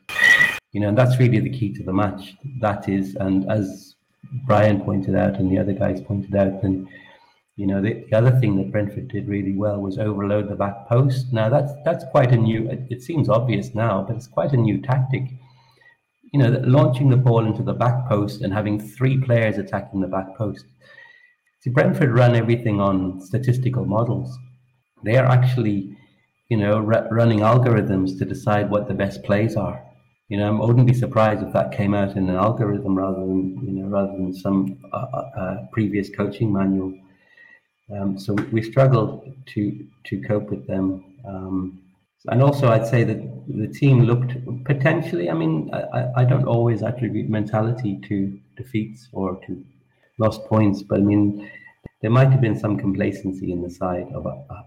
You 0.73 0.81
know, 0.81 0.89
and 0.89 0.99
that's 0.99 1.19
really 1.19 1.41
the 1.41 1.51
key 1.51 1.73
to 1.75 1.83
the 1.83 1.93
match. 1.93 2.35
That 2.61 2.89
is, 2.89 3.17
and 3.17 3.51
as 3.51 3.95
Brian 4.47 4.81
pointed 4.81 5.15
out 5.15 5.37
and 5.37 5.51
the 5.51 5.59
other 5.59 5.73
guys 5.73 6.01
pointed 6.01 6.35
out, 6.35 6.63
and 6.63 6.89
you 7.57 7.67
know, 7.67 7.81
the, 7.81 8.05
the, 8.11 8.17
other 8.17 8.39
thing 8.39 8.57
that 8.57 8.71
Brentford 8.71 9.09
did 9.09 9.29
really 9.29 9.55
well 9.57 9.81
was 9.81 9.99
overload 9.99 10.51
the 10.51 10.55
back 10.55 10.87
post. 10.89 11.33
Now 11.33 11.49
that's 11.49 11.73
that's 11.87 12.05
quite 12.11 12.31
a 12.31 12.37
new. 12.37 12.69
It, 12.71 12.87
it 12.91 13.03
seems 13.03 13.31
obvious 13.31 13.75
now, 13.75 14.05
but 14.07 14.17
it's 14.17 14.27
quite 14.27 14.53
a 14.53 14.59
new 14.59 14.83
tactic. 14.83 15.23
You 16.33 16.41
know, 16.41 16.51
launching 16.67 17.09
the 17.09 17.17
ball 17.17 17.47
into 17.47 17.63
the 17.63 17.73
back 17.73 18.09
post 18.09 18.43
and 18.43 18.53
having 18.53 18.79
three 18.79 19.19
players 19.19 19.57
attacking 19.57 20.01
the 20.01 20.07
back 20.07 20.37
post. 20.37 20.67
See, 21.61 21.71
Brentford 21.71 22.11
run 22.11 22.37
everything 22.37 22.79
on 22.79 23.23
statistical 23.23 23.87
models. 23.87 24.37
They 25.03 25.17
are 25.17 25.27
actually, 25.27 25.97
you 26.51 26.59
know, 26.59 26.75
r- 26.87 27.09
running 27.11 27.39
algorithms 27.39 28.19
to 28.19 28.27
decide 28.27 28.69
what 28.69 28.87
the 28.87 28.95
best 28.95 29.23
plays 29.23 29.57
are. 29.57 29.83
You 30.29 30.37
know, 30.37 30.63
I 30.63 30.67
wouldn't 30.67 30.87
be 30.87 30.95
surprised 30.95 31.43
if 31.43 31.55
that 31.55 31.73
came 31.73 31.95
out 31.95 32.17
in 32.17 32.29
an 32.29 32.37
algorithm 32.37 32.99
rather 32.99 33.21
than, 33.21 33.59
you 33.65 33.73
know, 33.73 33.89
rather 33.89 34.13
than 34.13 34.35
some 34.35 34.79
uh, 34.93 34.97
uh, 34.97 35.41
uh 35.41 35.67
previous 35.73 36.11
coaching 36.15 36.53
manual. 36.53 36.93
Um, 37.95 38.19
so 38.19 38.35
we, 38.53 38.63
struggled 38.63 39.33
to 39.47 39.87
to 40.05 40.21
cope 40.23 40.51
with 40.51 40.67
them. 40.67 41.05
Um, 41.27 41.83
and 42.29 42.43
also, 42.43 42.69
I'd 42.69 42.87
say 42.87 43.05
that 43.05 43.21
the 43.47 43.69
team 43.69 44.03
looked 44.03 44.33
potentially. 44.65 45.31
I 45.31 45.35
mean, 45.35 45.71
I, 45.73 46.09
I 46.17 46.25
don't 46.25 46.47
always 46.47 46.83
attribute 46.83 47.29
mentality 47.31 48.01
to 48.09 48.39
defeats 48.57 49.09
or 49.13 49.37
to 49.47 49.65
lost 50.19 50.45
points, 50.47 50.83
but 50.83 50.99
I 50.99 51.03
mean, 51.03 51.49
there 52.03 52.11
might 52.11 52.31
have 52.31 52.41
been 52.41 52.59
some 52.59 52.77
complacency 52.77 53.53
in 53.53 53.63
the 53.63 53.71
side 53.71 54.09
of 54.15 54.27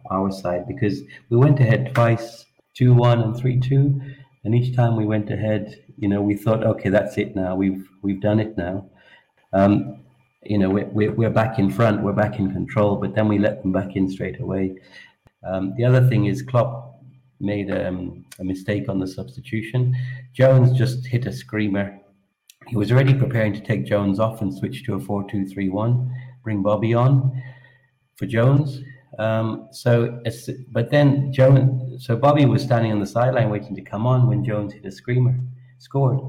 our 0.10 0.32
side 0.32 0.68
because 0.68 1.02
we 1.30 1.38
went 1.38 1.60
ahead 1.60 1.94
twice, 1.94 2.46
two 2.74 2.94
one 2.94 3.22
and 3.22 3.36
three 3.36 3.60
two, 3.60 4.00
and 4.46 4.56
each 4.56 4.76
time 4.76 4.96
we 4.96 5.06
went 5.06 5.30
ahead, 5.30 5.84
you 5.98 6.08
know, 6.08 6.22
we 6.22 6.36
thought, 6.36 6.64
okay, 6.64 6.90
that's 6.90 7.18
it 7.18 7.36
now. 7.36 7.56
We've 7.56 7.90
we've 8.02 8.22
done 8.22 8.40
it 8.40 8.58
now. 8.58 8.90
Um, 9.52 10.00
you 10.50 10.58
know, 10.58 10.70
we're, 10.70 11.12
we're 11.12 11.30
back 11.30 11.60
in 11.60 11.70
front, 11.70 12.02
we're 12.02 12.12
back 12.12 12.40
in 12.40 12.52
control, 12.52 12.96
but 12.96 13.14
then 13.14 13.28
we 13.28 13.38
let 13.38 13.62
them 13.62 13.72
back 13.72 13.96
in 13.96 14.10
straight 14.10 14.40
away. 14.42 14.76
Um, 15.48 15.76
the 15.78 15.86
other 15.86 16.06
thing 16.10 16.26
is 16.26 16.42
Klopp 16.42 17.04
made 17.40 17.70
um, 17.72 18.26
a 18.40 18.44
mistake 18.44 18.90
on 18.90 19.00
the 19.00 19.06
substitution. 19.06 19.96
Jones 20.34 20.76
just 20.76 21.06
hit 21.06 21.28
a 21.28 21.32
screamer. 21.32 22.00
He 22.68 22.76
was 22.76 22.92
already 22.92 23.14
preparing 23.14 23.54
to 23.54 23.62
take 23.62 23.86
Jones 23.86 24.20
off 24.20 24.42
and 24.42 24.52
switch 24.52 24.84
to 24.86 24.96
a 24.96 25.00
4 25.00 25.30
2 25.30 25.46
3 25.46 25.70
1, 25.70 26.16
bring 26.44 26.64
Bobby 26.64 26.96
on 26.96 27.44
for 28.16 28.26
Jones. 28.26 28.82
Um, 29.20 29.68
so, 29.72 30.20
but 30.72 30.90
then 30.90 31.32
Jones, 31.32 32.04
so 32.04 32.16
Bobby 32.16 32.46
was 32.46 32.64
standing 32.64 32.92
on 32.92 33.00
the 33.00 33.06
sideline 33.06 33.52
waiting 33.52 33.76
to 33.76 33.82
come 33.84 34.08
on 34.08 34.28
when 34.28 34.44
Jones 34.44 34.74
hit 34.74 34.86
a 34.86 34.92
screamer, 34.92 35.40
scored. 35.78 36.20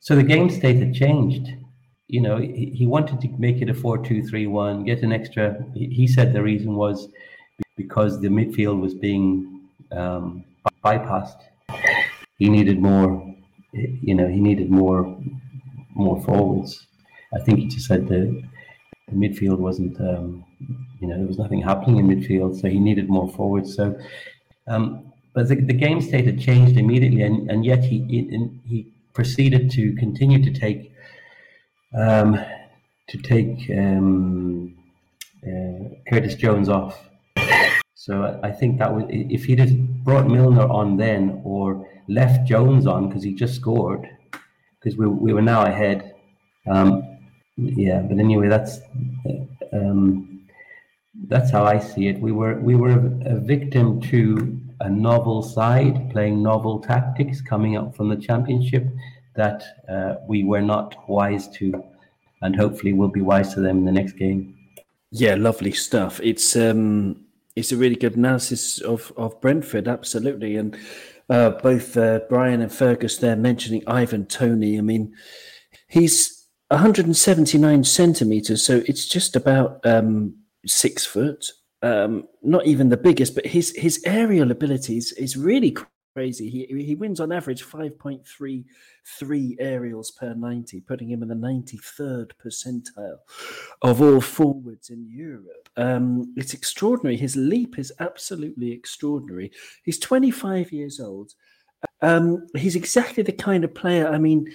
So 0.00 0.16
the 0.16 0.24
game 0.24 0.50
state 0.50 0.80
had 0.80 0.94
changed. 0.94 1.48
You 2.12 2.20
know, 2.20 2.38
he, 2.38 2.72
he 2.74 2.86
wanted 2.86 3.20
to 3.20 3.28
make 3.38 3.62
it 3.62 3.68
a 3.70 3.74
4 3.74 3.98
2 3.98 4.22
3 4.22 4.46
1, 4.46 4.84
get 4.84 5.02
an 5.02 5.12
extra. 5.12 5.64
He, 5.74 5.86
he 5.86 6.06
said 6.06 6.32
the 6.32 6.42
reason 6.42 6.74
was 6.74 7.08
because 7.76 8.20
the 8.20 8.28
midfield 8.28 8.80
was 8.80 8.94
being 8.94 9.60
um, 9.92 10.44
bypassed. 10.84 11.40
He 12.38 12.48
needed 12.48 12.80
more, 12.80 13.34
you 13.72 14.14
know, 14.14 14.26
he 14.26 14.40
needed 14.40 14.70
more 14.70 15.16
more 15.94 16.20
forwards. 16.22 16.86
I 17.34 17.40
think 17.40 17.58
he 17.58 17.66
just 17.66 17.86
said 17.86 18.08
the, 18.08 18.42
the 19.08 19.14
midfield 19.14 19.58
wasn't, 19.58 20.00
um, 20.00 20.44
you 21.00 21.06
know, 21.06 21.16
there 21.16 21.26
was 21.26 21.38
nothing 21.38 21.62
happening 21.62 21.98
in 21.98 22.08
midfield, 22.08 22.60
so 22.60 22.68
he 22.68 22.78
needed 22.78 23.08
more 23.08 23.28
forwards. 23.28 23.74
So, 23.74 23.98
um, 24.66 25.12
but 25.34 25.48
the, 25.48 25.56
the 25.56 25.72
game 25.72 26.00
state 26.00 26.26
had 26.26 26.40
changed 26.40 26.76
immediately, 26.76 27.22
and, 27.22 27.50
and 27.50 27.64
yet 27.64 27.84
he 27.84 27.98
he 28.66 28.92
proceeded 29.12 29.70
to 29.72 29.94
continue 29.94 30.42
to 30.42 30.52
take 30.52 30.89
um, 31.96 32.38
to 33.08 33.18
take 33.18 33.70
um, 33.76 34.76
uh, 35.46 35.88
Curtis 36.08 36.34
Jones 36.34 36.68
off. 36.68 37.08
So 37.94 38.40
I 38.42 38.50
think 38.50 38.78
that 38.78 38.94
would 38.94 39.06
if 39.10 39.44
he'd 39.44 39.58
have 39.58 39.76
brought 40.04 40.26
Milner 40.26 40.66
on 40.66 40.96
then 40.96 41.42
or 41.44 41.86
left 42.08 42.48
Jones 42.48 42.86
on 42.86 43.08
because 43.08 43.22
he 43.22 43.34
just 43.34 43.54
scored 43.54 44.08
because 44.78 44.98
we 44.98 45.06
we 45.06 45.32
were 45.32 45.42
now 45.42 45.66
ahead. 45.66 46.14
Um, 46.66 47.18
yeah, 47.56 48.00
but 48.00 48.18
anyway, 48.18 48.48
that's 48.48 48.80
um, 49.72 50.46
that's 51.28 51.50
how 51.50 51.64
I 51.64 51.78
see 51.78 52.08
it. 52.08 52.18
We 52.20 52.32
were 52.32 52.58
we 52.60 52.74
were 52.74 52.92
a 53.26 53.38
victim 53.38 54.00
to 54.02 54.58
a 54.80 54.88
novel 54.88 55.42
side 55.42 56.10
playing 56.10 56.42
novel 56.42 56.80
tactics 56.80 57.42
coming 57.42 57.76
up 57.76 57.94
from 57.94 58.08
the 58.08 58.16
championship 58.16 58.86
that 59.36 59.62
uh, 59.88 60.16
we 60.28 60.44
were 60.44 60.60
not 60.60 61.08
wise 61.08 61.48
to, 61.56 61.84
and 62.42 62.56
hopefully 62.56 62.92
we'll 62.92 63.08
be 63.08 63.20
wise 63.20 63.54
to 63.54 63.60
them 63.60 63.78
in 63.78 63.84
the 63.84 63.92
next 63.92 64.12
game. 64.12 64.56
Yeah, 65.10 65.34
lovely 65.34 65.72
stuff. 65.72 66.20
It's 66.22 66.56
um, 66.56 67.24
it's 67.56 67.72
a 67.72 67.76
really 67.76 67.96
good 67.96 68.16
analysis 68.16 68.80
of 68.80 69.12
of 69.16 69.40
Brentford, 69.40 69.88
absolutely, 69.88 70.56
and 70.56 70.76
uh, 71.28 71.50
both 71.50 71.96
uh, 71.96 72.20
Brian 72.28 72.60
and 72.60 72.72
Fergus 72.72 73.18
there 73.18 73.36
mentioning 73.36 73.82
Ivan 73.86 74.26
Toney. 74.26 74.78
I 74.78 74.80
mean, 74.80 75.14
he's 75.88 76.46
179 76.68 77.84
centimeters, 77.84 78.64
so 78.64 78.82
it's 78.86 79.06
just 79.06 79.36
about 79.36 79.84
um, 79.84 80.36
six 80.66 81.04
foot. 81.06 81.44
Um, 81.82 82.28
not 82.42 82.66
even 82.66 82.90
the 82.90 82.96
biggest, 82.96 83.34
but 83.34 83.46
his 83.46 83.74
his 83.76 84.02
aerial 84.04 84.50
abilities 84.50 85.12
is 85.12 85.36
really 85.36 85.76
crazy. 86.12 86.48
He 86.48 86.84
he 86.84 86.94
wins 86.94 87.20
on 87.20 87.32
average 87.32 87.64
5.33 87.64 89.56
aerials 89.58 90.10
per 90.10 90.34
90, 90.34 90.80
putting 90.82 91.10
him 91.10 91.22
in 91.22 91.28
the 91.28 91.34
93rd 91.34 92.32
percentile 92.42 93.18
of 93.82 94.02
all 94.02 94.20
forwards 94.20 94.90
in 94.90 95.06
Europe. 95.08 95.68
Um, 95.76 96.32
it's 96.36 96.54
extraordinary. 96.54 97.16
His 97.16 97.36
leap 97.36 97.78
is 97.78 97.92
absolutely 98.00 98.72
extraordinary. 98.72 99.52
He's 99.84 99.98
25 99.98 100.72
years 100.72 101.00
old. 101.00 101.34
Um, 102.02 102.46
he's 102.56 102.76
exactly 102.76 103.22
the 103.22 103.32
kind 103.32 103.64
of 103.64 103.74
player. 103.74 104.08
I 104.08 104.18
mean, 104.18 104.46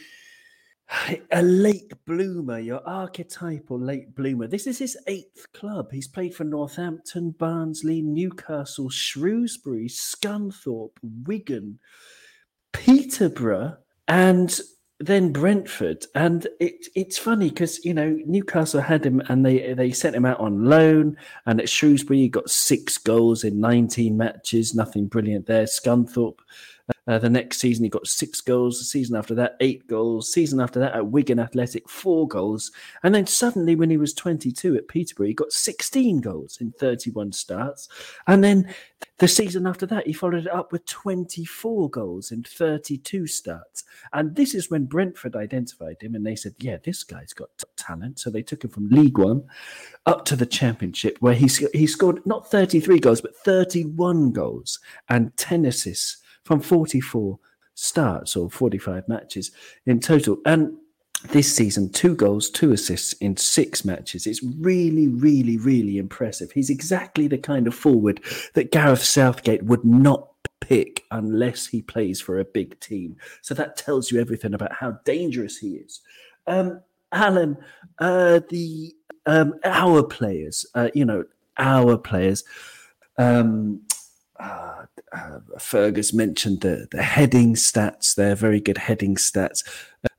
a 1.32 1.42
late 1.42 1.94
bloomer, 2.06 2.60
your 2.60 2.88
archetypal 2.88 3.80
late 3.80 4.16
bloomer. 4.16 4.48
This 4.48 4.68
is 4.68 4.80
his 4.80 4.98
eighth 5.08 5.52
club. 5.54 5.92
He's 5.92 6.08
played 6.08 6.36
for 6.36 6.44
Northampton, 6.44 7.32
Barnsley, 7.32 8.02
Newcastle, 8.02 8.90
Shrewsbury, 8.90 9.88
Scunthorpe, 9.88 10.98
Wigan, 11.02 11.80
Peterborough, 12.74 13.78
and 14.08 14.60
then 15.00 15.34
Brentford. 15.34 16.06
And 16.16 16.48
it, 16.60 16.88
it's 16.96 17.18
funny 17.18 17.50
because, 17.50 17.84
you 17.84 17.94
know, 17.94 18.18
Newcastle 18.26 18.82
had 18.82 19.06
him 19.06 19.22
and 19.28 19.46
they, 19.46 19.74
they 19.74 19.92
sent 19.92 20.16
him 20.16 20.26
out 20.26 20.40
on 20.40 20.66
loan. 20.66 21.18
And 21.46 21.60
at 21.60 21.70
Shrewsbury, 21.70 22.20
he 22.20 22.30
got 22.30 22.50
six 22.50 22.98
goals 22.98 23.44
in 23.44 23.60
19 23.60 24.16
matches, 24.16 24.74
nothing 24.74 25.08
brilliant 25.08 25.48
there. 25.48 25.66
Scunthorpe 25.66 26.40
uh, 27.08 27.20
the 27.20 27.30
next 27.30 27.60
season, 27.60 27.84
he 27.84 27.90
got 27.90 28.08
six 28.08 28.42
goals. 28.42 28.80
The 28.80 28.86
season 28.86 29.16
after 29.16 29.36
that, 29.36 29.58
eight 29.60 29.86
goals. 29.88 30.32
Season 30.32 30.60
after 30.60 30.80
that, 30.80 30.96
at 30.96 31.08
Wigan 31.08 31.40
Athletic, 31.40 31.88
four 31.88 32.28
goals. 32.28 32.72
And 33.04 33.14
then 33.14 33.28
suddenly, 33.28 33.76
when 33.76 33.92
he 33.92 33.98
was 33.98 34.14
22 34.14 34.76
at 34.76 34.88
Peterborough, 34.88 35.28
he 35.28 35.34
got 35.34 35.52
16 35.52 36.20
goals 36.22 36.58
in 36.62 36.72
31 36.74 37.32
starts. 37.32 37.90
And 38.26 38.44
then 38.44 38.74
the 39.20 39.28
season 39.28 39.68
after 39.68 39.86
that, 39.86 40.08
he 40.08 40.14
followed 40.14 40.46
it 40.46 40.52
up 40.52 40.72
with 40.72 40.86
24 40.88 41.90
goals 41.92 42.32
in 42.32 42.44
32 42.44 43.28
starts. 43.28 43.84
And 44.14 44.36
this 44.36 44.56
is 44.56 44.72
when 44.72 44.86
Brentford 44.86 45.36
identified 45.36 46.02
him 46.02 46.16
and 46.16 46.26
they 46.26 46.36
said, 46.36 46.56
yeah, 46.58 46.78
this 46.84 47.04
guy's 47.04 47.34
got 47.34 47.50
talent. 47.76 48.20
So 48.20 48.32
they 48.32 48.42
took 48.42 48.64
him 48.64 48.72
from 48.72 48.90
League 48.90 49.20
One 49.20 49.44
up 50.08 50.26
to 50.26 50.36
the 50.36 50.46
Championship, 50.46 51.18
where 51.20 51.36
he, 51.36 51.48
he 51.74 51.86
scored 51.86 52.26
not 52.26 52.50
33 52.50 53.00
goals, 53.00 53.22
but 53.22 53.36
31 53.38 54.32
goals 54.32 54.80
and 55.10 55.36
10 55.38 55.66
assists 55.66 56.24
from 56.46 56.62
44 56.62 57.38
starts 57.74 58.38
or 58.38 58.50
45 58.50 59.08
matches 59.10 59.52
in 59.86 60.00
total. 60.00 60.38
And 60.46 60.78
this 61.30 61.54
season, 61.54 61.92
two 61.92 62.16
goals, 62.16 62.50
two 62.50 62.72
assists 62.72 63.14
in 63.14 63.36
six 63.36 63.84
matches. 63.84 64.28
It's 64.28 64.44
really, 64.44 65.08
really, 65.08 65.58
really 65.58 65.98
impressive. 65.98 66.52
He's 66.52 66.70
exactly 66.70 67.28
the 67.28 67.38
kind 67.38 67.68
of 67.68 67.76
forward 67.76 68.22
that 68.54 68.72
Gareth 68.72 69.04
Southgate 69.04 69.64
would 69.64 69.84
not 69.84 70.30
pick 70.62 71.04
unless 71.12 71.68
he 71.68 71.82
plays 71.82 72.22
for 72.22 72.40
a 72.40 72.46
big 72.46 72.80
team. 72.80 73.18
So 73.42 73.54
that 73.56 73.76
tells 73.76 74.12
you 74.12 74.20
everything 74.20 74.54
about 74.54 74.74
how 74.74 75.00
dangerous 75.04 75.58
he 75.58 75.76
is. 75.76 76.02
Um, 76.48 76.82
Alan, 77.12 77.58
uh, 78.00 78.42
the 78.50 78.94
um, 79.26 79.56
our 79.64 80.04
players, 80.04 80.66
uh, 80.76 80.90
you 80.94 81.06
know, 81.06 81.26
our 81.58 81.98
players. 81.98 82.44
Um, 83.18 83.82
uh, 84.40 84.86
uh, 85.12 85.40
Fergus 85.60 86.14
mentioned 86.14 86.62
the, 86.62 86.88
the 86.92 87.02
heading 87.02 87.56
stats. 87.56 88.16
They're 88.16 88.36
very 88.36 88.60
good 88.60 88.78
heading 88.78 89.16
stats. 89.16 89.64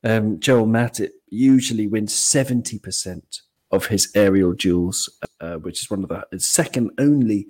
Um, 0.02 0.40
Joel 0.40 0.66
Matip 0.66 1.11
usually 1.29 1.87
wins 1.87 2.14
70% 2.14 3.40
of 3.70 3.87
his 3.87 4.11
aerial 4.14 4.52
duels, 4.52 5.11
uh, 5.40 5.57
which 5.57 5.83
is 5.83 5.90
one 5.90 6.05
of 6.05 6.09
the 6.31 6.40
second 6.40 6.90
only 6.98 7.46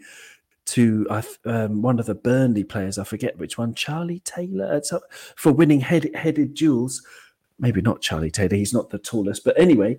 to 0.67 1.07
uh, 1.09 1.23
um, 1.45 1.83
one 1.83 2.01
of 2.01 2.07
the 2.07 2.15
Burnley 2.15 2.65
players. 2.65 2.99
I 2.99 3.05
forget 3.05 3.39
which 3.39 3.57
one, 3.57 3.75
Charlie 3.75 4.21
Taylor, 4.21 4.81
for 5.37 5.53
winning 5.53 5.81
head, 5.81 6.11
headed 6.15 6.55
duels. 6.55 7.03
Maybe 7.59 7.81
not 7.81 8.03
Charlie 8.03 8.31
Taylor, 8.31 8.57
he's 8.57 8.75
not 8.75 8.91
the 8.91 8.99
tallest, 8.99 9.45
but 9.45 9.59
anyway, 9.59 9.99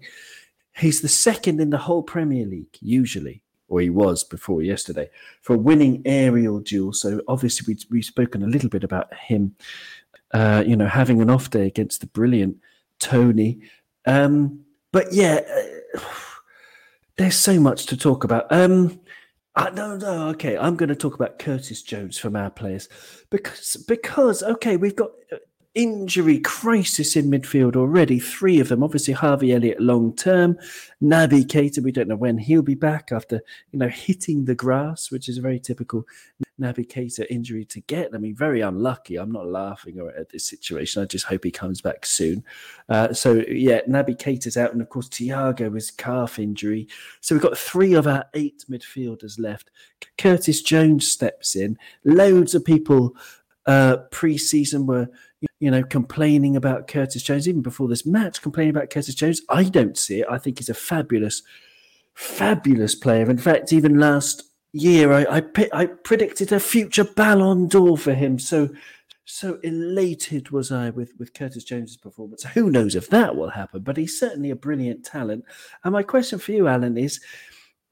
he's 0.75 1.01
the 1.01 1.07
second 1.07 1.59
in 1.59 1.69
the 1.69 1.77
whole 1.77 2.03
Premier 2.03 2.45
League, 2.45 2.77
usually 2.81 3.41
or 3.67 3.81
he 3.81 3.89
was 3.89 4.23
before 4.23 4.61
yesterday, 4.61 5.09
for 5.41 5.57
winning 5.57 6.01
aerial 6.05 6.59
duel. 6.59 6.93
So 6.93 7.21
obviously 7.27 7.73
we 7.73 7.79
we've 7.89 8.05
spoken 8.05 8.43
a 8.43 8.47
little 8.47 8.69
bit 8.69 8.83
about 8.83 9.13
him, 9.13 9.55
uh, 10.33 10.63
you 10.65 10.75
know, 10.75 10.87
having 10.87 11.21
an 11.21 11.29
off 11.29 11.49
day 11.49 11.67
against 11.67 12.01
the 12.01 12.07
brilliant 12.07 12.57
Toney. 12.99 13.59
Um, 14.05 14.61
but 14.91 15.11
yeah, 15.11 15.41
uh, 15.95 15.99
there's 17.17 17.37
so 17.37 17.59
much 17.59 17.85
to 17.87 17.97
talk 17.97 18.23
about. 18.23 18.47
Um, 18.51 18.99
I, 19.55 19.71
no, 19.71 19.97
no, 19.97 20.27
okay. 20.29 20.55
I'm 20.55 20.75
going 20.75 20.89
to 20.89 20.95
talk 20.95 21.15
about 21.15 21.39
Curtis 21.39 21.81
Jones 21.81 22.17
from 22.17 22.35
our 22.35 22.51
players 22.51 22.87
because 23.31 23.75
because 23.87 24.43
okay, 24.43 24.77
we've 24.77 24.95
got 24.95 25.11
injury 25.77 26.39
crisis 26.39 27.15
in 27.15 27.29
midfield 27.29 27.75
already. 27.75 28.19
Three 28.19 28.59
of 28.59 28.67
them, 28.67 28.81
obviously 28.81 29.13
Harvey 29.13 29.53
Elliott 29.53 29.79
long 29.79 30.15
term, 30.15 30.57
Naby 31.03 31.45
Keita. 31.45 31.83
We 31.83 31.91
don't 31.91 32.07
know 32.07 32.15
when 32.15 32.39
he'll 32.39 32.63
be 32.63 32.73
back 32.73 33.11
after 33.11 33.41
you 33.71 33.77
know 33.77 33.87
hitting 33.87 34.45
the 34.45 34.55
grass, 34.55 35.11
which 35.11 35.29
is 35.29 35.37
a 35.37 35.41
very 35.41 35.59
typical 35.59 36.07
Naby 36.59 36.87
Keita 36.87 37.27
injury 37.29 37.63
to 37.65 37.79
get. 37.81 38.09
I 38.15 38.17
mean, 38.17 38.35
very 38.35 38.61
unlucky. 38.61 39.17
I'm 39.17 39.31
not 39.31 39.45
laughing 39.45 39.99
at 40.17 40.29
this 40.29 40.45
situation. 40.45 41.03
I 41.03 41.05
just 41.05 41.25
hope 41.25 41.43
he 41.43 41.51
comes 41.51 41.79
back 41.79 42.07
soon. 42.07 42.43
Uh, 42.89 43.13
so 43.13 43.43
yeah, 43.47 43.81
Naby 43.87 44.17
Keita's 44.17 44.57
out, 44.57 44.73
and 44.73 44.81
of 44.81 44.89
course 44.89 45.09
Thiago 45.09 45.77
is 45.77 45.91
calf 45.91 46.39
injury. 46.39 46.87
So 47.21 47.35
we've 47.35 47.41
got 47.43 47.57
three 47.57 47.93
of 47.93 48.07
our 48.07 48.25
eight 48.33 48.65
midfielders 48.67 49.39
left. 49.39 49.69
Curtis 50.17 50.63
Jones 50.63 51.09
steps 51.09 51.55
in. 51.55 51.77
Loads 52.03 52.55
of 52.55 52.65
people 52.65 53.15
uh, 53.67 53.97
pre-season 54.11 54.87
were 54.87 55.09
you 55.59 55.71
know, 55.71 55.83
complaining 55.83 56.55
about 56.55 56.87
Curtis 56.87 57.23
Jones, 57.23 57.47
even 57.47 57.61
before 57.61 57.87
this 57.87 58.05
match, 58.05 58.41
complaining 58.41 58.75
about 58.75 58.89
Curtis 58.89 59.15
Jones. 59.15 59.41
I 59.49 59.63
don't 59.63 59.97
see 59.97 60.21
it. 60.21 60.27
I 60.29 60.37
think 60.37 60.59
he's 60.59 60.69
a 60.69 60.73
fabulous, 60.73 61.43
fabulous 62.13 62.95
player. 62.95 63.29
In 63.29 63.37
fact, 63.37 63.73
even 63.73 63.99
last 63.99 64.43
year, 64.73 65.13
I, 65.13 65.37
I 65.37 65.69
I 65.73 65.85
predicted 65.85 66.51
a 66.51 66.59
future 66.59 67.03
Ballon 67.03 67.67
d'Or 67.67 67.97
for 67.97 68.13
him. 68.13 68.39
So 68.39 68.69
so 69.25 69.59
elated 69.63 70.51
was 70.51 70.71
I 70.71 70.89
with 70.91 71.13
with 71.19 71.33
Curtis 71.33 71.63
Jones's 71.63 71.97
performance. 71.97 72.43
Who 72.43 72.71
knows 72.71 72.95
if 72.95 73.09
that 73.09 73.35
will 73.35 73.49
happen? 73.49 73.81
But 73.81 73.97
he's 73.97 74.19
certainly 74.19 74.51
a 74.51 74.55
brilliant 74.55 75.05
talent. 75.05 75.43
And 75.83 75.93
my 75.93 76.03
question 76.03 76.39
for 76.39 76.51
you, 76.51 76.67
Alan, 76.67 76.97
is 76.97 77.19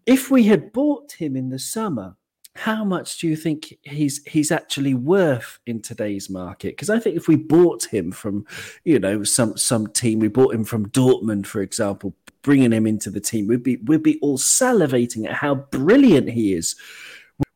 if 0.06 0.32
we 0.32 0.44
had 0.44 0.72
bought 0.72 1.12
him 1.12 1.36
in 1.36 1.50
the 1.50 1.60
summer 1.60 2.16
how 2.56 2.86
much 2.86 3.20
do 3.20 3.28
you 3.28 3.36
think 3.36 3.78
he's 3.84 4.24
he's 4.26 4.52
actually 4.52 4.94
worth 4.94 5.60
in 5.66 5.82
today's 5.82 6.30
market? 6.30 6.70
Because 6.70 6.90
I 6.90 7.00
think 7.00 7.18
if 7.18 7.28
we 7.28 7.36
bought 7.36 7.86
him 7.86 8.12
from, 8.12 8.46
you 8.86 8.98
know, 8.98 9.24
some 9.24 9.58
some 9.58 9.88
team, 9.88 10.20
we 10.20 10.30
bought 10.30 10.54
him 10.56 10.64
from 10.64 10.90
Dortmund, 10.90 11.48
for 11.48 11.62
example, 11.62 12.16
bringing 12.42 12.72
him 12.72 12.88
into 12.88 13.10
the 13.10 13.20
team, 13.20 13.48
we'd 13.48 13.64
be 13.64 13.78
we'd 13.78 14.04
be 14.04 14.20
all 14.22 14.38
salivating 14.38 15.26
at 15.26 15.34
how 15.34 15.56
brilliant 15.56 16.30
he 16.30 16.54
is, 16.54 16.76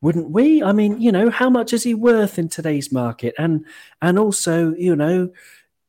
wouldn't 0.01 0.31
we? 0.31 0.61
I 0.61 0.73
mean, 0.73 0.99
you 0.99 1.11
know, 1.11 1.29
how 1.29 1.49
much 1.49 1.71
is 1.71 1.83
he 1.83 1.93
worth 1.93 2.37
in 2.37 2.49
today's 2.49 2.91
market? 2.91 3.35
And 3.37 3.65
and 4.01 4.19
also, 4.19 4.73
you 4.75 4.95
know, 4.95 5.31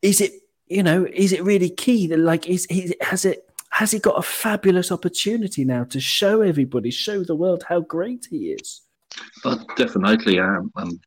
is 0.03 0.21
it 0.21 0.33
you 0.69 0.85
know 0.85 1.05
is 1.13 1.33
it 1.33 1.43
really 1.43 1.71
key 1.71 2.07
that 2.07 2.19
like 2.19 2.49
is 2.49 2.67
he 2.71 2.95
has 3.01 3.25
it 3.25 3.51
has 3.71 3.91
he 3.91 3.99
got 3.99 4.19
a 4.19 4.23
fabulous 4.23 4.93
opportunity 4.93 5.65
now 5.65 5.85
to 5.85 5.99
show 5.99 6.43
everybody, 6.43 6.91
show 6.91 7.25
the 7.25 7.35
world 7.35 7.65
how 7.69 7.81
great 7.81 8.29
he 8.31 8.53
is? 8.53 8.83
But 9.43 9.65
definitely, 9.77 10.39
um, 10.41 10.71
I'm 10.77 11.01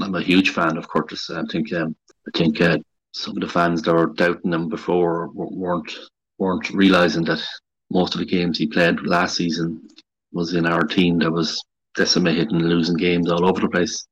I'm 0.00 0.14
a 0.14 0.22
huge 0.22 0.50
fan 0.50 0.76
of 0.76 0.88
Curtis. 0.88 1.30
I 1.30 1.42
think 1.50 1.72
um, 1.72 1.94
I 2.26 2.38
think 2.38 2.60
uh, 2.60 2.78
some 3.12 3.36
of 3.36 3.42
the 3.42 3.48
fans 3.48 3.82
that 3.82 3.94
were 3.94 4.06
doubting 4.06 4.52
him 4.52 4.68
before 4.68 5.28
weren't 5.34 5.92
weren't 6.38 6.70
realizing 6.70 7.24
that 7.24 7.44
most 7.90 8.14
of 8.14 8.20
the 8.20 8.26
games 8.26 8.58
he 8.58 8.66
played 8.66 9.06
last 9.06 9.36
season 9.36 9.86
was 10.32 10.54
in 10.54 10.66
our 10.66 10.82
team 10.82 11.18
that 11.18 11.30
was 11.30 11.62
decimated 11.94 12.50
and 12.50 12.62
losing 12.62 12.96
games 12.96 13.30
all 13.30 13.44
over 13.44 13.60
the 13.60 13.68
place. 13.68 14.06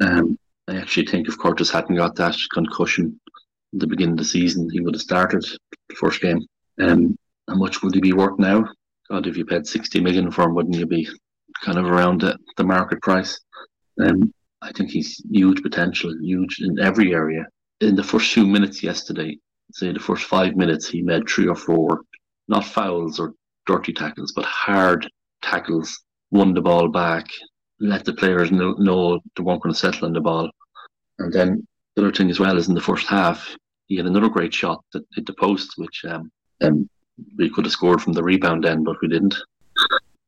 Um, 0.00 0.38
I 0.68 0.76
actually 0.76 1.06
think 1.06 1.26
if 1.26 1.38
Curtis 1.38 1.70
hadn't 1.70 1.96
got 1.96 2.14
that 2.16 2.36
concussion 2.52 3.18
at 3.72 3.80
the 3.80 3.86
beginning 3.86 4.12
of 4.12 4.18
the 4.18 4.24
season, 4.24 4.68
he 4.70 4.80
would 4.80 4.94
have 4.94 5.00
started 5.00 5.42
the 5.88 5.94
first 5.94 6.20
game. 6.20 6.46
Um, 6.78 7.16
how 7.48 7.56
much 7.56 7.82
would 7.82 7.94
he 7.94 8.00
be 8.00 8.12
worth 8.12 8.38
now? 8.38 8.68
God, 9.10 9.26
if 9.26 9.38
you 9.38 9.46
paid 9.46 9.66
sixty 9.66 10.00
million 10.00 10.30
for 10.30 10.44
him, 10.44 10.54
wouldn't 10.54 10.76
you 10.76 10.84
be 10.84 11.08
kind 11.64 11.78
of 11.78 11.86
around 11.86 12.20
the, 12.20 12.38
the 12.56 12.64
market 12.64 13.00
price. 13.02 13.40
Um, 14.00 14.32
I 14.62 14.72
think 14.72 14.90
he's 14.90 15.20
huge 15.30 15.62
potential, 15.62 16.14
huge 16.20 16.60
in 16.60 16.78
every 16.78 17.14
area. 17.14 17.46
In 17.80 17.94
the 17.94 18.02
first 18.02 18.32
few 18.32 18.46
minutes 18.46 18.82
yesterday, 18.82 19.38
say 19.72 19.92
the 19.92 20.00
first 20.00 20.24
five 20.24 20.56
minutes, 20.56 20.88
he 20.88 21.02
made 21.02 21.28
three 21.28 21.46
or 21.46 21.54
four, 21.54 22.02
not 22.48 22.64
fouls 22.64 23.20
or 23.20 23.34
dirty 23.66 23.92
tackles, 23.92 24.32
but 24.34 24.44
hard 24.44 25.08
tackles, 25.42 26.02
won 26.30 26.54
the 26.54 26.60
ball 26.60 26.88
back, 26.88 27.26
let 27.80 28.04
the 28.04 28.12
players 28.12 28.50
know, 28.50 28.72
know 28.72 29.20
they 29.36 29.42
weren't 29.42 29.62
going 29.62 29.72
to 29.72 29.78
settle 29.78 30.06
on 30.06 30.12
the 30.12 30.20
ball. 30.20 30.50
And 31.18 31.32
then 31.32 31.66
the 31.94 32.02
other 32.02 32.12
thing 32.12 32.30
as 32.30 32.40
well 32.40 32.56
is 32.56 32.68
in 32.68 32.74
the 32.74 32.80
first 32.80 33.06
half, 33.06 33.54
he 33.86 33.96
had 33.96 34.06
another 34.06 34.28
great 34.28 34.52
shot 34.54 34.82
that 34.92 35.04
hit 35.14 35.26
the 35.26 35.34
post, 35.34 35.74
which 35.76 36.04
um, 36.08 36.30
um, 36.62 36.88
we 37.36 37.50
could 37.50 37.64
have 37.64 37.72
scored 37.72 38.02
from 38.02 38.12
the 38.12 38.22
rebound 38.22 38.64
end, 38.66 38.84
but 38.84 38.96
we 39.00 39.08
didn't. 39.08 39.34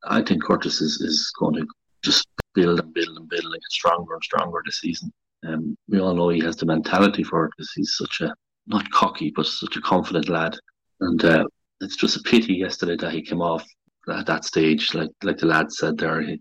I 0.05 0.23
think 0.23 0.43
Curtis 0.43 0.81
is, 0.81 1.01
is 1.01 1.33
going 1.39 1.55
to 1.55 1.67
just 2.03 2.27
build 2.55 2.81
and 2.81 2.93
build 2.95 3.17
and 3.17 3.29
build 3.29 3.45
and 3.45 3.53
get 3.53 3.63
stronger 3.71 4.15
and 4.15 4.25
stronger 4.25 4.63
this 4.65 4.81
season. 4.81 5.13
Um, 5.47 5.77
we 5.89 6.01
all 6.01 6.15
know 6.15 6.29
he 6.29 6.41
has 6.41 6.57
the 6.57 6.67
mentality 6.67 7.23
for 7.23 7.47
it 7.47 7.53
because 7.57 7.73
he's 7.75 7.97
such 7.97 8.21
a 8.21 8.35
not 8.67 8.91
cocky 8.91 9.33
but 9.35 9.47
such 9.47 9.77
a 9.77 9.81
confident 9.81 10.29
lad. 10.29 10.57
And 11.01 11.25
uh, 11.25 11.45
it's 11.81 11.97
just 11.97 12.17
a 12.17 12.23
pity 12.23 12.55
yesterday 12.55 12.97
that 12.97 13.13
he 13.13 13.23
came 13.23 13.41
off 13.41 13.67
at 14.09 14.27
that 14.27 14.45
stage, 14.45 14.95
like 14.95 15.11
like 15.23 15.39
the 15.39 15.47
lad 15.47 15.73
said 15.73 15.99
there. 15.99 16.21
He, 16.23 16.41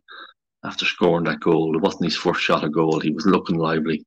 after 0.66 0.86
scoring 0.86 1.24
that 1.26 1.40
goal, 1.40 1.76
it 1.76 1.82
wasn't 1.82 2.06
his 2.06 2.18
first 2.18 2.42
shot 2.42 2.66
of 2.66 2.74
goal. 2.74 3.00
He 3.00 3.12
was 3.12 3.26
looking 3.26 3.58
lively, 3.58 4.04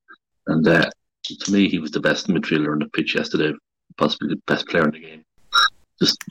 and 0.46 0.66
uh, 0.68 0.90
to 1.24 1.52
me, 1.52 1.68
he 1.68 1.78
was 1.78 1.90
the 1.90 2.00
best 2.00 2.28
midfielder 2.28 2.72
on 2.72 2.80
the 2.80 2.88
pitch 2.88 3.14
yesterday, 3.14 3.52
possibly 3.96 4.28
the 4.28 4.42
best 4.46 4.68
player 4.68 4.84
in 4.84 4.90
the 4.90 5.00
game. 5.00 5.24
Just, 5.98 6.22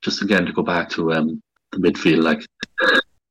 just 0.00 0.22
again 0.22 0.46
to 0.46 0.52
go 0.52 0.62
back 0.62 0.88
to 0.90 1.12
um, 1.12 1.42
midfield. 1.74 2.22
Like 2.22 2.40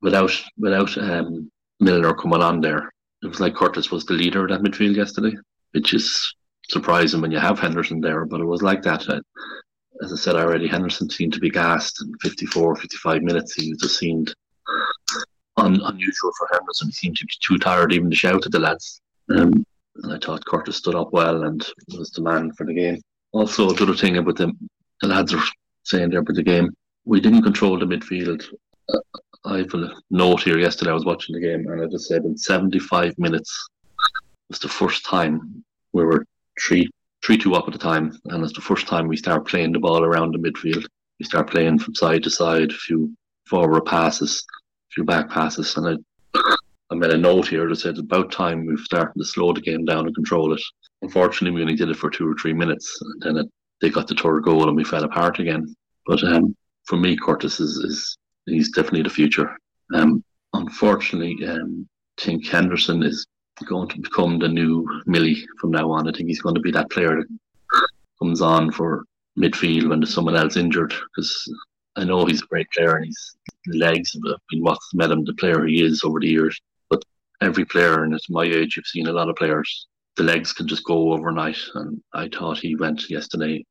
without 0.01 0.31
without 0.57 0.97
um, 0.97 1.51
Milner 1.79 2.13
coming 2.13 2.41
on 2.41 2.61
there, 2.61 2.91
it 3.23 3.27
was 3.27 3.39
like 3.39 3.55
Curtis 3.55 3.91
was 3.91 4.05
the 4.05 4.13
leader 4.13 4.43
of 4.43 4.49
that 4.49 4.61
midfield 4.61 4.95
yesterday, 4.95 5.35
which 5.71 5.93
is 5.93 6.35
surprising 6.69 7.21
when 7.21 7.31
you 7.31 7.39
have 7.39 7.59
Henderson 7.59 8.01
there. 8.01 8.25
But 8.25 8.41
it 8.41 8.45
was 8.45 8.61
like 8.61 8.81
that. 8.83 9.07
Uh, 9.07 9.19
as 10.03 10.13
I 10.13 10.15
said 10.15 10.35
already, 10.35 10.67
Henderson 10.67 11.09
seemed 11.09 11.33
to 11.33 11.39
be 11.39 11.49
gassed 11.49 12.03
in 12.03 12.13
54, 12.21 12.75
55 12.75 13.23
minutes. 13.23 13.55
He 13.55 13.73
just 13.73 13.97
seemed 13.97 14.33
un- 15.57 15.81
unusual 15.83 16.31
for 16.38 16.47
Henderson. 16.51 16.89
He 16.89 16.93
seemed 16.93 17.17
to 17.17 17.25
be 17.25 17.33
too 17.41 17.57
tired 17.57 17.93
even 17.93 18.09
to 18.11 18.15
shout 18.15 18.45
at 18.45 18.51
the 18.51 18.59
lads. 18.59 19.01
Um, 19.29 19.65
and 20.03 20.13
I 20.13 20.19
thought 20.19 20.45
Curtis 20.45 20.77
stood 20.77 20.95
up 20.95 21.11
well 21.11 21.43
and 21.43 21.65
was 21.97 22.11
the 22.11 22.21
man 22.21 22.51
for 22.53 22.65
the 22.65 22.73
game. 22.73 23.01
Also, 23.31 23.71
the 23.71 23.83
other 23.83 23.95
thing 23.95 24.17
about 24.17 24.38
the, 24.38 24.51
the 25.01 25.07
lads 25.07 25.33
are 25.33 25.43
saying 25.83 26.11
there 26.11 26.19
about 26.19 26.35
the 26.35 26.43
game, 26.43 26.73
we 27.07 27.21
didn't 27.21 27.43
control 27.43 27.79
the 27.79 27.85
midfield. 27.85 28.43
Uh, 28.93 28.99
I 29.45 29.57
have 29.59 29.73
a 29.73 29.93
note 30.11 30.43
here 30.43 30.59
yesterday. 30.59 30.91
I 30.91 30.95
was 30.95 31.05
watching 31.05 31.33
the 31.33 31.41
game, 31.41 31.65
and 31.67 31.81
I 31.81 31.85
just 31.87 32.07
said 32.07 32.25
in 32.25 32.37
75 32.37 33.17
minutes 33.17 33.69
was 34.49 34.59
the 34.59 34.67
first 34.67 35.05
time 35.05 35.63
we 35.93 36.03
were 36.03 36.25
three 36.61 36.89
three 37.25 37.37
two 37.37 37.55
up 37.55 37.65
at 37.67 37.73
the 37.73 37.79
time, 37.79 38.17
and 38.25 38.43
it's 38.43 38.53
the 38.53 38.61
first 38.61 38.87
time 38.87 39.07
we 39.07 39.17
start 39.17 39.47
playing 39.47 39.71
the 39.71 39.79
ball 39.79 40.03
around 40.03 40.33
the 40.33 40.37
midfield. 40.37 40.85
We 41.19 41.25
start 41.25 41.49
playing 41.49 41.79
from 41.79 41.95
side 41.95 42.23
to 42.23 42.29
side, 42.29 42.71
a 42.71 42.75
few 42.75 43.15
forward 43.45 43.85
passes, 43.85 44.45
a 44.51 44.91
few 44.93 45.03
back 45.05 45.29
passes, 45.29 45.75
and 45.77 45.87
I 45.87 46.39
I 46.89 46.95
made 46.95 47.11
a 47.11 47.17
note 47.17 47.47
here 47.47 47.67
that 47.67 47.75
said 47.77 47.97
about 47.97 48.31
time 48.31 48.65
we've 48.65 48.79
started 48.79 49.17
to 49.17 49.25
slow 49.25 49.53
the 49.53 49.61
game 49.61 49.85
down 49.85 50.05
and 50.05 50.15
control 50.15 50.53
it. 50.53 50.61
Unfortunately, 51.01 51.55
we 51.55 51.61
only 51.61 51.75
did 51.75 51.89
it 51.89 51.97
for 51.97 52.09
two 52.09 52.29
or 52.29 52.35
three 52.35 52.53
minutes, 52.53 52.97
and 53.01 53.21
then 53.21 53.37
it, 53.45 53.51
they 53.81 53.89
got 53.89 54.07
the 54.07 54.15
third 54.15 54.43
goal 54.43 54.67
and 54.67 54.75
we 54.75 54.83
fell 54.83 55.03
apart 55.03 55.39
again. 55.39 55.75
But 56.05 56.23
um, 56.23 56.55
for 56.88 56.97
me, 56.97 57.15
Curtis 57.15 57.59
is, 57.59 57.77
is 57.77 58.17
he's 58.45 58.71
definitely 58.71 59.03
the 59.03 59.09
future. 59.09 59.55
Um, 59.93 60.23
unfortunately, 60.53 61.45
um, 61.47 61.88
Henderson 62.49 63.03
is 63.03 63.27
going 63.65 63.89
to 63.89 63.99
become 63.99 64.39
the 64.39 64.47
new 64.47 64.88
Millie 65.05 65.45
from 65.59 65.71
now 65.71 65.91
on. 65.91 66.07
I 66.07 66.11
think 66.11 66.29
he's 66.29 66.41
going 66.41 66.55
to 66.55 66.61
be 66.61 66.71
that 66.71 66.89
player 66.89 67.17
that 67.17 67.88
comes 68.19 68.41
on 68.41 68.71
for 68.71 69.03
midfield 69.38 69.89
when 69.89 69.99
there's 69.99 70.13
someone 70.13 70.35
else 70.35 70.57
injured 70.57 70.93
because 71.15 71.53
I 71.95 72.03
know 72.03 72.25
he's 72.25 72.41
a 72.41 72.47
great 72.47 72.67
player 72.75 72.97
and 72.97 73.05
his 73.05 73.35
legs 73.67 74.13
have 74.13 74.39
been 74.49 74.61
what's 74.63 74.93
made 74.93 75.11
him 75.11 75.25
the 75.25 75.33
player 75.33 75.65
he 75.65 75.83
is 75.83 76.03
over 76.03 76.19
the 76.19 76.27
years. 76.27 76.59
But 76.89 77.03
every 77.41 77.65
player, 77.65 78.03
and 78.03 78.13
at 78.13 78.21
my 78.29 78.43
age, 78.43 78.77
you've 78.77 78.88
seen 78.88 79.07
a 79.07 79.11
lot 79.11 79.29
of 79.29 79.35
players, 79.35 79.88
the 80.15 80.23
legs 80.23 80.53
can 80.53 80.67
just 80.67 80.83
go 80.85 81.13
overnight. 81.13 81.59
And 81.75 82.01
I 82.13 82.29
thought 82.29 82.59
he 82.59 82.75
went 82.75 83.09
yesterday. 83.09 83.65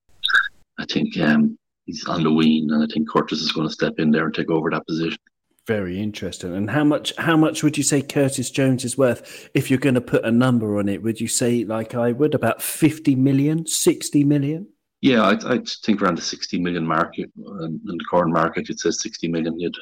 I 0.79 0.85
think 0.87 1.19
um, 1.19 1.59
he's 1.87 2.05
on 2.07 2.23
the 2.23 2.33
wing, 2.33 2.69
and 2.71 2.83
I 2.83 2.87
think 2.93 3.09
Curtis 3.09 3.41
is 3.41 3.53
going 3.53 3.67
to 3.67 3.73
step 3.73 3.95
in 3.99 4.11
there 4.11 4.27
and 4.27 4.35
take 4.35 4.51
over 4.51 4.71
that 4.71 4.87
position. 4.87 5.19
Very 5.67 6.01
interesting. 6.01 6.55
And 6.55 6.71
how 6.71 6.85
much 6.85 7.13
how 7.17 7.37
much 7.37 7.65
would 7.65 7.77
you 7.77 7.83
say 7.83 8.01
Curtis 8.01 8.51
Jones 8.51 8.85
is 8.85 8.97
worth 8.97 9.49
if 9.53 9.69
you're 9.69 9.81
going 9.81 9.97
to 9.97 10.01
put 10.01 10.25
a 10.25 10.31
number 10.31 10.79
on 10.79 10.89
it? 10.89 11.03
Would 11.03 11.21
you 11.21 11.27
say 11.27 11.65
like 11.65 11.95
I 11.95 12.13
would 12.13 12.35
about 12.35 12.63
50 12.63 13.17
million, 13.17 13.67
60 13.67 14.23
million? 14.23 14.69
Yeah, 15.01 15.23
I, 15.23 15.55
I 15.55 15.63
think 15.85 16.01
around 16.01 16.19
the 16.19 16.23
60 16.23 16.61
million 16.61 16.87
market. 16.87 17.31
Um, 17.49 17.81
in 17.89 17.99
the 17.99 18.05
current 18.09 18.33
market, 18.33 18.71
it 18.71 18.79
says 18.79 19.03
60 19.03 19.27
million. 19.29 19.59
You'd, 19.59 19.75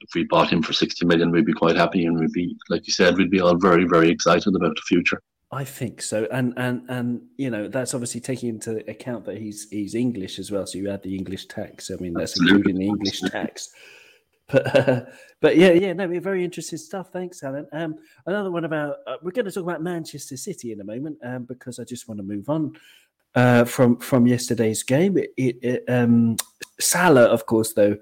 if 0.00 0.08
we 0.14 0.24
bought 0.24 0.50
him 0.50 0.62
for 0.62 0.72
60 0.72 1.04
million, 1.04 1.30
we'd 1.30 1.44
be 1.44 1.52
quite 1.52 1.76
happy 1.76 2.06
and 2.06 2.18
we'd 2.18 2.32
be, 2.32 2.56
like 2.70 2.86
you 2.86 2.92
said, 2.92 3.16
we'd 3.16 3.30
be 3.30 3.40
all 3.40 3.56
very, 3.56 3.84
very 3.84 4.10
excited 4.10 4.54
about 4.54 4.74
the 4.74 4.82
future. 4.82 5.20
I 5.56 5.64
think 5.64 6.02
so, 6.02 6.28
and 6.30 6.52
and 6.58 6.82
and 6.90 7.22
you 7.38 7.48
know 7.48 7.66
that's 7.66 7.94
obviously 7.94 8.20
taking 8.20 8.50
into 8.50 8.78
account 8.90 9.24
that 9.24 9.38
he's 9.38 9.70
he's 9.70 9.94
English 9.94 10.38
as 10.38 10.50
well. 10.50 10.66
So 10.66 10.76
you 10.76 10.90
add 10.90 11.02
the 11.02 11.16
English 11.16 11.46
tax. 11.46 11.90
I 11.90 11.94
mean, 11.96 12.12
that's 12.12 12.32
Absolutely. 12.32 12.56
including 12.56 12.80
the 12.80 12.86
English 12.86 13.20
tax. 13.22 13.70
But 14.48 14.88
uh, 14.88 15.00
but 15.40 15.56
yeah, 15.56 15.70
yeah, 15.70 15.94
no, 15.94 16.06
very 16.20 16.44
interesting 16.44 16.78
stuff. 16.78 17.10
Thanks, 17.10 17.42
Alan. 17.42 17.66
Um, 17.72 17.94
another 18.26 18.50
one 18.50 18.66
about 18.66 18.96
uh, 19.06 19.16
we're 19.22 19.30
going 19.30 19.46
to 19.46 19.50
talk 19.50 19.62
about 19.62 19.82
Manchester 19.82 20.36
City 20.36 20.72
in 20.72 20.80
a 20.82 20.84
moment, 20.84 21.16
um, 21.24 21.44
because 21.44 21.78
I 21.78 21.84
just 21.84 22.06
want 22.06 22.18
to 22.18 22.24
move 22.24 22.50
on 22.50 22.76
uh, 23.34 23.64
from 23.64 23.96
from 23.98 24.26
yesterday's 24.26 24.82
game. 24.82 25.16
It, 25.16 25.32
it, 25.38 25.58
it 25.62 25.84
um, 25.88 26.36
Salah, 26.78 27.24
of 27.24 27.46
course, 27.46 27.72
though, 27.72 27.96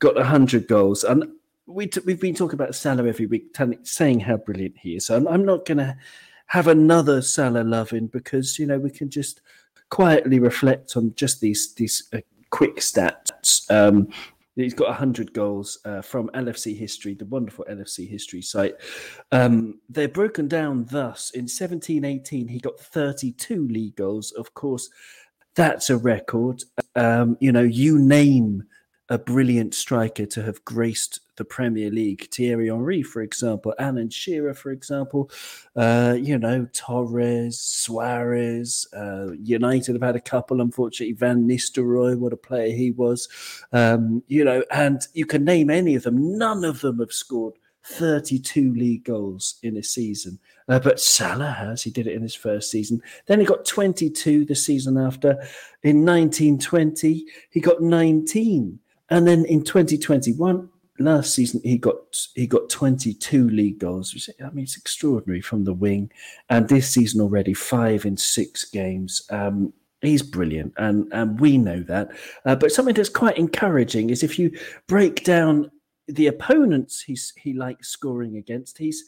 got 0.00 0.20
hundred 0.20 0.66
goals, 0.66 1.04
and 1.04 1.24
we 1.66 1.86
t- 1.86 2.00
we've 2.04 2.20
been 2.20 2.34
talking 2.34 2.54
about 2.54 2.74
Salah 2.74 3.06
every 3.06 3.26
week, 3.26 3.54
t- 3.54 3.78
saying 3.84 4.18
how 4.18 4.38
brilliant 4.38 4.76
he 4.76 4.96
is. 4.96 5.06
So 5.06 5.16
I'm, 5.16 5.28
I'm 5.28 5.44
not 5.44 5.66
going 5.66 5.78
to 5.78 5.96
have 6.50 6.66
another 6.66 7.22
Salah 7.22 7.62
loving 7.62 8.08
because 8.08 8.58
you 8.58 8.66
know 8.66 8.78
we 8.78 8.90
can 8.90 9.08
just 9.08 9.40
quietly 9.88 10.40
reflect 10.40 10.96
on 10.96 11.14
just 11.14 11.40
these 11.40 11.74
these 11.74 12.08
uh, 12.12 12.18
quick 12.50 12.76
stats. 12.76 13.70
Um, 13.70 14.08
he's 14.56 14.74
got 14.74 14.88
100 14.88 15.32
goals 15.32 15.78
uh, 15.84 16.02
from 16.02 16.28
LFC 16.34 16.76
History, 16.76 17.14
the 17.14 17.24
wonderful 17.26 17.64
LFC 17.70 18.08
History 18.08 18.42
site. 18.42 18.74
Um, 19.30 19.78
they're 19.88 20.08
broken 20.08 20.48
down 20.48 20.86
thus 20.90 21.30
in 21.30 21.42
1718, 21.42 22.48
he 22.48 22.58
got 22.58 22.80
32 22.80 23.68
league 23.68 23.94
goals. 23.94 24.32
Of 24.32 24.52
course, 24.54 24.90
that's 25.54 25.88
a 25.88 25.96
record. 25.96 26.64
Um, 26.96 27.36
you 27.40 27.52
know, 27.52 27.62
you 27.62 27.98
name 28.00 28.64
a 29.10 29.18
brilliant 29.18 29.74
striker 29.74 30.24
to 30.24 30.42
have 30.42 30.64
graced 30.64 31.20
the 31.36 31.44
Premier 31.44 31.90
League. 31.90 32.28
Thierry 32.32 32.68
Henry, 32.68 33.02
for 33.02 33.22
example, 33.22 33.74
Alan 33.78 34.08
Shearer, 34.08 34.54
for 34.54 34.70
example, 34.70 35.30
uh, 35.74 36.16
you 36.18 36.38
know, 36.38 36.68
Torres, 36.72 37.58
Suarez. 37.58 38.86
Uh, 38.96 39.32
United 39.42 39.96
have 39.96 40.02
had 40.02 40.16
a 40.16 40.20
couple, 40.20 40.60
unfortunately. 40.60 41.14
Van 41.14 41.48
Nistelrooy, 41.48 42.16
what 42.16 42.32
a 42.32 42.36
player 42.36 42.74
he 42.74 42.92
was. 42.92 43.28
Um, 43.72 44.22
you 44.28 44.44
know, 44.44 44.62
and 44.70 45.02
you 45.12 45.26
can 45.26 45.44
name 45.44 45.70
any 45.70 45.96
of 45.96 46.04
them. 46.04 46.38
None 46.38 46.64
of 46.64 46.80
them 46.80 47.00
have 47.00 47.12
scored 47.12 47.54
32 47.82 48.74
league 48.74 49.04
goals 49.04 49.56
in 49.64 49.76
a 49.76 49.82
season. 49.82 50.38
Uh, 50.68 50.78
but 50.78 51.00
Salah 51.00 51.50
has. 51.50 51.82
He 51.82 51.90
did 51.90 52.06
it 52.06 52.14
in 52.14 52.22
his 52.22 52.34
first 52.34 52.70
season. 52.70 53.02
Then 53.26 53.40
he 53.40 53.46
got 53.46 53.64
22 53.64 54.44
the 54.44 54.54
season 54.54 54.96
after. 54.96 55.30
In 55.82 56.04
1920, 56.04 57.24
he 57.50 57.60
got 57.60 57.82
19. 57.82 58.78
And 59.10 59.26
then 59.26 59.44
in 59.44 59.64
2021, 59.64 60.68
last 60.98 61.34
season, 61.34 61.60
he 61.64 61.78
got 61.78 61.96
he 62.34 62.46
got 62.46 62.68
22 62.68 63.50
league 63.50 63.78
goals. 63.78 64.30
I 64.40 64.50
mean, 64.50 64.64
it's 64.64 64.76
extraordinary 64.76 65.40
from 65.40 65.64
the 65.64 65.74
wing. 65.74 66.10
And 66.48 66.68
this 66.68 66.88
season 66.88 67.20
already, 67.20 67.54
five 67.54 68.04
in 68.04 68.16
six 68.16 68.64
games. 68.64 69.22
Um, 69.30 69.72
he's 70.00 70.22
brilliant, 70.22 70.74
and 70.76 71.08
and 71.12 71.40
we 71.40 71.58
know 71.58 71.80
that. 71.84 72.10
Uh, 72.44 72.54
but 72.54 72.72
something 72.72 72.94
that's 72.94 73.08
quite 73.08 73.38
encouraging 73.38 74.10
is 74.10 74.22
if 74.22 74.38
you 74.38 74.56
break 74.86 75.24
down 75.24 75.70
the 76.14 76.26
opponents 76.26 77.00
he's 77.00 77.32
he 77.36 77.52
likes 77.52 77.88
scoring 77.88 78.36
against. 78.36 78.78
He's 78.78 79.04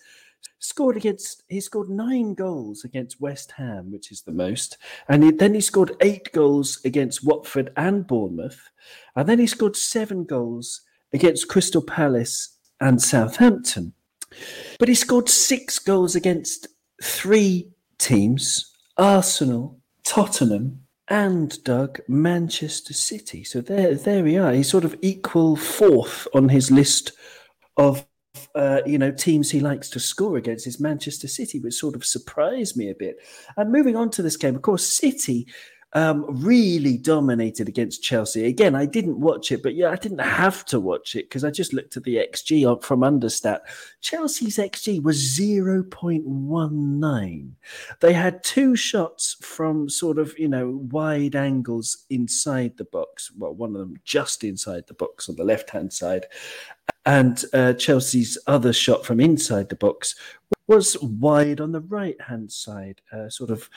scored 0.59 0.97
against 0.97 1.43
he 1.49 1.61
scored 1.61 1.91
nine 1.91 2.35
goals 2.35 2.85
against 2.85 3.21
West 3.21 3.53
Ham, 3.53 3.91
which 3.91 4.13
is 4.13 4.23
the 4.23 4.33
most, 4.33 4.79
and 5.09 5.25
he, 5.25 5.31
then 5.31 5.55
he 5.55 5.61
scored 5.61 5.97
eight 6.01 6.33
goals 6.33 6.81
against 6.85 7.25
Watford 7.25 7.73
and 7.77 8.07
Bournemouth, 8.07 8.71
and 9.17 9.29
then 9.29 9.39
he 9.39 9.47
scored 9.47 9.77
seven 9.77 10.25
goals 10.25 10.83
against 11.13 11.49
Crystal 11.49 11.83
Palace 11.83 12.57
and 12.81 13.03
Southampton. 13.03 13.93
But 14.79 14.89
he 14.89 14.95
scored 14.95 15.29
six 15.29 15.79
goals 15.79 16.15
against 16.15 16.69
three 17.03 17.71
teams: 17.99 18.73
Arsenal, 18.97 19.81
Tottenham, 20.05 20.83
and 21.09 21.63
Doug 21.65 22.01
Manchester 22.09 22.95
City. 22.95 23.45
So 23.45 23.61
there, 23.61 23.95
there 23.95 24.25
we 24.25 24.39
are. 24.39 24.53
He's 24.53 24.71
sort 24.71 24.85
of 24.85 24.97
equal 25.03 25.57
fourth 25.57 26.27
on 26.35 26.49
his 26.49 26.71
list 26.71 27.13
of 27.77 28.07
uh, 28.55 28.81
you 28.87 28.99
know 28.99 29.11
teams 29.11 29.51
he 29.51 29.61
likes 29.61 29.89
to 29.91 30.01
score 30.01 30.37
against 30.37 30.67
is 30.67 30.81
Manchester 30.81 31.29
City, 31.29 31.61
which 31.61 31.75
sort 31.75 31.95
of 31.95 32.05
surprised 32.05 32.77
me 32.77 32.91
a 32.91 32.95
bit. 32.95 33.17
And 33.57 33.73
moving 33.73 33.97
on 33.97 34.11
to 34.11 34.23
this 34.23 34.37
game, 34.37 34.57
of 34.57 34.63
course, 34.63 34.87
City 34.87 35.47
um, 35.95 36.25
really 36.43 36.97
dominated 36.97 37.69
against 37.69 38.03
Chelsea. 38.03 38.47
Again, 38.47 38.75
I 38.75 38.87
didn't 38.87 39.21
watch 39.21 39.53
it, 39.53 39.63
but 39.63 39.75
yeah, 39.75 39.91
I 39.91 39.97
didn't 39.97 40.21
have 40.21 40.65
to 40.67 40.81
watch 40.81 41.15
it 41.15 41.29
because 41.29 41.45
I 41.45 41.51
just 41.51 41.75
looked 41.75 41.99
at 41.99 42.05
the 42.05 42.17
XG 42.17 42.83
from 42.83 43.01
Understat. 43.01 43.59
Chelsea's 44.01 44.57
XG 44.57 45.03
was 45.03 45.19
0.19. 45.39 47.51
They 48.01 48.13
had 48.13 48.43
two 48.43 48.75
shots 48.75 49.37
from 49.43 49.91
sort 49.91 50.19
of, 50.19 50.35
you 50.39 50.49
know, 50.49 50.81
wide 50.91 51.37
angles 51.37 52.07
inside 52.09 52.79
the 52.79 52.85
box. 52.85 53.31
Well, 53.37 53.55
one 53.55 53.75
of 53.75 53.81
them 53.81 53.97
just 54.05 54.45
inside 54.45 54.87
the 54.87 54.95
box 54.95 55.29
on 55.29 55.37
the 55.37 55.45
left 55.45 55.69
hand 55.71 55.93
side. 55.93 56.25
And 57.05 57.45
uh, 57.53 57.73
Chelsea's 57.75 58.39
other 58.47 58.73
shot 58.73 59.05
from 59.05 59.21
inside 59.21 59.69
the 59.69 59.77
box 59.77 60.15
was 60.69 60.97
wide 61.03 61.61
on 61.61 61.73
the 61.73 61.81
right 61.81 62.21
hand 62.21 62.53
side, 62.53 63.01
uh, 63.13 63.29
sort 63.29 63.51
of 63.51 63.69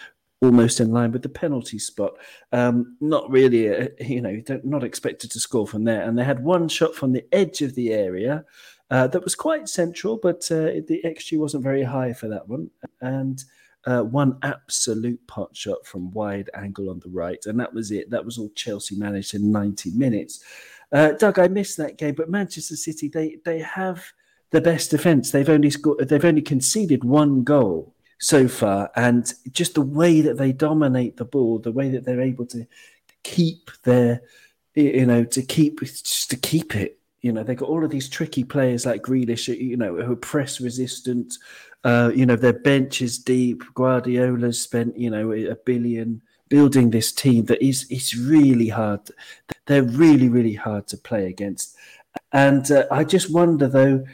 almost 0.42 0.80
in 0.80 0.92
line 0.92 1.12
with 1.12 1.24
the 1.24 1.30
penalty 1.30 1.80
spot. 1.80 2.14
Um, 2.52 2.98
not 3.02 3.30
really, 3.30 3.68
a, 3.68 3.90
you 4.00 4.22
know, 4.22 4.42
not 4.64 4.84
expected 4.84 5.32
to 5.32 5.40
score 5.40 5.68
from 5.68 5.84
there. 5.84 6.04
And 6.04 6.18
they 6.18 6.24
had 6.24 6.44
one 6.44 6.68
shot 6.68 6.94
from 6.94 7.14
the 7.14 7.26
edge 7.32 7.62
of 7.62 7.74
the 7.76 7.94
area 7.94 8.46
uh, 8.92 9.08
that 9.08 9.24
was 9.24 9.36
quite 9.36 9.68
central, 9.68 10.18
but 10.18 10.50
uh, 10.52 10.82
the 10.88 11.02
XG 11.04 11.40
wasn't 11.40 11.64
very 11.64 11.84
high 11.84 12.14
for 12.14 12.28
that 12.28 12.48
one. 12.48 12.70
And 13.02 13.44
uh, 13.86 14.02
one 14.02 14.38
absolute 14.42 15.26
pot 15.28 15.56
shot 15.56 15.86
from 15.86 16.12
wide 16.12 16.50
angle 16.56 16.90
on 16.90 17.00
the 17.00 17.10
right, 17.10 17.44
and 17.46 17.60
that 17.60 17.74
was 17.74 17.92
it. 17.92 18.10
That 18.10 18.26
was 18.26 18.38
all 18.38 18.50
Chelsea 18.56 18.96
managed 18.96 19.34
in 19.34 19.52
90 19.52 19.92
minutes. 19.92 20.44
Uh, 20.92 21.12
Doug, 21.14 21.40
I 21.40 21.48
missed 21.48 21.78
that 21.78 21.98
game, 21.98 22.16
but 22.16 22.30
Manchester 22.30 22.76
City 22.76 23.08
they 23.08 23.38
they 23.44 23.60
have 23.60 24.04
the 24.52 24.62
best 24.62 24.92
defence. 24.92 25.32
They've 25.32 25.50
only 25.50 25.70
scored, 25.70 26.08
they've 26.08 26.26
only 26.26 26.42
conceded 26.42 27.04
one 27.04 27.44
goal 27.44 27.94
so 28.20 28.48
far, 28.48 28.92
and 28.96 29.32
just 29.52 29.76
the 29.76 29.82
way 29.82 30.22
that 30.22 30.38
they 30.38 30.52
dominate 30.52 31.18
the 31.18 31.26
ball, 31.26 31.60
the 31.60 31.72
way 31.72 31.90
that 31.90 32.06
they're 32.06 32.22
able 32.22 32.46
to 32.48 32.66
keep 33.24 33.72
their, 33.84 34.22
you 34.76 35.06
know, 35.06 35.24
to 35.24 35.42
keep 35.42 35.82
just 35.82 36.30
to 36.30 36.38
keep 36.38 36.76
it. 36.76 37.00
You 37.22 37.32
know, 37.32 37.44
they've 37.44 37.58
got 37.58 37.70
all 37.70 37.84
of 37.84 37.90
these 37.90 38.08
tricky 38.08 38.44
players 38.44 38.86
like 38.86 39.02
Grealish, 39.02 39.48
you 39.48 39.78
know, 39.78 39.96
who 39.96 40.14
are 40.14 40.16
press 40.16 40.62
resistant. 40.62 41.34
Uh, 41.84 42.12
you 42.16 42.26
know, 42.26 42.36
their 42.36 42.54
bench 42.54 43.02
is 43.02 43.18
deep. 43.18 43.64
Guardiola's 43.74 44.62
spent, 44.62 44.98
you 44.98 45.10
know, 45.10 45.32
a 45.32 45.56
billion 45.56 46.22
building 46.50 46.92
this 46.92 47.12
team 47.12 47.46
that 47.46 47.64
is 47.64 47.88
it's 47.90 48.16
really 48.16 48.70
hard. 48.70 49.02
They're 49.66 49.84
really, 49.84 50.30
really 50.30 50.54
hard 50.54 50.88
to 50.88 50.98
play 50.98 51.28
against. 51.28 51.76
And 52.32 52.70
uh, 52.72 52.86
I 52.92 53.04
just 53.04 53.32
wonder 53.32 53.68
though 53.68 54.06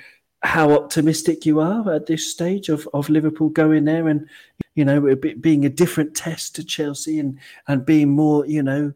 how 0.43 0.71
optimistic 0.71 1.45
you 1.45 1.59
are 1.59 1.93
at 1.93 2.07
this 2.07 2.31
stage 2.31 2.69
of, 2.69 2.87
of 2.93 3.09
Liverpool 3.09 3.49
going 3.49 3.85
there 3.85 4.07
and 4.07 4.27
you 4.73 4.85
know 4.85 5.15
being 5.15 5.65
a 5.65 5.69
different 5.69 6.15
test 6.15 6.55
to 6.55 6.63
Chelsea 6.63 7.19
and 7.19 7.37
and 7.67 7.85
being 7.85 8.09
more 8.09 8.45
you 8.45 8.63
know 8.63 8.93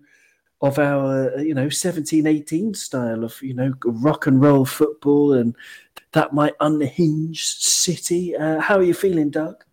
of 0.61 0.79
our 0.79 1.37
you 1.39 1.53
know 1.53 1.69
17 1.69 2.25
18 2.25 2.73
style 2.73 3.23
of 3.23 3.39
you 3.41 3.53
know 3.53 3.73
rock 3.83 4.25
and 4.25 4.41
roll 4.41 4.65
football 4.65 5.33
and 5.33 5.55
that 6.13 6.33
might 6.33 6.53
unhinge 6.61 7.43
City 7.43 8.35
uh, 8.35 8.59
how 8.59 8.77
are 8.77 8.83
you 8.83 8.93
feeling 8.93 9.29
Doug 9.29 9.63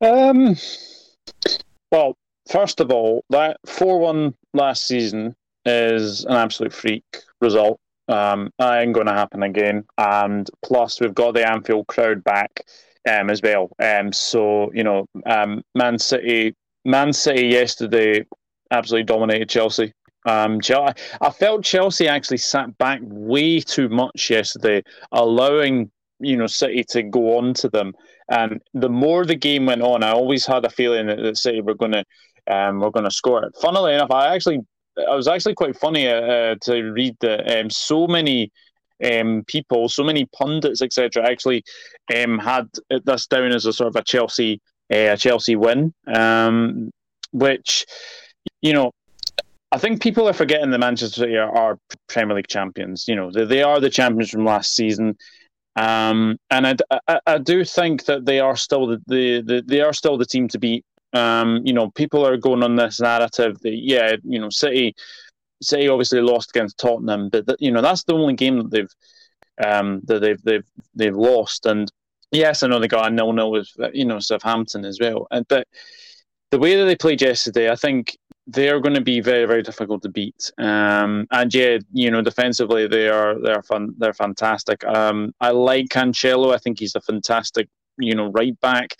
um 0.00 0.54
well 1.90 2.16
first 2.48 2.80
of 2.80 2.90
all 2.90 3.24
that 3.30 3.58
4-1 3.66 4.34
last 4.54 4.86
season 4.86 5.36
is 5.64 6.24
an 6.24 6.34
absolute 6.34 6.72
freak 6.72 7.04
result 7.40 7.78
um, 8.08 8.50
that 8.58 8.80
ain't 8.80 8.94
going 8.94 9.06
to 9.06 9.12
happen 9.12 9.42
again. 9.42 9.84
And 9.98 10.48
plus, 10.64 11.00
we've 11.00 11.14
got 11.14 11.34
the 11.34 11.48
Anfield 11.48 11.86
crowd 11.86 12.24
back 12.24 12.64
um, 13.08 13.30
as 13.30 13.42
well. 13.42 13.70
Um, 13.78 14.12
so 14.12 14.72
you 14.72 14.82
know, 14.82 15.06
um, 15.26 15.62
Man 15.74 15.98
City, 15.98 16.54
Man 16.84 17.12
City 17.12 17.46
yesterday 17.46 18.24
absolutely 18.70 19.04
dominated 19.04 19.48
Chelsea. 19.48 19.92
Um, 20.26 20.60
I 21.20 21.30
felt 21.30 21.64
Chelsea 21.64 22.08
actually 22.08 22.38
sat 22.38 22.76
back 22.76 23.00
way 23.02 23.60
too 23.60 23.88
much 23.88 24.28
yesterday, 24.30 24.82
allowing 25.12 25.90
you 26.20 26.36
know 26.36 26.46
City 26.46 26.84
to 26.90 27.02
go 27.02 27.38
on 27.38 27.54
to 27.54 27.68
them. 27.68 27.94
And 28.30 28.60
the 28.74 28.90
more 28.90 29.24
the 29.24 29.36
game 29.36 29.64
went 29.64 29.80
on, 29.80 30.02
I 30.02 30.10
always 30.12 30.44
had 30.44 30.64
a 30.64 30.70
feeling 30.70 31.06
that, 31.06 31.22
that 31.22 31.38
City 31.38 31.62
were 31.62 31.74
going 31.74 31.92
to 31.92 32.04
um, 32.50 32.80
were 32.80 32.90
going 32.90 33.04
to 33.04 33.10
score 33.10 33.44
it. 33.44 33.56
Funnily 33.60 33.94
enough, 33.94 34.10
I 34.10 34.34
actually 34.34 34.60
I 35.08 35.14
was 35.14 35.28
actually 35.28 35.54
quite 35.54 35.76
funny 35.76 36.08
uh, 36.08 36.56
to 36.62 36.82
read 36.92 37.16
that 37.20 37.60
um, 37.60 37.70
so 37.70 38.06
many 38.06 38.50
um, 39.04 39.44
people, 39.46 39.88
so 39.88 40.02
many 40.02 40.26
pundits, 40.36 40.82
etc., 40.82 41.28
actually 41.28 41.62
um, 42.14 42.38
had 42.38 42.68
this 43.04 43.26
down 43.26 43.52
as 43.52 43.66
a 43.66 43.72
sort 43.72 43.88
of 43.88 43.96
a 43.96 44.02
Chelsea 44.02 44.60
uh, 44.92 45.12
a 45.12 45.16
Chelsea 45.16 45.56
win, 45.56 45.92
um, 46.14 46.90
which 47.32 47.86
you 48.62 48.72
know. 48.72 48.92
I 49.70 49.76
think 49.76 50.00
people 50.00 50.26
are 50.26 50.32
forgetting 50.32 50.70
that 50.70 50.78
Manchester 50.78 51.20
City 51.20 51.36
are, 51.36 51.54
are 51.54 51.78
Premier 52.08 52.34
League 52.34 52.48
champions. 52.48 53.06
You 53.06 53.14
know, 53.14 53.30
they, 53.30 53.44
they 53.44 53.62
are 53.62 53.80
the 53.80 53.90
champions 53.90 54.30
from 54.30 54.46
last 54.46 54.74
season. 54.74 55.14
Um, 55.76 56.38
and 56.50 56.66
I, 56.66 56.76
I, 57.06 57.20
I, 57.26 57.36
do 57.36 57.66
think 57.66 58.06
that 58.06 58.24
they 58.24 58.40
are 58.40 58.56
still 58.56 58.86
the, 58.86 59.02
the, 59.06 59.42
the, 59.42 59.62
they 59.66 59.82
are 59.82 59.92
still 59.92 60.16
the 60.16 60.24
team 60.24 60.48
to 60.48 60.58
beat 60.58 60.86
um, 61.12 61.62
you 61.64 61.72
know, 61.72 61.90
people 61.90 62.26
are 62.26 62.36
going 62.36 62.62
on 62.62 62.76
this 62.76 63.00
narrative 63.00 63.58
that 63.60 63.74
yeah, 63.74 64.16
you 64.24 64.38
know, 64.38 64.50
City, 64.50 64.94
City 65.62 65.88
obviously 65.88 66.20
lost 66.20 66.50
against 66.50 66.78
Tottenham, 66.78 67.28
but 67.30 67.44
you 67.58 67.70
know 67.70 67.82
that's 67.82 68.04
the 68.04 68.14
only 68.14 68.34
game 68.34 68.58
that 68.58 68.70
they've 68.70 68.94
um, 69.64 70.00
that 70.04 70.20
they've 70.20 70.42
they've 70.42 70.66
they've 70.94 71.16
lost. 71.16 71.66
And 71.66 71.90
yes, 72.30 72.62
I 72.62 72.68
know 72.68 72.78
they 72.78 72.88
got 72.88 73.10
a 73.10 73.14
nil 73.14 73.32
nil 73.32 73.50
with 73.50 73.68
you 73.92 74.04
know 74.04 74.18
Southampton 74.18 74.84
as 74.84 74.98
well. 75.00 75.26
And 75.30 75.46
but 75.48 75.66
the 76.50 76.58
way 76.58 76.76
that 76.76 76.84
they 76.84 76.96
played 76.96 77.22
yesterday, 77.22 77.70
I 77.70 77.76
think 77.76 78.16
they're 78.46 78.80
going 78.80 78.94
to 78.94 79.02
be 79.02 79.20
very 79.20 79.46
very 79.46 79.62
difficult 79.62 80.02
to 80.02 80.08
beat. 80.10 80.50
Um, 80.58 81.26
and 81.30 81.52
yeah, 81.52 81.78
you 81.92 82.10
know, 82.10 82.22
defensively 82.22 82.86
they 82.86 83.08
are 83.08 83.40
they're 83.40 83.62
fun 83.62 83.94
they're 83.98 84.14
fantastic. 84.14 84.84
Um, 84.84 85.32
I 85.40 85.50
like 85.50 85.86
Cancelo. 85.86 86.54
I 86.54 86.58
think 86.58 86.78
he's 86.78 86.94
a 86.94 87.00
fantastic 87.00 87.68
you 87.98 88.14
know 88.14 88.30
right 88.30 88.58
back. 88.60 88.94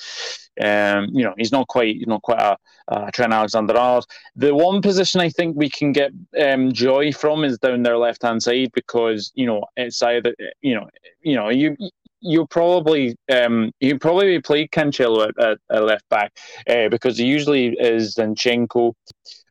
Um, 0.61 1.11
you 1.13 1.23
know, 1.23 1.35
he's 1.39 1.53
not 1.53 1.69
quite, 1.69 1.95
you 1.95 2.07
know, 2.07 2.19
quite 2.19 2.41
a, 2.41 2.57
a 2.89 3.13
Trent 3.13 3.33
Alexander-Arnold. 3.33 4.07
The 4.35 4.53
one 4.53 4.83
position 4.83 5.21
I 5.21 5.29
think 5.29 5.57
we 5.57 5.71
can 5.71 5.93
get 5.93 6.11
um, 6.43 6.73
joy 6.73 7.13
from 7.13 7.45
is 7.45 7.59
down 7.59 7.85
their 7.85 7.97
left-hand 7.97 8.43
side 8.43 8.71
because 8.75 9.31
you 9.37 9.47
know 9.47 9.65
it's 9.77 10.03
either, 10.03 10.35
you 10.61 10.75
know, 10.75 10.89
you 11.23 11.37
know, 11.37 11.49
you 11.49 11.77
you 12.21 12.47
probably 12.47 13.17
um, 13.31 13.71
you 13.81 13.99
probably 13.99 14.41
play 14.41 14.67
Cancelo 14.67 15.29
at, 15.29 15.39
at, 15.39 15.59
at 15.71 15.85
left 15.85 16.09
back 16.09 16.37
uh, 16.69 16.89
because 16.89 17.19
he 17.19 17.27
usually 17.27 17.77
is 17.79 18.17
Zinchenko 18.17 18.95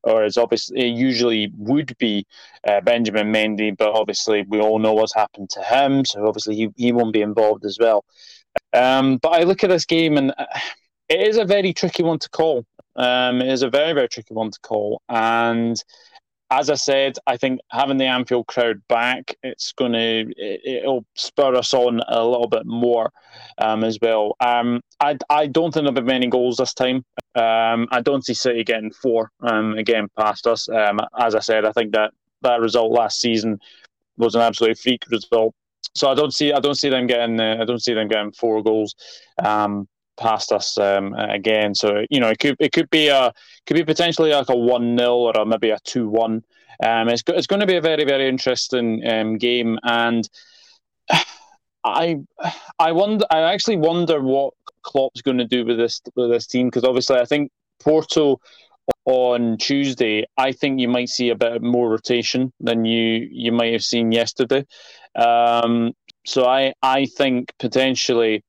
or 0.03 0.23
as 0.23 0.37
obviously 0.37 0.79
it 0.79 0.97
usually 0.97 1.51
would 1.57 1.95
be 1.97 2.25
uh, 2.67 2.81
Benjamin 2.81 3.31
Mendy, 3.31 3.75
but 3.75 3.93
obviously 3.93 4.45
we 4.47 4.59
all 4.59 4.79
know 4.79 4.93
what's 4.93 5.13
happened 5.13 5.49
to 5.51 5.61
him, 5.61 6.05
so 6.05 6.25
obviously 6.27 6.55
he, 6.55 6.69
he 6.75 6.91
won't 6.91 7.13
be 7.13 7.21
involved 7.21 7.65
as 7.65 7.77
well. 7.79 8.05
Um, 8.73 9.17
but 9.17 9.29
I 9.29 9.43
look 9.43 9.63
at 9.63 9.69
this 9.69 9.85
game 9.85 10.17
and 10.17 10.33
uh, 10.37 10.45
it 11.09 11.27
is 11.27 11.37
a 11.37 11.45
very 11.45 11.73
tricky 11.73 12.03
one 12.03 12.19
to 12.19 12.29
call. 12.29 12.65
Um, 12.95 13.41
it 13.41 13.49
is 13.49 13.61
a 13.61 13.69
very, 13.69 13.93
very 13.93 14.09
tricky 14.09 14.33
one 14.33 14.51
to 14.51 14.59
call. 14.61 15.01
And 15.07 15.81
as 16.49 16.69
I 16.69 16.75
said, 16.75 17.17
I 17.27 17.37
think 17.37 17.59
having 17.71 17.97
the 17.97 18.05
Anfield 18.05 18.47
crowd 18.47 18.81
back, 18.87 19.35
it's 19.43 19.73
going 19.73 19.91
to 19.91 20.33
it, 20.37 20.85
will 20.85 21.05
spur 21.15 21.55
us 21.55 21.73
on 21.73 22.01
a 22.07 22.25
little 22.25 22.47
bit 22.47 22.65
more 22.65 23.11
um, 23.57 23.83
as 23.83 23.99
well. 24.01 24.35
Um, 24.39 24.81
I 24.99 25.17
I 25.29 25.47
don't 25.47 25.73
think 25.73 25.83
there'll 25.83 26.01
be 26.01 26.01
many 26.01 26.27
goals 26.27 26.57
this 26.57 26.73
time. 26.73 27.03
Um, 27.35 27.87
I 27.91 28.01
don't 28.01 28.25
see 28.25 28.33
City 28.33 28.63
getting 28.63 28.91
four 28.91 29.29
um, 29.41 29.77
again 29.77 30.07
past 30.17 30.47
us. 30.47 30.69
Um, 30.69 31.01
as 31.19 31.35
I 31.35 31.39
said, 31.39 31.65
I 31.65 31.71
think 31.73 31.91
that 31.93 32.11
that 32.41 32.61
result 32.61 32.91
last 32.91 33.19
season 33.19 33.59
was 34.17 34.35
an 34.35 34.41
absolute 34.41 34.79
freak 34.79 35.03
result. 35.09 35.53
So 35.95 36.09
I 36.09 36.15
don't 36.15 36.33
see 36.33 36.53
I 36.53 36.59
don't 36.59 36.75
see 36.75 36.89
them 36.89 37.07
getting 37.07 37.39
uh, 37.39 37.57
I 37.61 37.65
don't 37.65 37.81
see 37.81 37.93
them 37.93 38.07
getting 38.07 38.31
four 38.31 38.63
goals. 38.63 38.95
Um, 39.43 39.87
past 40.17 40.51
us 40.51 40.77
um, 40.77 41.13
again. 41.13 41.73
So 41.75 42.03
you 42.09 42.19
know, 42.19 42.29
it 42.29 42.39
could 42.39 42.55
it 42.59 42.73
could 42.73 42.89
be 42.89 43.07
a 43.07 43.31
could 43.65 43.77
be 43.77 43.85
potentially 43.85 44.31
like 44.31 44.49
a 44.49 44.57
one 44.57 44.97
0 44.97 45.15
or 45.15 45.31
a, 45.31 45.45
maybe 45.45 45.69
a 45.69 45.79
two 45.83 46.09
one. 46.09 46.43
Um, 46.83 47.09
it's 47.09 47.23
it's 47.27 47.47
going 47.47 47.61
to 47.61 47.67
be 47.67 47.77
a 47.77 47.81
very 47.81 48.03
very 48.03 48.27
interesting 48.27 49.07
um, 49.07 49.37
game, 49.37 49.79
and 49.83 50.27
I 51.83 52.17
I 52.79 52.91
wonder 52.91 53.25
I 53.31 53.41
actually 53.53 53.77
wonder 53.77 54.21
what 54.21 54.53
Klopp's 54.83 55.21
going 55.21 55.37
to 55.37 55.45
do 55.45 55.65
with 55.65 55.77
this 55.77 56.01
with 56.15 56.29
this 56.29 56.47
team 56.47 56.67
because 56.67 56.83
obviously 56.83 57.17
I 57.17 57.25
think 57.25 57.51
Porto 57.79 58.39
on 59.05 59.57
Tuesday, 59.57 60.25
I 60.37 60.51
think 60.51 60.79
you 60.79 60.87
might 60.87 61.09
see 61.09 61.29
a 61.29 61.35
bit 61.35 61.61
more 61.61 61.89
rotation 61.89 62.53
than 62.59 62.85
you 62.85 63.27
you 63.31 63.51
might 63.51 63.73
have 63.73 63.83
seen 63.83 64.11
yesterday. 64.11 64.65
Um, 65.17 65.93
so 66.25 66.45
I 66.45 66.73
I 66.81 67.05
think 67.05 67.51
potentially 67.59 68.43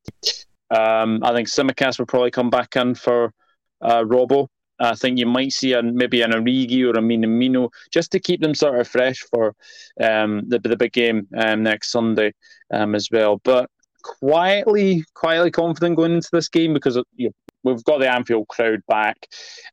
um, 0.70 1.20
I 1.22 1.32
think 1.32 1.48
Tsimikas 1.48 1.98
will 1.98 2.06
probably 2.06 2.30
come 2.30 2.50
back 2.50 2.76
in 2.76 2.94
for 2.94 3.32
uh. 3.80 4.04
I 4.80 4.94
think 4.94 5.18
you 5.18 5.26
might 5.26 5.52
see 5.52 5.72
a, 5.72 5.82
maybe 5.82 6.22
an 6.22 6.30
Origi 6.30 6.84
or 6.84 6.90
a 6.90 7.02
Minamino 7.02 7.68
just 7.90 8.12
to 8.12 8.20
keep 8.20 8.40
them 8.40 8.54
sort 8.54 8.78
of 8.78 8.86
fresh 8.86 9.18
for 9.18 9.56
um, 10.00 10.44
the, 10.46 10.60
the 10.60 10.76
big 10.76 10.92
game 10.92 11.26
um, 11.36 11.64
next 11.64 11.90
Sunday 11.90 12.32
um, 12.72 12.94
as 12.94 13.08
well. 13.10 13.40
But 13.42 13.68
quietly, 14.02 15.04
quietly 15.14 15.50
confident 15.50 15.96
going 15.96 16.14
into 16.14 16.28
this 16.30 16.48
game 16.48 16.74
because 16.74 16.96
you 17.16 17.28
know, 17.28 17.32
we've 17.64 17.82
got 17.84 17.98
the 17.98 18.12
Anfield 18.12 18.46
crowd 18.48 18.80
back, 18.86 19.26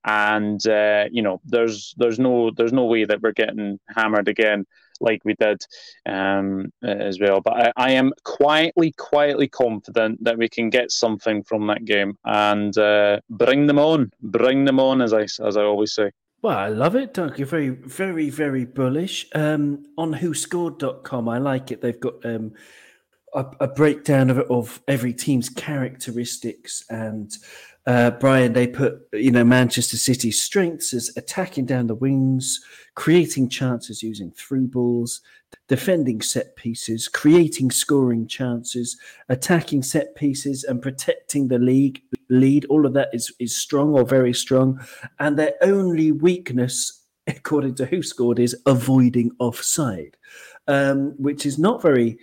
and 0.05 0.65
uh, 0.67 1.05
you 1.11 1.21
know 1.21 1.39
there's 1.45 1.93
there's 1.97 2.17
no 2.17 2.49
there's 2.57 2.73
no 2.73 2.85
way 2.85 3.05
that 3.05 3.21
we're 3.21 3.31
getting 3.31 3.79
hammered 3.95 4.27
again 4.27 4.65
like 5.01 5.21
we 5.25 5.35
did 5.35 5.61
um, 6.05 6.71
as 6.83 7.19
well. 7.19 7.41
But 7.41 7.53
I, 7.53 7.73
I, 7.75 7.91
am 7.91 8.11
quietly, 8.23 8.91
quietly 8.97 9.47
confident 9.47 10.23
that 10.23 10.37
we 10.37 10.49
can 10.49 10.69
get 10.69 10.91
something 10.91 11.43
from 11.43 11.67
that 11.67 11.85
game 11.85 12.17
and 12.25 12.77
uh, 12.77 13.19
bring 13.29 13.67
them 13.67 13.79
on, 13.79 14.11
bring 14.21 14.65
them 14.65 14.79
on, 14.79 15.01
as 15.01 15.13
I 15.13 15.23
as 15.43 15.57
I 15.57 15.63
always 15.63 15.93
say. 15.93 16.11
Well, 16.41 16.57
I 16.57 16.67
love 16.67 16.95
it, 16.95 17.13
Doug. 17.13 17.39
You're 17.39 17.47
very, 17.47 17.69
very, 17.69 18.29
very 18.29 18.65
bullish. 18.65 19.25
Um, 19.33 19.83
on 19.97 20.13
whoscored.com, 20.13 21.27
I 21.27 21.39
like 21.39 21.71
it. 21.71 21.81
They've 21.81 21.99
got 21.99 22.23
um, 22.23 22.53
a, 23.33 23.45
a, 23.61 23.67
breakdown 23.67 24.29
of, 24.29 24.37
of 24.51 24.79
every 24.87 25.11
team's 25.11 25.49
characteristics 25.49 26.85
and 26.87 27.35
uh, 27.87 28.11
Brian, 28.11 28.53
they 28.53 28.67
put 28.67 29.07
you 29.13 29.31
know 29.31 29.43
Manchester 29.43 29.97
City's 29.97 30.41
strengths 30.41 30.93
as 30.93 31.15
attacking 31.17 31.65
down 31.65 31.85
the 31.87 31.95
wings, 31.95 32.63
creating 32.95 33.49
chances 33.49 34.01
using 34.01 34.31
through 34.31 34.67
balls, 34.67 35.21
defending 35.67 36.21
set 36.21 36.55
pieces, 36.55 37.07
creating 37.07 37.69
scoring 37.69 38.27
chances, 38.27 38.97
attacking 39.29 39.83
set 39.83 40.15
pieces, 40.15 40.63
and 40.63 40.81
protecting 40.81 41.47
the 41.47 41.59
league 41.59 42.01
lead. 42.29 42.65
All 42.65 42.87
of 42.87 42.93
that 42.93 43.09
is 43.13 43.31
is 43.39 43.55
strong 43.55 43.93
or 43.93 44.03
very 44.03 44.33
strong, 44.33 44.79
and 45.19 45.37
their 45.37 45.53
only 45.61 46.11
weakness, 46.11 47.03
according 47.27 47.75
to 47.75 47.85
who 47.85 48.01
scored, 48.01 48.39
is 48.39 48.55
avoiding 48.65 49.29
offside, 49.37 50.17
um, 50.67 51.13
which 51.17 51.45
is 51.45 51.59
not 51.59 51.83
very 51.83 52.17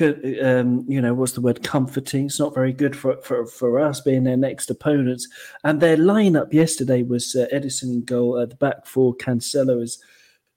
um, 0.00 0.84
you 0.88 1.00
know, 1.00 1.14
what's 1.14 1.32
the 1.32 1.40
word? 1.40 1.62
Comforting. 1.62 2.26
It's 2.26 2.38
not 2.38 2.54
very 2.54 2.72
good 2.72 2.96
for, 2.96 3.16
for, 3.22 3.46
for 3.46 3.80
us 3.80 4.00
being 4.00 4.24
their 4.24 4.36
next 4.36 4.70
opponents. 4.70 5.28
And 5.64 5.80
their 5.80 5.96
lineup 5.96 6.52
yesterday 6.52 7.02
was 7.02 7.34
uh, 7.34 7.46
Ederson 7.52 7.92
in 7.94 8.04
goal 8.04 8.38
at 8.38 8.50
the 8.50 8.56
back 8.56 8.86
four, 8.86 9.14
Cancelo, 9.14 9.82
as 9.82 9.98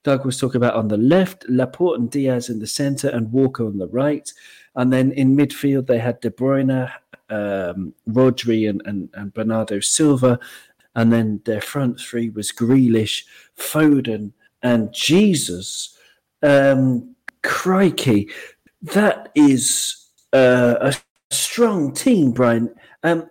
Doug 0.04 0.26
was 0.26 0.40
talking 0.40 0.58
about, 0.58 0.76
on 0.76 0.90
the 0.90 0.98
left, 0.98 1.46
Laporte 1.48 2.00
and 2.00 2.12
Dias 2.12 2.50
in 2.50 2.60
the 2.60 2.68
centre, 2.68 3.10
and 3.10 3.32
Walker 3.32 3.66
on 3.66 3.78
the 3.78 3.88
right. 3.88 4.32
And 4.76 4.92
then 4.92 5.12
in 5.14 5.36
midfield, 5.36 5.88
they 5.88 6.00
had 6.00 6.20
De 6.20 6.30
Bruyne, 6.30 6.92
um, 7.30 7.94
Rodri, 8.10 8.70
and, 8.70 8.82
and, 8.86 9.10
and 9.14 9.34
Bernardo 9.34 9.80
Silva. 9.80 10.40
And 10.96 11.12
then 11.12 11.42
their 11.46 11.62
front 11.62 12.00
three 12.00 12.30
was 12.30 12.52
Grealish, 12.52 13.24
Foden, 13.58 14.34
and 14.62 14.94
Jesus. 14.94 15.98
Um, 16.42 17.16
crikey 17.44 18.30
that 18.84 19.30
is 19.34 20.10
uh, 20.34 20.76
a 20.82 20.94
strong 21.32 21.94
team, 21.94 22.32
Brian. 22.32 22.74
Um, 23.04 23.30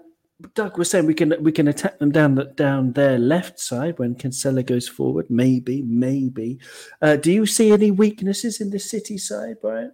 Doug 0.54 0.76
was 0.76 0.90
saying 0.90 1.06
we 1.06 1.14
can 1.14 1.34
we 1.40 1.52
can 1.52 1.68
attack 1.68 1.98
them 1.98 2.10
down 2.10 2.34
the, 2.34 2.44
down 2.44 2.92
their 2.92 3.18
left 3.18 3.60
side 3.60 3.98
when 3.98 4.14
Cancelo 4.14 4.64
goes 4.64 4.88
forward. 4.88 5.26
Maybe, 5.30 5.82
maybe. 5.82 6.58
Uh, 7.00 7.16
do 7.16 7.30
you 7.30 7.46
see 7.46 7.70
any 7.70 7.90
weaknesses 7.90 8.60
in 8.60 8.70
the 8.70 8.80
City 8.80 9.18
side, 9.18 9.56
Brian? 9.60 9.92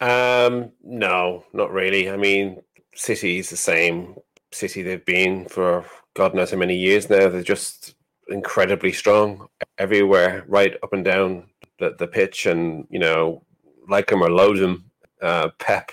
Um, 0.00 0.72
no, 0.82 1.44
not 1.52 1.72
really. 1.72 2.10
I 2.10 2.16
mean, 2.16 2.60
City 2.94 3.38
is 3.38 3.48
the 3.48 3.56
same 3.56 4.16
City 4.50 4.82
they've 4.82 5.04
been 5.04 5.46
for 5.46 5.86
God 6.14 6.34
knows 6.34 6.50
how 6.50 6.58
many 6.58 6.76
years 6.76 7.08
now. 7.08 7.28
They're 7.28 7.42
just 7.42 7.94
incredibly 8.28 8.92
strong 8.92 9.48
everywhere, 9.78 10.44
right 10.46 10.74
up 10.82 10.92
and 10.92 11.04
down 11.04 11.48
the, 11.78 11.94
the 11.98 12.06
pitch, 12.06 12.46
and 12.46 12.86
you 12.90 12.98
know 12.98 13.44
like 13.88 14.10
him 14.10 14.22
or 14.22 14.30
loathe 14.30 14.60
him, 14.62 14.90
uh, 15.20 15.50
Pep 15.58 15.92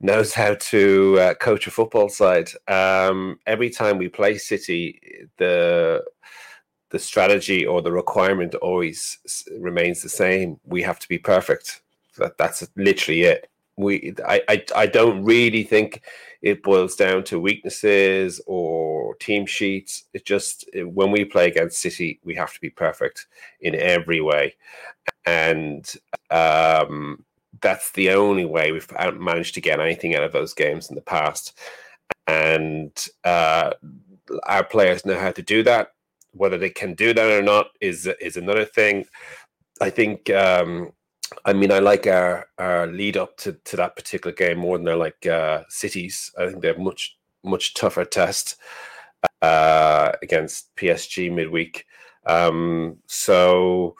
knows 0.00 0.32
how 0.32 0.54
to 0.54 1.18
uh, 1.20 1.34
coach 1.34 1.66
a 1.66 1.70
football 1.70 2.08
side. 2.08 2.50
Um, 2.68 3.38
every 3.46 3.70
time 3.70 3.98
we 3.98 4.08
play 4.08 4.38
City, 4.38 5.28
the 5.36 6.04
the 6.90 6.98
strategy 6.98 7.64
or 7.64 7.82
the 7.82 7.92
requirement 7.92 8.54
always 8.56 9.18
remains 9.58 10.02
the 10.02 10.08
same. 10.08 10.58
We 10.64 10.82
have 10.82 10.98
to 10.98 11.08
be 11.08 11.18
perfect. 11.18 11.82
That, 12.18 12.36
that's 12.36 12.68
literally 12.76 13.22
it. 13.22 13.48
We, 13.76 14.12
I, 14.26 14.42
I, 14.48 14.64
I 14.74 14.86
don't 14.86 15.24
really 15.24 15.62
think 15.62 16.02
it 16.42 16.62
boils 16.62 16.96
down 16.96 17.24
to 17.24 17.38
weaknesses 17.38 18.40
or 18.46 19.14
team 19.16 19.46
sheets. 19.46 20.04
It 20.12 20.26
just 20.26 20.68
when 20.74 21.12
we 21.12 21.24
play 21.24 21.46
against 21.46 21.78
City, 21.78 22.20
we 22.24 22.34
have 22.34 22.52
to 22.52 22.60
be 22.60 22.70
perfect 22.70 23.26
in 23.60 23.74
every 23.76 24.20
way, 24.20 24.56
and 25.26 25.92
um, 26.30 27.24
that's 27.60 27.92
the 27.92 28.10
only 28.10 28.44
way 28.44 28.72
we've 28.72 28.90
managed 29.18 29.54
to 29.54 29.60
get 29.60 29.80
anything 29.80 30.14
out 30.14 30.22
of 30.22 30.32
those 30.32 30.54
games 30.54 30.88
in 30.88 30.94
the 30.94 31.02
past. 31.02 31.58
And 32.26 32.92
uh, 33.24 33.72
our 34.44 34.64
players 34.64 35.04
know 35.04 35.18
how 35.18 35.32
to 35.32 35.42
do 35.42 35.62
that. 35.64 35.88
Whether 36.32 36.58
they 36.58 36.70
can 36.70 36.94
do 36.94 37.12
that 37.12 37.30
or 37.30 37.42
not 37.42 37.70
is 37.80 38.08
is 38.20 38.36
another 38.36 38.64
thing. 38.64 39.06
I 39.80 39.90
think. 39.90 40.30
Um, 40.30 40.92
I 41.44 41.52
mean, 41.52 41.70
I 41.70 41.78
like 41.78 42.08
our, 42.08 42.48
our 42.58 42.88
lead 42.88 43.16
up 43.16 43.36
to, 43.38 43.52
to 43.52 43.76
that 43.76 43.94
particular 43.94 44.34
game 44.34 44.58
more 44.58 44.76
than 44.76 44.84
they're 44.84 44.96
like 44.96 45.26
uh, 45.26 45.62
cities. 45.68 46.32
I 46.36 46.48
think 46.48 46.60
they 46.60 46.68
have 46.68 46.78
much 46.78 47.16
much 47.44 47.74
tougher 47.74 48.04
test 48.04 48.56
uh, 49.42 50.12
against 50.22 50.74
PSG 50.76 51.32
midweek. 51.32 51.86
Um, 52.26 52.98
so 53.06 53.96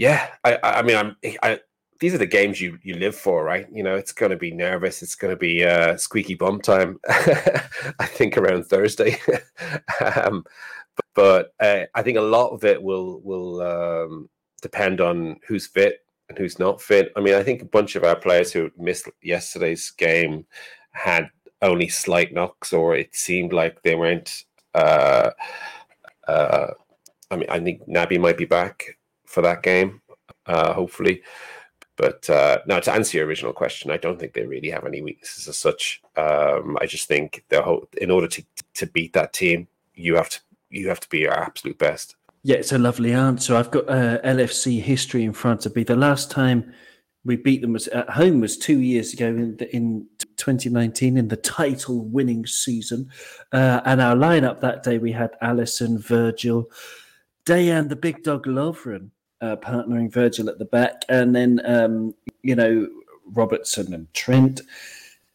yeah, 0.00 0.28
I, 0.44 0.58
I 0.62 0.82
mean, 0.82 0.96
I'm, 0.96 1.14
I, 1.42 1.60
these 2.00 2.14
are 2.14 2.18
the 2.18 2.24
games 2.24 2.58
you 2.58 2.78
you 2.82 2.94
live 2.94 3.14
for, 3.14 3.44
right? 3.44 3.66
You 3.70 3.82
know, 3.82 3.96
it's 3.96 4.12
going 4.12 4.30
to 4.30 4.36
be 4.36 4.50
nervous. 4.50 5.02
It's 5.02 5.14
going 5.14 5.30
to 5.30 5.36
be 5.36 5.62
uh, 5.62 5.98
squeaky 5.98 6.36
bum 6.36 6.62
time. 6.62 6.98
I 7.08 8.06
think 8.06 8.38
around 8.38 8.64
Thursday, 8.64 9.18
um, 10.16 10.42
but, 10.96 11.04
but 11.14 11.52
uh, 11.60 11.84
I 11.94 12.00
think 12.00 12.16
a 12.16 12.22
lot 12.22 12.48
of 12.48 12.64
it 12.64 12.82
will 12.82 13.20
will 13.20 13.60
um, 13.60 14.30
depend 14.62 15.02
on 15.02 15.36
who's 15.46 15.66
fit 15.66 15.98
and 16.30 16.38
who's 16.38 16.58
not 16.58 16.80
fit. 16.80 17.12
I 17.14 17.20
mean, 17.20 17.34
I 17.34 17.42
think 17.42 17.60
a 17.60 17.66
bunch 17.66 17.94
of 17.94 18.02
our 18.02 18.16
players 18.16 18.54
who 18.54 18.70
missed 18.78 19.06
yesterday's 19.20 19.90
game 19.90 20.46
had 20.92 21.28
only 21.60 21.88
slight 21.88 22.32
knocks, 22.32 22.72
or 22.72 22.96
it 22.96 23.14
seemed 23.14 23.52
like 23.52 23.82
they 23.82 23.96
weren't. 23.96 24.44
Uh, 24.74 25.32
uh, 26.26 26.68
I 27.30 27.36
mean, 27.36 27.50
I 27.50 27.60
think 27.60 27.86
Naby 27.86 28.18
might 28.18 28.38
be 28.38 28.46
back 28.46 28.96
for 29.30 29.42
that 29.42 29.62
game, 29.62 30.02
uh, 30.46 30.72
hopefully. 30.74 31.22
But 31.96 32.28
uh, 32.30 32.58
now, 32.66 32.80
to 32.80 32.92
answer 32.92 33.18
your 33.18 33.26
original 33.26 33.52
question, 33.52 33.90
I 33.90 33.96
don't 33.96 34.18
think 34.18 34.32
they 34.32 34.46
really 34.46 34.70
have 34.70 34.86
any 34.86 35.02
weaknesses 35.02 35.46
as 35.48 35.56
such. 35.56 36.02
Um, 36.16 36.76
I 36.80 36.86
just 36.86 37.06
think 37.06 37.44
the 37.50 37.62
whole, 37.62 37.88
in 37.98 38.10
order 38.10 38.26
to 38.26 38.42
to 38.74 38.86
beat 38.86 39.12
that 39.12 39.32
team, 39.32 39.68
you 39.94 40.16
have 40.16 40.30
to 40.30 40.40
you 40.70 40.88
have 40.88 41.00
to 41.00 41.08
be 41.08 41.18
your 41.18 41.32
absolute 41.32 41.78
best. 41.78 42.16
Yeah, 42.42 42.56
it's 42.56 42.72
a 42.72 42.78
lovely 42.78 43.12
answer. 43.12 43.54
I've 43.54 43.70
got 43.70 43.88
uh, 43.88 44.18
LFC 44.22 44.80
history 44.80 45.24
in 45.24 45.34
front 45.34 45.66
of 45.66 45.76
me. 45.76 45.84
The 45.84 45.94
last 45.94 46.30
time 46.30 46.72
we 47.22 47.36
beat 47.36 47.60
them 47.60 47.74
was 47.74 47.86
at 47.88 48.08
home 48.08 48.40
was 48.40 48.56
two 48.56 48.80
years 48.80 49.12
ago 49.12 49.26
in 49.26 49.58
the, 49.58 49.76
in 49.76 50.06
2019 50.36 51.18
in 51.18 51.28
the 51.28 51.36
title 51.36 52.02
winning 52.06 52.46
season, 52.46 53.10
uh, 53.52 53.82
and 53.84 54.00
our 54.00 54.16
lineup 54.16 54.60
that 54.60 54.82
day 54.82 54.96
we 54.96 55.12
had 55.12 55.38
Alisson, 55.42 55.98
Virgil, 55.98 56.70
Dejan, 57.44 57.90
the 57.90 57.96
big 57.96 58.22
dog 58.22 58.46
Lovren, 58.46 59.10
uh, 59.40 59.56
partnering 59.56 60.12
Virgil 60.12 60.48
at 60.48 60.58
the 60.58 60.64
back, 60.64 61.02
and 61.08 61.34
then 61.34 61.60
um, 61.64 62.14
you 62.42 62.54
know 62.54 62.88
Robertson 63.26 63.92
and 63.94 64.12
Trent 64.14 64.60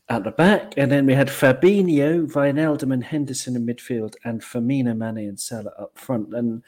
at 0.09 0.23
the 0.23 0.31
back, 0.31 0.73
and 0.77 0.91
then 0.91 1.05
we 1.05 1.13
had 1.13 1.29
Fabinho, 1.29 2.31
Wijnaldum, 2.31 2.93
and 2.93 3.03
Henderson 3.03 3.55
in 3.55 3.65
midfield, 3.65 4.15
and 4.23 4.41
Firmino, 4.41 4.95
Mane, 4.95 5.27
and 5.27 5.39
Salah 5.39 5.73
up 5.79 5.97
front, 5.97 6.33
and 6.35 6.61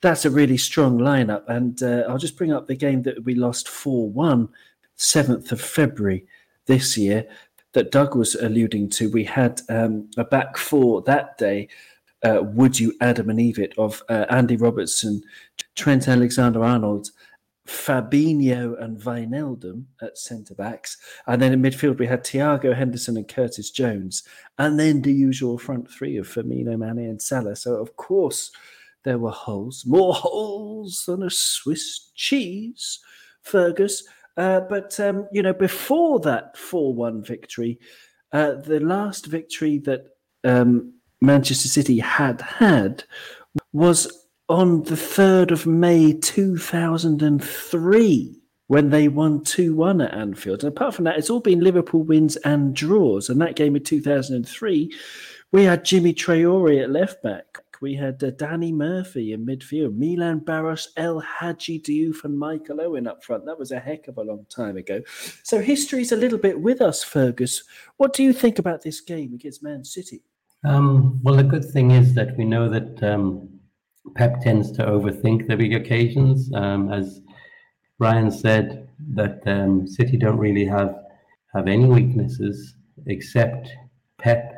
that's 0.00 0.24
a 0.24 0.30
really 0.30 0.56
strong 0.56 0.98
lineup. 0.98 1.44
And 1.48 1.82
uh, 1.82 2.04
I'll 2.08 2.18
just 2.18 2.36
bring 2.36 2.52
up 2.52 2.66
the 2.66 2.76
game 2.76 3.02
that 3.02 3.24
we 3.24 3.34
lost 3.34 3.68
4 3.68 4.08
1, 4.10 4.48
7th 4.96 5.52
of 5.52 5.60
February 5.60 6.26
this 6.66 6.96
year, 6.96 7.26
that 7.76 7.92
Doug 7.92 8.16
was 8.16 8.34
alluding 8.36 8.88
to. 8.88 9.10
We 9.10 9.24
had 9.24 9.60
um, 9.68 10.08
a 10.16 10.24
back 10.24 10.56
four 10.56 11.02
that 11.02 11.36
day. 11.36 11.68
Uh, 12.24 12.42
would 12.42 12.80
you 12.80 12.94
Adam 13.00 13.30
and 13.30 13.40
Eve 13.40 13.58
it 13.58 13.74
of 13.78 14.02
uh, 14.08 14.24
Andy 14.30 14.56
Robertson, 14.56 15.22
Trent 15.74 16.08
Alexander 16.08 16.64
Arnold, 16.64 17.10
Fabinho 17.66 18.80
and 18.82 18.98
Wijnaldum 19.00 19.84
at 20.00 20.16
centre 20.16 20.54
backs. 20.54 20.96
And 21.26 21.42
then 21.42 21.52
in 21.52 21.62
midfield, 21.62 21.98
we 21.98 22.06
had 22.06 22.24
Thiago 22.24 22.74
Henderson 22.74 23.16
and 23.16 23.28
Curtis 23.28 23.70
Jones. 23.70 24.22
And 24.58 24.78
then 24.78 25.02
the 25.02 25.12
usual 25.12 25.58
front 25.58 25.90
three 25.90 26.16
of 26.16 26.28
Firmino, 26.28 26.78
Mane, 26.78 27.10
and 27.10 27.20
Salah. 27.20 27.56
So, 27.56 27.74
of 27.74 27.96
course, 27.96 28.50
there 29.04 29.18
were 29.18 29.30
holes, 29.30 29.84
more 29.86 30.14
holes 30.14 31.04
than 31.06 31.22
a 31.22 31.30
Swiss 31.30 32.10
cheese, 32.14 33.00
Fergus. 33.42 34.04
Uh, 34.36 34.60
but, 34.60 34.98
um, 35.00 35.28
you 35.32 35.42
know, 35.42 35.54
before 35.54 36.20
that 36.20 36.56
4 36.56 36.94
1 36.94 37.22
victory, 37.22 37.78
uh, 38.32 38.54
the 38.54 38.80
last 38.80 39.26
victory 39.26 39.78
that 39.78 40.06
um, 40.44 40.92
Manchester 41.20 41.68
City 41.68 41.98
had 41.98 42.40
had 42.40 43.04
was 43.72 44.26
on 44.48 44.84
the 44.84 44.94
3rd 44.94 45.50
of 45.50 45.66
May 45.66 46.12
2003 46.12 48.36
when 48.68 48.90
they 48.90 49.08
won 49.08 49.42
2 49.44 49.74
1 49.74 50.00
at 50.00 50.14
Anfield. 50.14 50.62
And 50.62 50.72
apart 50.72 50.94
from 50.94 51.04
that, 51.04 51.18
it's 51.18 51.30
all 51.30 51.40
been 51.40 51.60
Liverpool 51.60 52.02
wins 52.02 52.36
and 52.36 52.74
draws. 52.74 53.28
And 53.28 53.40
that 53.40 53.56
game 53.56 53.76
in 53.76 53.82
2003, 53.82 54.92
we 55.52 55.64
had 55.64 55.84
Djimi 55.84 56.14
Traore 56.14 56.82
at 56.82 56.90
left 56.90 57.22
back. 57.22 57.44
We 57.80 57.94
had 57.94 58.22
uh, 58.24 58.30
Danny 58.30 58.72
Murphy 58.72 59.32
in 59.32 59.44
midfield, 59.44 59.96
Milan 59.96 60.40
Baros, 60.40 60.88
El 60.96 61.20
Hadji 61.20 61.80
Diouf, 61.80 62.24
and 62.24 62.38
Michael 62.38 62.80
Owen 62.80 63.06
up 63.06 63.22
front. 63.22 63.44
That 63.44 63.58
was 63.58 63.70
a 63.70 63.78
heck 63.78 64.08
of 64.08 64.16
a 64.16 64.22
long 64.22 64.46
time 64.48 64.78
ago. 64.78 65.02
So 65.42 65.60
history's 65.60 66.12
a 66.12 66.16
little 66.16 66.38
bit 66.38 66.60
with 66.60 66.80
us, 66.80 67.04
Fergus. 67.04 67.64
What 67.98 68.14
do 68.14 68.22
you 68.22 68.32
think 68.32 68.58
about 68.58 68.82
this 68.82 69.00
game 69.00 69.34
against 69.34 69.62
Man 69.62 69.84
City? 69.84 70.22
Um, 70.64 71.20
well, 71.22 71.36
the 71.36 71.44
good 71.44 71.64
thing 71.64 71.92
is 71.92 72.14
that 72.14 72.36
we 72.36 72.44
know 72.44 72.68
that 72.68 73.02
um, 73.02 73.48
Pep 74.14 74.40
tends 74.40 74.72
to 74.72 74.84
overthink 74.84 75.46
the 75.46 75.56
big 75.56 75.74
occasions. 75.74 76.52
Um, 76.54 76.92
as 76.92 77.20
Ryan 77.98 78.30
said, 78.30 78.88
that 79.14 79.42
um, 79.46 79.86
City 79.86 80.16
don't 80.16 80.38
really 80.38 80.64
have 80.64 80.96
have 81.54 81.68
any 81.68 81.86
weaknesses 81.86 82.74
except 83.06 83.70
Pep. 84.18 84.52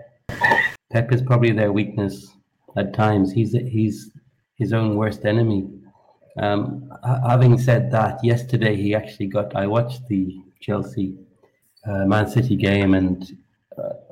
Pep 0.91 1.13
is 1.13 1.23
probably 1.23 1.53
their 1.53 1.73
weakness 1.73 2.29
at 2.77 2.95
times. 2.95 3.33
He's 3.33 3.53
he's 3.53 4.11
his 4.57 4.73
own 4.73 4.97
worst 4.97 5.25
enemy. 5.25 5.69
Um, 6.41 6.91
having 7.27 7.59
said 7.59 7.91
that, 7.91 8.23
yesterday 8.23 8.77
he 8.77 8.95
actually 8.95 9.27
got. 9.27 9.55
I 9.57 9.67
watched 9.67 10.07
the 10.09 10.41
Chelsea 10.61 11.17
uh, 11.87 12.05
Man 12.07 12.29
City 12.29 12.57
game, 12.57 12.95
and 12.95 13.37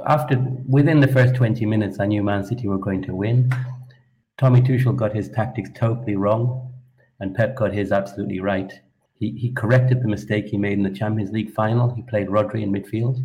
after 0.07 0.37
within 0.69 1.01
the 1.01 1.09
first 1.09 1.35
twenty 1.35 1.67
minutes, 1.67 2.01
I 2.01 2.07
knew 2.07 2.23
Man 2.23 2.45
City 2.45 2.69
were 2.69 2.79
going 2.79 3.03
to 3.05 3.15
win. 3.15 3.53
Tommy 4.39 4.61
Tuchel 4.61 4.95
got 4.97 5.15
his 5.15 5.29
tactics 5.31 5.71
totally 5.75 6.17
wrong, 6.17 6.73
and 7.21 7.35
Pep 7.35 7.57
got 7.57 7.73
his 7.73 7.91
absolutely 7.91 8.41
right. 8.41 8.73
He, 9.19 9.31
he 9.31 9.51
corrected 9.53 10.03
the 10.03 10.09
mistake 10.09 10.47
he 10.49 10.59
made 10.59 10.75
in 10.75 10.83
the 10.83 10.91
Champions 10.91 11.33
League 11.33 11.53
final. 11.55 11.95
He 11.95 12.03
played 12.03 12.29
Rodri 12.29 12.63
in 12.63 12.71
midfield, 12.71 13.25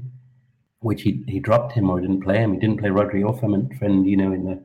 which 0.79 1.01
he, 1.01 1.23
he 1.27 1.39
dropped 1.39 1.73
him 1.73 1.89
or 1.89 1.99
didn't 1.99 2.21
play 2.21 2.37
him. 2.37 2.53
He 2.53 2.59
didn't 2.59 2.79
play 2.79 2.89
Rodri 2.89 3.25
or 3.25 3.37
Fernandinho 3.37 4.33
in 4.33 4.45
the 4.45 4.63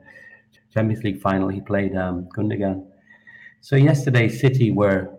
Champions 0.73 1.03
League 1.03 1.21
final. 1.21 1.49
He 1.49 1.61
played 1.61 1.97
um, 1.97 2.29
Gundogan. 2.37 2.87
So 3.61 3.75
yesterday, 3.75 4.29
City 4.29 4.71
were, 4.71 5.11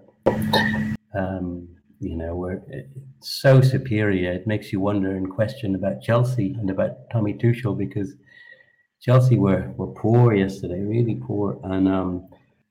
um, 1.13 1.67
you 1.99 2.15
know, 2.15 2.35
were 2.35 2.61
so 3.21 3.61
superior. 3.61 4.31
It 4.31 4.47
makes 4.47 4.71
you 4.71 4.79
wonder 4.79 5.15
and 5.15 5.29
question 5.29 5.75
about 5.75 6.01
Chelsea 6.01 6.55
and 6.59 6.69
about 6.69 7.09
Tommy 7.11 7.33
Tuchel 7.33 7.77
because 7.77 8.15
Chelsea 9.01 9.37
were 9.37 9.71
were 9.77 9.87
poor 9.87 10.33
yesterday, 10.33 10.81
really 10.81 11.15
poor, 11.15 11.59
and 11.63 11.87
um, 11.87 12.27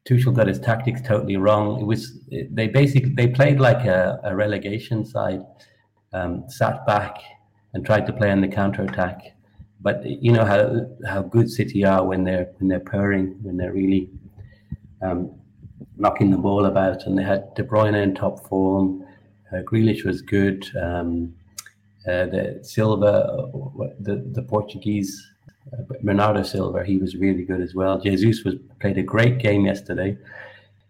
Tuchel 0.09 0.35
got 0.35 0.47
his 0.47 0.61
tactics 0.61 1.01
totally 1.01 1.37
wrong. 1.37 1.81
It 1.81 1.85
was 1.85 2.21
they 2.51 2.69
basically 2.69 3.15
they 3.15 3.29
played 3.29 3.61
like 3.61 3.85
a, 3.85 4.21
a 4.25 4.35
relegation 4.35 5.05
side, 5.05 5.43
um, 6.13 6.45
sat 6.49 6.87
back 6.87 7.19
and 7.75 7.85
tried 7.85 8.07
to 8.07 8.13
play 8.13 8.31
on 8.31 8.41
the 8.41 8.49
counter 8.49 8.83
attack. 8.83 9.37
But 9.81 10.05
you 10.05 10.33
know 10.33 10.45
how 10.45 10.87
how 11.07 11.23
good 11.23 11.51
City 11.51 11.85
are 11.85 12.05
when 12.05 12.25
they're 12.25 12.49
when 12.59 12.69
they're 12.69 12.81
purring, 12.81 13.37
when 13.43 13.57
they're 13.57 13.73
really 13.73 14.11
um, 15.03 15.33
knocking 15.97 16.31
the 16.31 16.39
ball 16.39 16.67
about. 16.67 17.07
And 17.07 17.19
they 17.19 17.23
had 17.23 17.55
De 17.55 17.63
Bruyne 17.63 18.03
in 18.03 18.15
top 18.15 18.47
form. 18.49 19.06
Uh, 19.53 19.63
Grealish 19.63 20.05
was 20.05 20.23
good. 20.23 20.67
Um, 20.77 21.35
uh, 22.07 22.27
the 22.27 22.61
Silva, 22.63 23.51
the 24.01 24.25
the 24.33 24.43
Portuguese 24.43 25.27
uh, 25.73 25.83
Bernardo 26.03 26.43
Silva, 26.43 26.85
he 26.85 26.99
was 26.99 27.17
really 27.17 27.45
good 27.45 27.61
as 27.61 27.75
well. 27.75 27.99
Jesus 27.99 28.45
was 28.45 28.55
played 28.81 28.99
a 28.99 29.03
great 29.03 29.39
game 29.39 29.67
yesterday. 29.67 30.17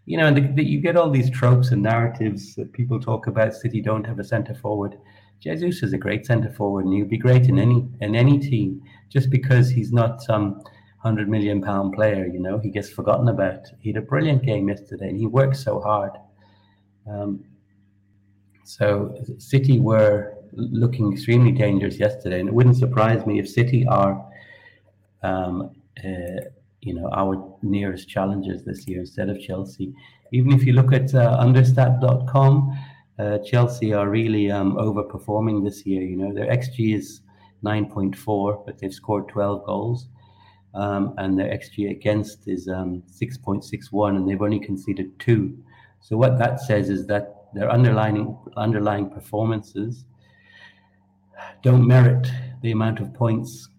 You 0.05 0.17
know, 0.17 0.27
and 0.27 0.37
the, 0.37 0.41
the, 0.53 0.63
you 0.63 0.79
get 0.79 0.95
all 0.95 1.09
these 1.09 1.29
tropes 1.29 1.71
and 1.71 1.81
narratives 1.81 2.55
that 2.55 2.71
people 2.71 2.99
talk 2.99 3.27
about. 3.27 3.53
City 3.53 3.81
don't 3.81 4.05
have 4.05 4.19
a 4.19 4.23
centre 4.23 4.55
forward. 4.55 4.97
Jesus 5.39 5.83
is 5.83 5.93
a 5.93 5.97
great 5.97 6.25
centre 6.25 6.51
forward, 6.51 6.85
and 6.85 6.93
he'd 6.93 7.09
be 7.09 7.17
great 7.17 7.47
in 7.47 7.59
any 7.59 7.87
in 8.01 8.15
any 8.15 8.39
team. 8.39 8.81
Just 9.09 9.29
because 9.29 9.69
he's 9.69 9.91
not 9.91 10.21
some 10.21 10.61
hundred 10.99 11.29
million 11.29 11.61
pound 11.61 11.93
player, 11.93 12.25
you 12.25 12.39
know, 12.39 12.57
he 12.57 12.69
gets 12.69 12.89
forgotten 12.89 13.27
about. 13.27 13.65
He 13.79 13.89
had 13.89 13.97
a 13.97 14.05
brilliant 14.05 14.43
game 14.43 14.69
yesterday, 14.69 15.09
and 15.09 15.19
he 15.19 15.25
worked 15.25 15.57
so 15.57 15.79
hard. 15.79 16.11
Um, 17.09 17.43
so 18.67 19.15
City 19.37 19.79
were 19.79 20.33
looking 20.53 21.11
extremely 21.11 21.51
dangerous 21.51 21.99
yesterday, 21.99 22.39
and 22.39 22.49
it 22.49 22.55
wouldn't 22.55 22.77
surprise 22.77 23.25
me 23.25 23.39
if 23.39 23.47
City 23.49 23.85
are 23.87 24.25
um, 25.23 25.71
uh, 26.03 26.41
you 26.81 26.93
know, 26.93 27.09
our 27.13 27.57
nearest 27.61 28.07
challengers 28.07 28.63
this 28.63 28.87
year 28.87 28.99
instead 28.99 29.29
of 29.29 29.39
Chelsea. 29.41 29.93
Even 30.31 30.51
if 30.51 30.63
you 30.65 30.73
look 30.73 30.93
at 30.93 31.13
uh, 31.13 31.37
understat.com, 31.39 32.77
uh, 33.19 33.37
Chelsea 33.39 33.93
are 33.93 34.09
really 34.09 34.51
um, 34.51 34.75
overperforming 34.75 35.63
this 35.63 35.85
year. 35.85 36.03
You 36.03 36.17
know, 36.17 36.33
their 36.33 36.45
XG 36.45 36.95
is 36.95 37.21
9.4, 37.63 38.65
but 38.65 38.77
they've 38.77 38.93
scored 38.93 39.27
12 39.29 39.65
goals. 39.65 40.07
Um, 40.73 41.15
and 41.17 41.39
their 41.39 41.47
XG 41.47 41.89
against 41.89 42.47
is 42.47 42.67
um, 42.67 43.01
6.61, 43.09 44.15
and 44.15 44.29
they've 44.29 44.41
only 44.41 44.59
conceded 44.59 45.19
two. 45.19 45.57
So 46.01 46.15
what 46.15 46.37
that 46.37 46.59
says 46.59 46.89
is 46.89 47.07
that 47.07 47.36
their 47.53 47.69
underlying 47.71 48.37
underlying 48.55 49.09
performances 49.09 50.05
don't 51.63 51.85
merit 51.85 52.27
the 52.61 52.71
amount 52.71 52.99
of 52.99 53.13
points 53.13 53.69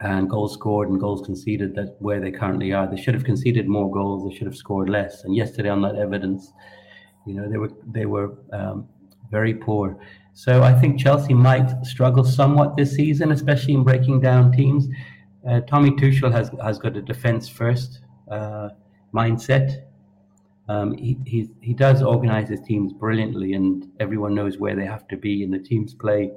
and 0.00 0.28
goals 0.28 0.52
scored 0.52 0.90
and 0.90 1.00
goals 1.00 1.24
conceded 1.24 1.74
that 1.74 1.96
where 2.00 2.20
they 2.20 2.30
currently 2.30 2.72
are. 2.72 2.86
They 2.86 3.00
should 3.00 3.14
have 3.14 3.24
conceded 3.24 3.66
more 3.66 3.90
goals. 3.90 4.28
They 4.28 4.36
should 4.36 4.46
have 4.46 4.56
scored 4.56 4.90
less. 4.90 5.24
And 5.24 5.34
yesterday, 5.34 5.70
on 5.70 5.80
that 5.82 5.96
evidence, 5.96 6.52
you 7.26 7.34
know 7.34 7.48
they 7.48 7.56
were 7.56 7.72
they 7.92 8.06
were 8.06 8.34
um, 8.52 8.88
very 9.30 9.54
poor. 9.54 9.98
So 10.34 10.62
I 10.62 10.72
think 10.78 11.00
Chelsea 11.00 11.32
might 11.32 11.84
struggle 11.84 12.24
somewhat 12.24 12.76
this 12.76 12.94
season, 12.94 13.32
especially 13.32 13.74
in 13.74 13.84
breaking 13.84 14.20
down 14.20 14.52
teams. 14.52 14.86
Uh, 15.48 15.60
Tommy 15.60 15.92
Tuchel 15.92 16.30
has 16.30 16.50
has 16.62 16.78
got 16.78 16.96
a 16.96 17.02
defense 17.02 17.48
first 17.48 18.00
uh, 18.30 18.70
mindset. 19.14 19.85
Um, 20.68 20.96
he, 20.96 21.16
he 21.24 21.48
he 21.60 21.74
does 21.74 22.02
organize 22.02 22.48
his 22.48 22.60
teams 22.60 22.92
brilliantly, 22.92 23.52
and 23.52 23.88
everyone 24.00 24.34
knows 24.34 24.58
where 24.58 24.74
they 24.74 24.86
have 24.86 25.06
to 25.08 25.16
be, 25.16 25.44
and 25.44 25.52
the 25.52 25.60
teams 25.60 25.94
play 25.94 26.32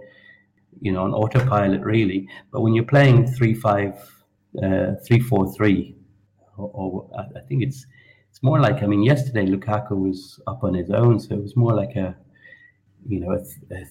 you 0.81 0.91
know, 0.91 1.03
on 1.03 1.13
autopilot 1.13 1.81
really. 1.81 2.27
But 2.51 2.61
when 2.61 2.73
you're 2.73 2.85
playing 2.85 3.27
three 3.27 3.53
five, 3.53 3.93
uh, 4.61 4.93
three 5.05 5.19
four 5.19 5.51
three, 5.53 5.95
or, 6.57 6.71
or 6.73 7.09
I 7.35 7.41
think 7.47 7.63
it's 7.63 7.85
it's 8.29 8.41
more 8.43 8.59
like 8.59 8.83
I 8.83 8.87
mean, 8.87 9.03
yesterday 9.03 9.45
Lukaku 9.45 9.91
was 9.91 10.39
up 10.47 10.63
on 10.63 10.73
his 10.73 10.89
own, 10.89 11.19
so 11.19 11.35
it 11.35 11.41
was 11.41 11.55
more 11.55 11.73
like 11.73 11.95
a, 11.95 12.15
you 13.07 13.19
know, 13.19 13.31
a, 13.31 13.73
a, 13.73 13.85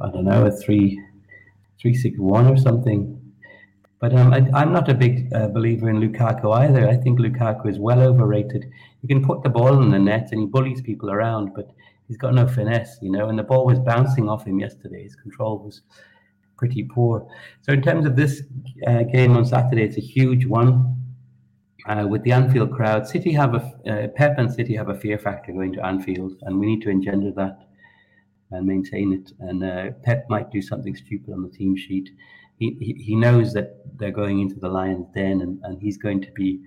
I 0.00 0.10
don't 0.10 0.24
know, 0.24 0.46
a 0.46 0.50
three 0.50 1.00
three 1.80 1.94
six 1.94 2.18
one 2.18 2.46
or 2.46 2.56
something. 2.56 3.19
But 4.00 4.14
um, 4.16 4.32
I, 4.32 4.48
I'm 4.54 4.72
not 4.72 4.88
a 4.88 4.94
big 4.94 5.30
uh, 5.34 5.48
believer 5.48 5.90
in 5.90 6.00
Lukaku 6.00 6.56
either. 6.56 6.88
I 6.88 6.96
think 6.96 7.20
Lukaku 7.20 7.68
is 7.68 7.78
well 7.78 8.00
overrated. 8.00 8.64
He 9.02 9.08
can 9.08 9.22
put 9.22 9.42
the 9.42 9.50
ball 9.50 9.82
in 9.82 9.90
the 9.90 9.98
net 9.98 10.28
and 10.32 10.40
he 10.40 10.46
bullies 10.46 10.80
people 10.80 11.10
around, 11.10 11.52
but 11.54 11.70
he's 12.08 12.16
got 12.16 12.34
no 12.34 12.46
finesse, 12.46 12.98
you 13.02 13.10
know. 13.12 13.28
And 13.28 13.38
the 13.38 13.42
ball 13.42 13.66
was 13.66 13.78
bouncing 13.78 14.28
off 14.28 14.46
him 14.46 14.58
yesterday. 14.58 15.02
His 15.02 15.14
control 15.14 15.58
was 15.58 15.82
pretty 16.56 16.84
poor. 16.84 17.28
So 17.60 17.72
in 17.74 17.82
terms 17.82 18.06
of 18.06 18.16
this 18.16 18.42
uh, 18.86 19.02
game 19.02 19.36
on 19.36 19.44
Saturday, 19.44 19.82
it's 19.82 19.98
a 19.98 20.00
huge 20.00 20.46
one. 20.46 20.96
Uh, 21.86 22.06
with 22.06 22.22
the 22.24 22.32
Anfield 22.32 22.72
crowd, 22.72 23.06
City 23.06 23.32
have 23.32 23.54
a 23.54 23.62
uh, 23.90 24.08
Pep 24.08 24.38
and 24.38 24.52
City 24.52 24.76
have 24.76 24.90
a 24.90 24.94
fear 24.94 25.18
factor 25.18 25.52
going 25.52 25.72
to 25.72 25.84
Anfield, 25.84 26.34
and 26.42 26.58
we 26.58 26.66
need 26.66 26.82
to 26.82 26.90
engender 26.90 27.32
that 27.32 27.58
and 28.50 28.66
maintain 28.66 29.12
it. 29.12 29.32
And 29.40 29.64
uh, 29.64 29.90
Pep 30.02 30.26
might 30.28 30.50
do 30.50 30.60
something 30.60 30.94
stupid 30.94 31.32
on 31.32 31.42
the 31.42 31.48
team 31.48 31.76
sheet. 31.76 32.10
He, 32.60 32.94
he, 32.98 33.16
knows 33.16 33.54
that 33.54 33.82
they're 33.96 34.10
going 34.10 34.40
into 34.40 34.56
the 34.60 34.68
Lions' 34.68 35.06
den, 35.14 35.40
and, 35.40 35.58
and 35.64 35.80
he's 35.80 35.96
going 35.96 36.20
to 36.20 36.30
be 36.32 36.60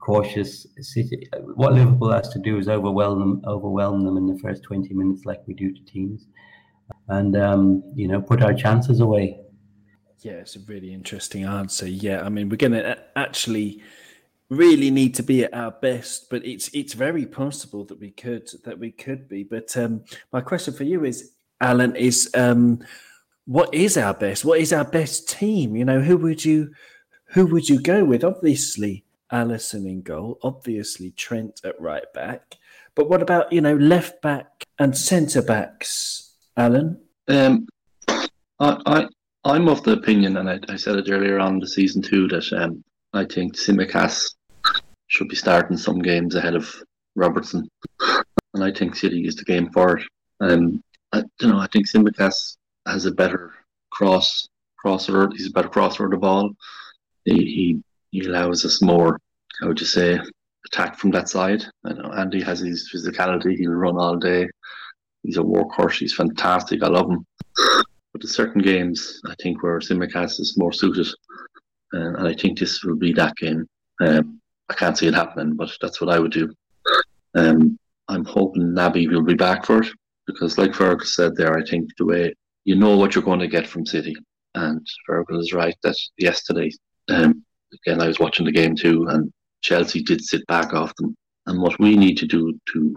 cautious. 0.00 0.66
City, 0.80 1.28
what 1.54 1.74
Liverpool 1.74 2.10
has 2.10 2.30
to 2.30 2.38
do 2.38 2.56
is 2.56 2.66
overwhelm 2.66 3.20
them, 3.20 3.42
overwhelm 3.46 4.04
them 4.04 4.16
in 4.16 4.26
the 4.26 4.38
first 4.38 4.62
twenty 4.62 4.94
minutes, 4.94 5.26
like 5.26 5.46
we 5.46 5.52
do 5.52 5.70
to 5.70 5.84
teams, 5.84 6.26
and 7.08 7.36
um, 7.36 7.82
you 7.94 8.08
know 8.08 8.22
put 8.22 8.42
our 8.42 8.54
chances 8.54 9.00
away. 9.00 9.38
Yeah, 10.20 10.32
it's 10.32 10.56
a 10.56 10.60
really 10.60 10.94
interesting 10.94 11.44
answer. 11.44 11.86
Yeah, 11.86 12.22
I 12.22 12.30
mean, 12.30 12.48
we're 12.48 12.56
going 12.56 12.72
to 12.72 12.98
actually 13.14 13.82
really 14.48 14.90
need 14.90 15.14
to 15.16 15.22
be 15.22 15.44
at 15.44 15.52
our 15.52 15.70
best, 15.70 16.30
but 16.30 16.44
it's 16.46 16.68
it's 16.68 16.94
very 16.94 17.26
possible 17.26 17.84
that 17.84 18.00
we 18.00 18.10
could 18.10 18.48
that 18.64 18.78
we 18.78 18.90
could 18.90 19.28
be. 19.28 19.44
But 19.44 19.76
um, 19.76 20.04
my 20.32 20.40
question 20.40 20.72
for 20.72 20.84
you 20.84 21.04
is, 21.04 21.32
Alan, 21.60 21.94
is 21.96 22.30
um, 22.34 22.80
what 23.46 23.74
is 23.74 23.96
our 23.96 24.14
best? 24.14 24.44
What 24.44 24.60
is 24.60 24.72
our 24.72 24.84
best 24.84 25.28
team? 25.28 25.76
You 25.76 25.84
know, 25.84 26.00
who 26.00 26.16
would 26.18 26.44
you 26.44 26.72
who 27.28 27.46
would 27.46 27.68
you 27.68 27.80
go 27.80 28.04
with? 28.04 28.24
Obviously, 28.24 29.04
Alisson 29.32 29.86
in 29.86 30.02
goal. 30.02 30.38
Obviously, 30.42 31.10
Trent 31.10 31.60
at 31.64 31.80
right 31.80 32.10
back. 32.14 32.56
But 32.94 33.08
what 33.08 33.22
about 33.22 33.52
you 33.52 33.60
know 33.60 33.76
left 33.76 34.22
back 34.22 34.64
and 34.78 34.96
centre 34.96 35.42
backs, 35.42 36.34
Alan? 36.56 37.00
Um, 37.28 37.68
I, 38.08 38.28
I 38.60 39.08
I'm 39.44 39.68
of 39.68 39.82
the 39.82 39.92
opinion, 39.92 40.38
and 40.38 40.48
I, 40.48 40.58
I 40.68 40.76
said 40.76 40.96
it 40.96 41.10
earlier 41.10 41.38
on 41.38 41.58
the 41.58 41.66
season 41.66 42.02
two 42.02 42.28
that 42.28 42.50
um, 42.52 42.82
I 43.12 43.24
think 43.24 43.56
Tsimikas 43.56 44.34
should 45.08 45.28
be 45.28 45.36
starting 45.36 45.76
some 45.76 46.00
games 46.00 46.34
ahead 46.34 46.54
of 46.54 46.74
Robertson, 47.14 47.68
and 48.54 48.64
I 48.64 48.72
think 48.72 48.94
City 48.96 49.26
is 49.26 49.36
the 49.36 49.44
game 49.44 49.70
for 49.70 49.98
it. 49.98 50.06
Um, 50.40 50.82
I, 51.12 51.22
you 51.40 51.48
know, 51.48 51.58
I 51.58 51.66
think 51.66 51.88
Tsimikas 51.88 52.56
has 52.86 53.06
a 53.06 53.12
better 53.12 53.52
cross 53.90 54.48
crosser. 54.76 55.28
He's 55.32 55.48
a 55.48 55.52
better 55.52 55.68
crosser 55.68 56.04
of 56.04 56.10
the 56.10 56.16
ball. 56.16 56.50
He, 57.24 57.34
he 57.34 57.82
he 58.10 58.26
allows 58.26 58.64
us 58.64 58.82
more. 58.82 59.18
How 59.60 59.68
would 59.68 59.80
you 59.80 59.86
say? 59.86 60.20
Attack 60.66 60.98
from 60.98 61.10
that 61.10 61.28
side. 61.28 61.62
I 61.84 61.92
know 61.92 62.10
Andy 62.12 62.40
has 62.40 62.60
his 62.60 62.90
physicality. 62.90 63.54
He'll 63.56 63.72
run 63.72 63.98
all 63.98 64.16
day. 64.16 64.48
He's 65.22 65.36
a 65.36 65.42
workhorse. 65.42 65.98
He's 65.98 66.14
fantastic. 66.14 66.82
I 66.82 66.88
love 66.88 67.10
him. 67.10 67.26
But 68.12 68.22
there's 68.22 68.34
certain 68.34 68.62
games 68.62 69.20
I 69.26 69.34
think 69.42 69.62
where 69.62 69.78
Tsimikas 69.78 70.40
is 70.40 70.56
more 70.56 70.72
suited 70.72 71.06
uh, 71.94 72.14
and 72.16 72.28
I 72.28 72.34
think 72.34 72.58
this 72.58 72.82
will 72.82 72.96
be 72.96 73.12
that 73.12 73.36
game. 73.36 73.66
Um, 74.00 74.40
I 74.68 74.74
can't 74.74 74.96
see 74.96 75.06
it 75.06 75.14
happening, 75.14 75.54
but 75.54 75.70
that's 75.80 76.00
what 76.00 76.10
I 76.10 76.18
would 76.18 76.32
do. 76.32 76.52
Um, 77.34 77.78
I'm 78.08 78.24
hoping 78.24 78.62
Naby 78.62 79.08
will 79.10 79.22
be 79.22 79.34
back 79.34 79.64
for 79.64 79.82
it 79.82 79.88
because, 80.26 80.58
like 80.58 80.74
Fergus 80.74 81.14
said 81.14 81.36
there, 81.36 81.56
I 81.56 81.64
think 81.64 81.90
the 81.96 82.06
way 82.06 82.34
you 82.64 82.74
know 82.74 82.96
what 82.96 83.14
you're 83.14 83.24
going 83.24 83.40
to 83.40 83.48
get 83.48 83.66
from 83.66 83.86
City, 83.86 84.14
and 84.54 84.86
Fergus 85.06 85.46
is 85.46 85.52
right 85.52 85.76
that 85.82 85.96
yesterday, 86.18 86.70
um, 87.08 87.44
again, 87.72 88.00
I 88.00 88.06
was 88.06 88.18
watching 88.18 88.46
the 88.46 88.52
game 88.52 88.74
too, 88.74 89.06
and 89.08 89.32
Chelsea 89.62 90.02
did 90.02 90.22
sit 90.22 90.46
back 90.46 90.72
off 90.72 90.94
them. 90.96 91.16
And 91.46 91.60
what 91.60 91.78
we 91.78 91.96
need 91.96 92.16
to 92.18 92.26
do 92.26 92.58
to 92.72 92.96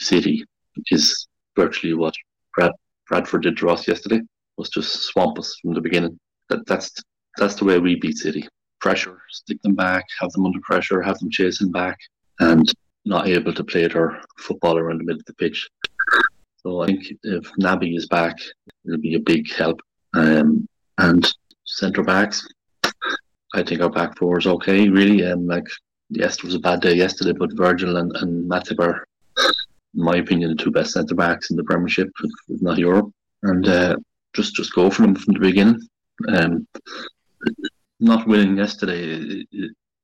City 0.00 0.44
is 0.90 1.26
virtually 1.56 1.94
what 1.94 2.14
Brad, 2.56 2.72
Bradford 3.08 3.42
did 3.42 3.56
to 3.58 3.70
us 3.70 3.86
yesterday 3.86 4.20
was 4.56 4.68
just 4.68 5.02
swamp 5.02 5.38
us 5.38 5.56
from 5.60 5.74
the 5.74 5.80
beginning. 5.80 6.18
That 6.48 6.66
that's 6.66 6.92
that's 7.36 7.54
the 7.54 7.64
way 7.64 7.78
we 7.78 7.96
beat 7.96 8.18
City. 8.18 8.46
Pressure, 8.80 9.18
stick 9.30 9.60
them 9.62 9.74
back, 9.74 10.04
have 10.20 10.30
them 10.32 10.46
under 10.46 10.60
pressure, 10.60 11.02
have 11.02 11.18
them 11.18 11.30
chasing 11.30 11.70
back, 11.70 11.98
and 12.40 12.70
not 13.04 13.28
able 13.28 13.52
to 13.52 13.64
play 13.64 13.86
their 13.86 14.20
football 14.38 14.78
around 14.78 14.98
the 14.98 15.04
middle 15.04 15.20
of 15.20 15.26
the 15.26 15.34
pitch. 15.34 15.68
So 16.64 16.80
I 16.80 16.86
think 16.86 17.04
if 17.22 17.52
Naby 17.60 17.96
is 17.96 18.06
back, 18.06 18.38
it'll 18.86 18.98
be 18.98 19.14
a 19.14 19.20
big 19.20 19.52
help. 19.52 19.80
Um, 20.14 20.66
and 20.98 21.26
centre 21.64 22.02
backs, 22.02 22.46
I 23.54 23.62
think 23.62 23.82
our 23.82 23.90
back 23.90 24.16
four 24.16 24.38
is 24.38 24.46
okay, 24.46 24.88
really. 24.88 25.24
Um, 25.24 25.46
like, 25.46 25.66
yes, 26.08 26.38
it 26.38 26.44
was 26.44 26.54
a 26.54 26.60
bad 26.60 26.80
day 26.80 26.94
yesterday, 26.94 27.32
but 27.32 27.56
Virgil 27.56 27.98
and, 27.98 28.16
and 28.16 28.50
Matip 28.50 28.80
are, 28.80 29.04
in 29.36 30.04
my 30.04 30.16
opinion, 30.16 30.50
the 30.50 30.62
two 30.62 30.70
best 30.70 30.92
centre 30.92 31.14
backs 31.14 31.50
in 31.50 31.56
the 31.56 31.64
Premiership, 31.64 32.08
if 32.48 32.62
not 32.62 32.78
Europe. 32.78 33.10
And 33.42 33.68
uh, 33.68 33.96
just 34.34 34.54
just 34.54 34.74
go 34.74 34.90
for 34.90 35.02
them 35.02 35.14
from 35.14 35.34
the 35.34 35.40
beginning. 35.40 35.80
Um, 36.28 36.66
not 38.00 38.26
winning 38.26 38.56
yesterday, 38.56 39.44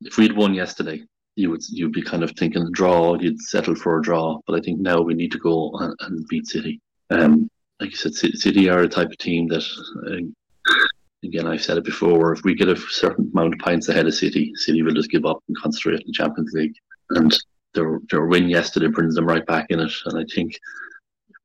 if 0.02 0.18
we'd 0.18 0.36
won 0.36 0.52
yesterday, 0.52 1.02
you 1.37 1.51
would 1.51 1.62
you'd 1.68 1.93
be 1.93 2.03
kind 2.03 2.22
of 2.22 2.33
thinking 2.33 2.62
a 2.62 2.70
draw, 2.70 3.14
you'd 3.14 3.41
settle 3.41 3.74
for 3.74 3.99
a 3.99 4.03
draw. 4.03 4.39
But 4.47 4.57
I 4.57 4.61
think 4.61 4.81
now 4.81 5.01
we 5.01 5.14
need 5.14 5.33
to 5.33 5.39
go 5.39 5.70
and, 5.81 5.95
and 6.01 6.28
beat 6.28 6.47
City. 6.47 6.81
Um, 7.11 7.51
like 7.81 7.91
you 7.91 7.97
said, 7.97 8.14
City 8.14 8.68
are 8.68 8.81
a 8.81 8.89
type 8.89 9.11
of 9.11 9.18
team 9.18 9.49
that, 9.49 9.64
uh, 10.07 11.26
again, 11.26 11.47
I've 11.47 11.62
said 11.62 11.78
it 11.78 11.85
before. 11.85 12.33
If 12.33 12.45
we 12.45 12.55
get 12.55 12.68
a 12.68 12.76
certain 12.76 13.31
amount 13.33 13.55
of 13.55 13.61
points 13.61 13.89
ahead 13.89 14.07
of 14.07 14.14
City, 14.14 14.53
City 14.55 14.83
will 14.83 14.95
just 14.95 15.11
give 15.11 15.24
up 15.24 15.43
and 15.49 15.57
concentrate 15.57 15.95
on 15.95 16.03
the 16.07 16.12
Champions 16.12 16.53
League. 16.53 16.74
And 17.11 17.37
their 17.74 18.01
their 18.11 18.26
win 18.26 18.49
yesterday 18.49 18.89
brings 18.89 19.14
them 19.14 19.26
right 19.26 19.47
back 19.47 19.66
in 19.70 19.81
it. 19.81 19.93
And 20.07 20.18
I 20.18 20.24
think 20.35 20.55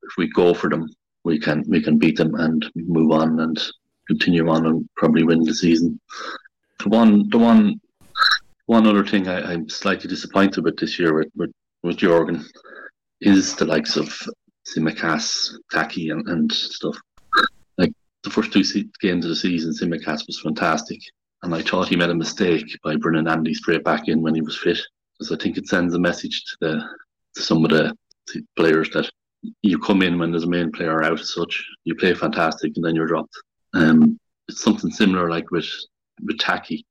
if 0.02 0.16
we 0.18 0.28
go 0.28 0.54
for 0.54 0.68
them, 0.68 0.88
we 1.24 1.38
can 1.38 1.64
we 1.68 1.82
can 1.82 1.98
beat 1.98 2.16
them 2.16 2.34
and 2.34 2.64
move 2.74 3.12
on 3.12 3.40
and 3.40 3.60
continue 4.06 4.48
on 4.48 4.66
and 4.66 4.88
probably 4.96 5.24
win 5.24 5.42
the 5.42 5.54
season. 5.54 6.00
The 6.82 6.88
one, 6.88 7.28
the 7.30 7.38
one, 7.38 7.80
one 8.66 8.86
other 8.86 9.04
thing 9.04 9.28
I, 9.28 9.52
am 9.52 9.68
slightly 9.68 10.08
disappointed 10.08 10.64
with 10.64 10.76
this 10.76 10.98
year 10.98 11.14
with 11.14 11.28
with, 11.34 11.52
with 11.82 11.96
Jurgen 11.96 12.44
is 13.20 13.54
the 13.54 13.64
likes 13.64 13.96
of 13.96 14.12
Tsimikas, 14.68 15.54
Taki, 15.72 16.10
and, 16.10 16.28
and 16.28 16.52
stuff. 16.52 16.96
Like 17.78 17.92
the 18.24 18.30
first 18.30 18.52
two 18.52 18.64
se- 18.64 18.90
games 19.00 19.24
of 19.24 19.30
the 19.30 19.36
season, 19.36 19.72
Tsimikas 19.72 20.26
was 20.26 20.40
fantastic, 20.40 21.00
and 21.42 21.54
I 21.54 21.62
thought 21.62 21.88
he 21.88 21.96
made 21.96 22.10
a 22.10 22.14
mistake 22.14 22.66
by 22.82 22.96
bringing 22.96 23.28
Andy 23.28 23.54
straight 23.54 23.84
back 23.84 24.08
in 24.08 24.20
when 24.20 24.34
he 24.34 24.42
was 24.42 24.58
fit, 24.58 24.78
because 25.18 25.32
I 25.32 25.42
think 25.42 25.56
it 25.56 25.68
sends 25.68 25.94
a 25.94 25.98
message 25.98 26.44
to 26.44 26.56
the 26.60 26.88
to 27.36 27.42
some 27.42 27.64
of 27.64 27.70
the 27.70 27.96
players 28.56 28.90
that 28.90 29.10
you 29.62 29.78
come 29.78 30.02
in 30.02 30.18
when 30.18 30.30
there's 30.30 30.44
a 30.44 30.48
main 30.48 30.72
player 30.72 31.04
out 31.04 31.20
as 31.20 31.34
such, 31.34 31.64
you 31.84 31.94
play 31.94 32.14
fantastic, 32.14 32.72
and 32.74 32.84
then 32.84 32.94
you're 32.94 33.06
dropped. 33.06 33.34
Um, 33.74 34.18
it's 34.48 34.62
something 34.62 34.90
similar 34.90 35.30
like 35.30 35.50
with 35.50 35.68
with 36.24 36.38
Taki. 36.38 36.84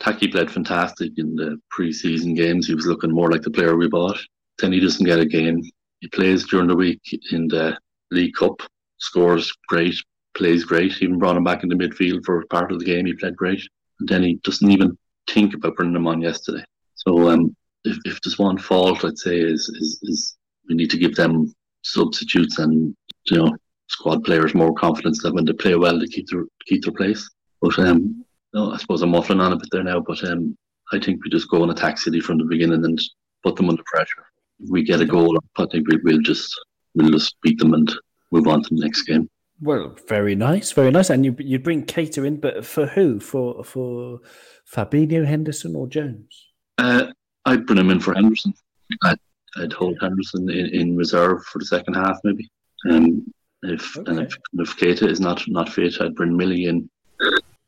Taki 0.00 0.28
played 0.28 0.50
fantastic 0.50 1.12
in 1.18 1.36
the 1.36 1.60
pre-season 1.70 2.34
games. 2.34 2.66
He 2.66 2.74
was 2.74 2.86
looking 2.86 3.12
more 3.12 3.30
like 3.30 3.42
the 3.42 3.50
player 3.50 3.76
we 3.76 3.88
bought. 3.88 4.18
Then 4.58 4.72
he 4.72 4.80
doesn't 4.80 5.04
get 5.04 5.20
a 5.20 5.26
game. 5.26 5.62
He 6.00 6.08
plays 6.08 6.46
during 6.46 6.68
the 6.68 6.76
week 6.76 7.00
in 7.32 7.48
the 7.48 7.78
League 8.10 8.34
Cup, 8.34 8.62
scores 8.98 9.52
great, 9.68 9.94
plays 10.34 10.64
great. 10.64 11.02
Even 11.02 11.18
brought 11.18 11.36
him 11.36 11.44
back 11.44 11.62
into 11.62 11.76
midfield 11.76 12.24
for 12.24 12.44
part 12.46 12.72
of 12.72 12.78
the 12.78 12.84
game. 12.84 13.06
He 13.06 13.12
played 13.14 13.36
great, 13.36 13.62
and 14.00 14.08
then 14.08 14.22
he 14.22 14.36
doesn't 14.42 14.70
even 14.70 14.96
think 15.28 15.54
about 15.54 15.76
bringing 15.76 15.96
him 15.96 16.06
on 16.06 16.22
yesterday. 16.22 16.64
So, 16.94 17.28
um, 17.28 17.54
if, 17.84 17.98
if 18.04 18.20
there's 18.22 18.38
one 18.38 18.58
fault, 18.58 19.04
I'd 19.04 19.18
say 19.18 19.38
is, 19.38 19.68
is 19.68 20.00
is 20.02 20.36
we 20.68 20.74
need 20.74 20.90
to 20.90 20.98
give 20.98 21.14
them 21.14 21.52
substitutes 21.82 22.58
and 22.58 22.94
you 23.24 23.36
know 23.36 23.56
squad 23.88 24.22
players 24.24 24.54
more 24.54 24.74
confidence 24.74 25.22
that 25.22 25.34
when 25.34 25.44
they 25.44 25.52
play 25.52 25.74
well, 25.74 25.98
they 25.98 26.06
keep 26.06 26.26
their 26.28 26.44
keep 26.66 26.82
their 26.84 26.92
place. 26.92 27.28
But 27.60 27.78
um, 27.78 28.24
no, 28.52 28.72
I 28.72 28.76
suppose 28.78 29.02
I'm 29.02 29.12
waffling 29.12 29.40
on 29.40 29.52
a 29.52 29.56
bit 29.56 29.68
there 29.70 29.84
now. 29.84 30.00
But 30.00 30.22
um, 30.24 30.56
I 30.92 30.98
think 30.98 31.22
we 31.24 31.30
just 31.30 31.50
go 31.50 31.62
and 31.62 31.70
attack 31.70 31.98
City 31.98 32.20
from 32.20 32.38
the 32.38 32.44
beginning 32.44 32.84
and 32.84 33.00
put 33.42 33.56
them 33.56 33.68
under 33.68 33.82
pressure. 33.86 34.24
If 34.60 34.70
we 34.70 34.82
get 34.82 35.00
a 35.00 35.06
goal, 35.06 35.38
I 35.56 35.66
think 35.66 35.88
we, 35.88 35.98
will 36.02 36.20
just 36.20 36.58
we'll 36.94 37.10
just 37.10 37.36
beat 37.42 37.58
them 37.58 37.74
and 37.74 37.92
move 38.30 38.46
on 38.46 38.62
to 38.62 38.74
the 38.74 38.82
next 38.82 39.02
game. 39.02 39.28
Well, 39.62 39.96
very 40.08 40.34
nice, 40.34 40.72
very 40.72 40.90
nice. 40.90 41.10
And 41.10 41.24
you 41.24 41.36
you 41.38 41.58
bring 41.58 41.84
Keita 41.84 42.26
in, 42.26 42.40
but 42.40 42.64
for 42.64 42.86
who? 42.86 43.20
For 43.20 43.62
for 43.62 44.20
Fabinho, 44.72 45.26
Henderson, 45.26 45.76
or 45.76 45.86
Jones? 45.86 46.48
Uh, 46.78 47.06
I'd 47.44 47.66
bring 47.66 47.78
him 47.78 47.90
in 47.90 48.00
for 48.00 48.14
Henderson. 48.14 48.54
I'd, 49.02 49.18
I'd 49.56 49.72
hold 49.72 49.98
Henderson 50.00 50.48
in, 50.50 50.66
in 50.68 50.96
reserve 50.96 51.44
for 51.44 51.58
the 51.58 51.66
second 51.66 51.94
half, 51.94 52.18
maybe. 52.24 52.50
Um, 52.90 53.32
if 53.62 53.96
okay. 53.98 54.10
and 54.10 54.20
if, 54.20 54.36
if 54.54 54.76
Keita 54.76 55.06
is 55.08 55.20
not 55.20 55.42
not 55.46 55.68
fit, 55.68 56.00
I'd 56.00 56.14
bring 56.14 56.36
Millie 56.36 56.66
in 56.66 56.88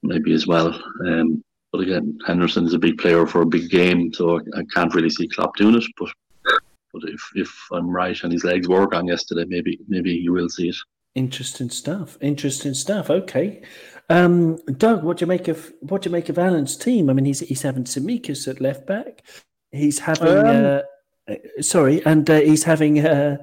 maybe 0.03 0.33
as 0.33 0.47
well. 0.47 0.75
Um, 1.07 1.43
but 1.73 1.81
again, 1.81 2.19
Henderson 2.27 2.67
is 2.67 2.75
a 2.75 2.79
big 2.79 2.99
player 2.99 3.27
for 3.27 3.43
a 3.43 3.47
big 3.47 3.71
game, 3.71 4.13
so 4.13 4.39
I, 4.39 4.61
I 4.61 4.63
can't 4.75 4.95
really 4.95 5.11
see 5.11 5.29
Klopp 5.29 5.57
doing 5.57 5.77
it. 5.77 5.85
But 5.99 6.11
but 6.93 7.03
if, 7.09 7.31
if 7.35 7.51
I'm 7.73 7.89
right 7.89 8.23
and 8.23 8.33
his 8.33 8.45
legs 8.45 8.69
work 8.69 8.95
on 8.95 9.07
yesterday, 9.07 9.47
maybe 9.47 9.79
maybe 9.89 10.13
you 10.13 10.33
will 10.33 10.49
see 10.49 10.69
it. 10.69 10.77
Interesting 11.15 11.71
stuff. 11.71 12.19
Interesting 12.21 12.75
stuff. 12.75 13.11
Okay, 13.11 13.63
um, 14.11 14.57
Doug, 14.77 15.03
what 15.03 15.19
do 15.19 15.23
you 15.23 15.27
make 15.27 15.49
of 15.49 15.73
what 15.81 16.03
do 16.03 16.11
you 16.11 16.13
make 16.13 16.29
of 16.29 16.39
Alan's 16.39 16.77
team? 16.77 17.09
I 17.09 17.15
mean, 17.15 17.25
he's 17.25 17.41
he's 17.41 17.63
having 17.63 17.85
Tsimikas 17.85 18.49
at 18.49 18.61
left 18.61 18.87
back. 18.87 19.23
He's 19.71 20.01
having 20.01 20.29
Um, 20.29 20.65
uh, 20.65 20.81
uh, 21.29 21.63
sorry, 21.63 22.05
and 22.05 22.29
uh, 22.29 22.41
he's 22.41 22.65
having 22.65 22.99
uh, 22.99 23.37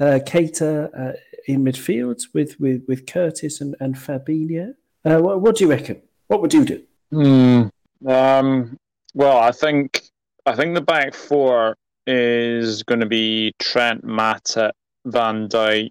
uh, 0.00 0.20
Keita 0.24 0.88
uh, 0.96 1.12
in 1.46 1.64
midfield 1.64 2.22
with, 2.32 2.58
with, 2.60 2.84
with 2.86 3.06
Curtis 3.06 3.60
and 3.60 3.74
and 3.80 3.96
Fabinho. 3.96 4.74
Uh, 5.08 5.20
what, 5.20 5.40
what 5.40 5.56
do 5.56 5.64
you 5.64 5.70
reckon? 5.70 6.00
What 6.26 6.42
would 6.42 6.52
you 6.52 6.64
do? 6.64 6.82
Hmm. 7.10 7.62
Um, 8.06 8.76
well, 9.14 9.38
I 9.38 9.50
think 9.52 10.02
I 10.46 10.54
think 10.54 10.74
the 10.74 10.80
back 10.80 11.14
four 11.14 11.76
is 12.06 12.82
going 12.82 13.00
to 13.00 13.06
be 13.06 13.52
Trent, 13.58 14.04
Matip, 14.04 14.72
Van 15.06 15.48
Dijk, 15.48 15.90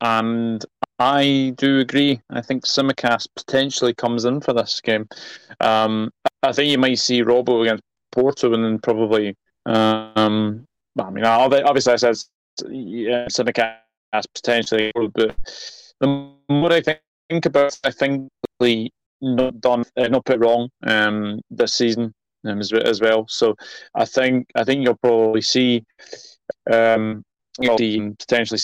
and 0.00 0.64
I 0.98 1.54
do 1.56 1.80
agree. 1.80 2.20
I 2.30 2.40
think 2.40 2.64
Tsimikas 2.64 3.26
potentially 3.34 3.94
comes 3.94 4.24
in 4.24 4.40
for 4.40 4.52
this 4.52 4.80
game. 4.80 5.08
Um, 5.60 6.10
I 6.42 6.52
think 6.52 6.70
you 6.70 6.78
might 6.78 6.98
see 6.98 7.22
Robo 7.22 7.62
against 7.62 7.82
Porto, 8.10 8.52
and 8.52 8.64
then 8.64 8.78
probably. 8.78 9.36
Um, 9.66 10.66
I 10.98 11.10
mean, 11.10 11.24
obviously, 11.24 11.92
I 11.92 11.96
said 11.96 12.16
yeah, 12.68 13.26
Tsimikas 13.26 13.76
potentially, 14.34 14.92
but 14.94 15.36
the 16.00 16.32
more 16.48 16.72
I 16.72 16.80
think 16.80 17.00
about, 17.30 17.78
I 17.84 17.90
think 17.90 18.28
really 18.60 18.92
not 19.20 19.60
done, 19.60 19.84
uh, 19.96 20.08
not 20.08 20.24
put 20.24 20.40
wrong 20.40 20.68
um, 20.84 21.40
this 21.50 21.74
season 21.74 22.12
um, 22.44 22.60
as, 22.60 22.72
as 22.72 23.00
well. 23.00 23.26
So 23.28 23.54
I 23.94 24.04
think 24.04 24.46
I 24.54 24.64
think 24.64 24.84
you'll 24.84 24.96
probably 24.96 25.42
see 25.42 25.84
um, 26.70 27.24
you'll 27.60 27.78
see 27.78 28.10
potentially. 28.18 28.60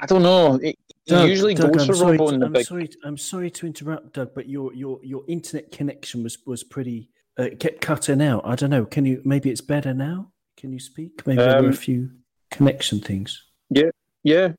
I 0.00 0.06
don't 0.06 0.22
know. 0.22 0.56
It, 0.56 0.68
it 0.68 0.76
Doug, 1.06 1.28
usually 1.28 1.54
Doug, 1.54 1.72
goes 1.72 1.82
I'm 1.82 1.86
for 1.88 1.94
sorry, 1.94 2.18
Robo 2.18 2.28
to, 2.28 2.34
in 2.34 2.40
the 2.40 2.46
I'm 2.46 2.52
big. 2.52 2.66
sorry. 2.66 2.90
I'm 3.04 3.16
sorry 3.18 3.50
to 3.50 3.66
interrupt, 3.66 4.14
Doug, 4.14 4.34
but 4.34 4.48
your 4.48 4.72
your 4.74 5.00
your 5.02 5.24
internet 5.28 5.70
connection 5.72 6.22
was 6.22 6.38
was 6.46 6.64
pretty 6.64 7.10
uh, 7.38 7.44
it 7.44 7.60
kept 7.60 7.80
cutting 7.80 8.22
out. 8.22 8.42
I 8.44 8.54
don't 8.54 8.70
know. 8.70 8.84
Can 8.84 9.04
you? 9.06 9.22
Maybe 9.24 9.50
it's 9.50 9.60
better 9.60 9.92
now. 9.94 10.32
Can 10.56 10.72
you 10.72 10.80
speak? 10.80 11.26
Maybe 11.26 11.42
there 11.42 11.62
were 11.62 11.68
a 11.68 11.70
Um, 11.70 11.74
few 11.74 12.10
connection 12.50 13.00
things. 13.00 13.44
Yeah, 13.70 13.90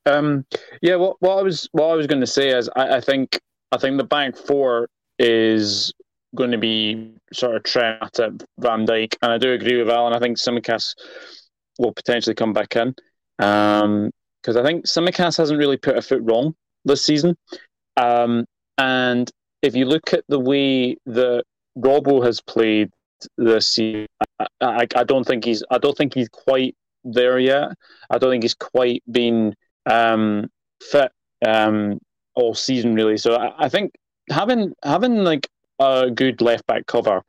um, 0.05 0.45
yeah. 0.81 0.95
What, 0.95 1.17
what 1.19 1.39
I 1.39 1.41
was 1.41 1.67
what 1.71 1.91
I 1.91 1.95
was 1.95 2.07
going 2.07 2.21
to 2.21 2.27
say 2.27 2.49
is 2.49 2.69
I, 2.75 2.97
I 2.97 3.01
think 3.01 3.39
I 3.71 3.77
think 3.77 3.97
the 3.97 4.03
bank 4.03 4.37
four 4.37 4.89
is 5.17 5.93
going 6.35 6.51
to 6.51 6.57
be 6.57 7.11
sort 7.33 7.55
of 7.55 7.63
Trent, 7.63 8.19
at 8.19 8.31
Van 8.59 8.85
Dijk, 8.85 9.15
and 9.21 9.31
I 9.31 9.37
do 9.37 9.51
agree 9.51 9.77
with 9.77 9.89
Alan. 9.89 10.13
I 10.13 10.19
think 10.19 10.37
Tsimikas 10.37 10.95
will 11.77 11.93
potentially 11.93 12.35
come 12.35 12.53
back 12.53 12.75
in 12.75 12.93
because 13.37 14.55
I 14.55 14.63
think 14.63 14.85
Tsimikas 14.85 15.37
hasn't 15.37 15.59
really 15.59 15.77
put 15.77 15.97
a 15.97 16.01
foot 16.01 16.21
wrong 16.23 16.55
this 16.85 17.03
season. 17.03 17.35
Um, 17.97 18.45
and 18.77 19.29
if 19.61 19.75
you 19.75 19.85
look 19.85 20.13
at 20.13 20.23
the 20.29 20.39
way 20.39 20.97
that 21.05 21.43
Robbo 21.77 22.23
has 22.23 22.41
played 22.41 22.89
this 23.37 23.69
season, 23.69 24.07
I, 24.39 24.47
I, 24.61 24.87
I 24.95 25.03
don't 25.03 25.25
think 25.25 25.45
he's 25.45 25.63
I 25.69 25.77
don't 25.77 25.97
think 25.97 26.13
he's 26.13 26.29
quite 26.29 26.75
there 27.03 27.39
yet. 27.39 27.69
I 28.09 28.17
don't 28.17 28.31
think 28.31 28.43
he's 28.43 28.55
quite 28.55 29.03
been 29.11 29.55
um, 29.85 30.49
fit 30.81 31.11
um, 31.45 31.99
all 32.35 32.53
season 32.53 32.95
really. 32.95 33.17
So 33.17 33.35
I, 33.35 33.65
I 33.65 33.69
think 33.69 33.93
having 34.29 34.73
having 34.83 35.23
like 35.23 35.47
a 35.79 36.09
good 36.11 36.41
left 36.41 36.65
back 36.67 36.85
cover 36.85 37.23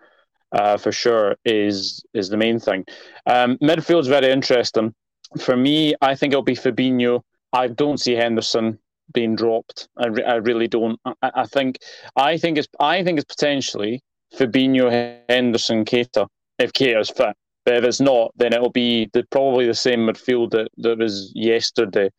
uh, 0.52 0.76
for 0.76 0.92
sure 0.92 1.36
is 1.44 2.04
is 2.14 2.28
the 2.28 2.36
main 2.36 2.58
thing. 2.58 2.84
Um, 3.26 3.56
midfield's 3.58 4.08
very 4.08 4.30
interesting 4.30 4.94
for 5.38 5.56
me. 5.56 5.94
I 6.00 6.14
think 6.14 6.32
it'll 6.32 6.42
be 6.42 6.56
Fabinho. 6.56 7.22
I 7.52 7.68
don't 7.68 7.98
see 7.98 8.12
Henderson 8.12 8.78
being 9.12 9.34
dropped. 9.34 9.88
I, 9.96 10.06
re- 10.06 10.24
I 10.24 10.34
really 10.36 10.68
don't. 10.68 10.98
I, 11.04 11.14
I 11.22 11.46
think 11.46 11.78
I 12.16 12.36
think 12.36 12.58
it's 12.58 12.68
I 12.78 13.02
think 13.04 13.18
it's 13.18 13.34
potentially 13.34 14.02
Fabinho, 14.34 15.22
Henderson, 15.28 15.84
Keita 15.84 16.26
if 16.58 16.72
Keita's 16.72 17.10
fit. 17.10 17.36
But 17.70 17.76
if 17.76 17.84
it's 17.84 18.00
not, 18.00 18.32
then 18.34 18.52
it'll 18.52 18.72
be 18.72 19.08
the, 19.12 19.22
probably 19.30 19.64
the 19.64 19.74
same 19.74 20.00
midfield 20.00 20.50
that, 20.50 20.70
that 20.78 20.98
was 20.98 21.30
yesterday. 21.36 22.10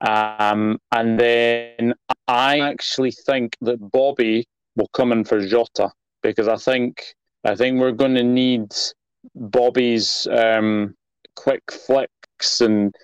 Um, 0.00 0.78
and 0.90 1.20
then 1.20 1.92
I 2.26 2.60
actually 2.60 3.10
think 3.10 3.58
that 3.60 3.90
Bobby 3.90 4.48
will 4.74 4.88
come 4.94 5.12
in 5.12 5.22
for 5.24 5.46
Jota 5.46 5.90
because 6.22 6.48
I 6.48 6.56
think 6.56 7.14
I 7.44 7.54
think 7.54 7.78
we're 7.78 7.92
going 7.92 8.14
to 8.14 8.22
need 8.22 8.74
Bobby's 9.34 10.26
um, 10.30 10.94
quick 11.34 11.70
flicks 11.70 12.62
and 12.62 12.94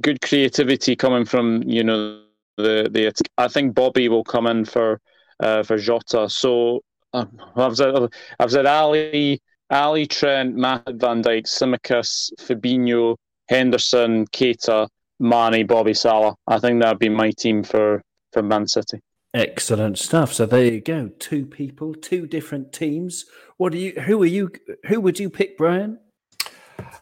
good 0.00 0.20
creativity 0.22 0.96
coming 0.96 1.24
from 1.24 1.62
you 1.64 1.84
know 1.84 2.24
the 2.56 2.88
the. 2.90 3.12
I 3.38 3.46
think 3.46 3.76
Bobby 3.76 4.08
will 4.08 4.24
come 4.24 4.48
in 4.48 4.64
for 4.64 5.00
uh, 5.38 5.62
for 5.62 5.78
Jota. 5.78 6.28
So 6.28 6.80
uh, 7.12 7.26
I've 7.54 7.76
said 7.76 7.94
I've 8.40 8.50
said 8.50 8.66
Ali, 8.66 9.40
Ali 9.70 10.06
Trent, 10.06 10.56
Matt 10.56 10.82
Van 10.94 11.22
Dijk, 11.22 11.44
Tsimikas, 11.44 12.32
Fabinho, 12.40 13.16
Henderson, 13.48 14.26
Keita, 14.28 14.88
Mane, 15.20 15.66
Bobby 15.66 15.94
Salah. 15.94 16.34
I 16.46 16.58
think 16.58 16.80
that'd 16.80 16.98
be 16.98 17.08
my 17.08 17.30
team 17.30 17.62
for 17.62 18.02
for 18.32 18.42
Man 18.42 18.66
City. 18.66 19.00
Excellent 19.32 19.98
stuff. 19.98 20.32
So 20.32 20.46
there 20.46 20.64
you 20.64 20.80
go. 20.80 21.08
Two 21.18 21.46
people, 21.46 21.94
two 21.94 22.26
different 22.26 22.72
teams. 22.72 23.26
What 23.58 23.72
do 23.72 23.78
you? 23.78 23.92
Who 23.92 24.20
are 24.22 24.26
you? 24.26 24.50
Who 24.86 25.00
would 25.00 25.20
you 25.20 25.30
pick, 25.30 25.56
Brian? 25.56 26.00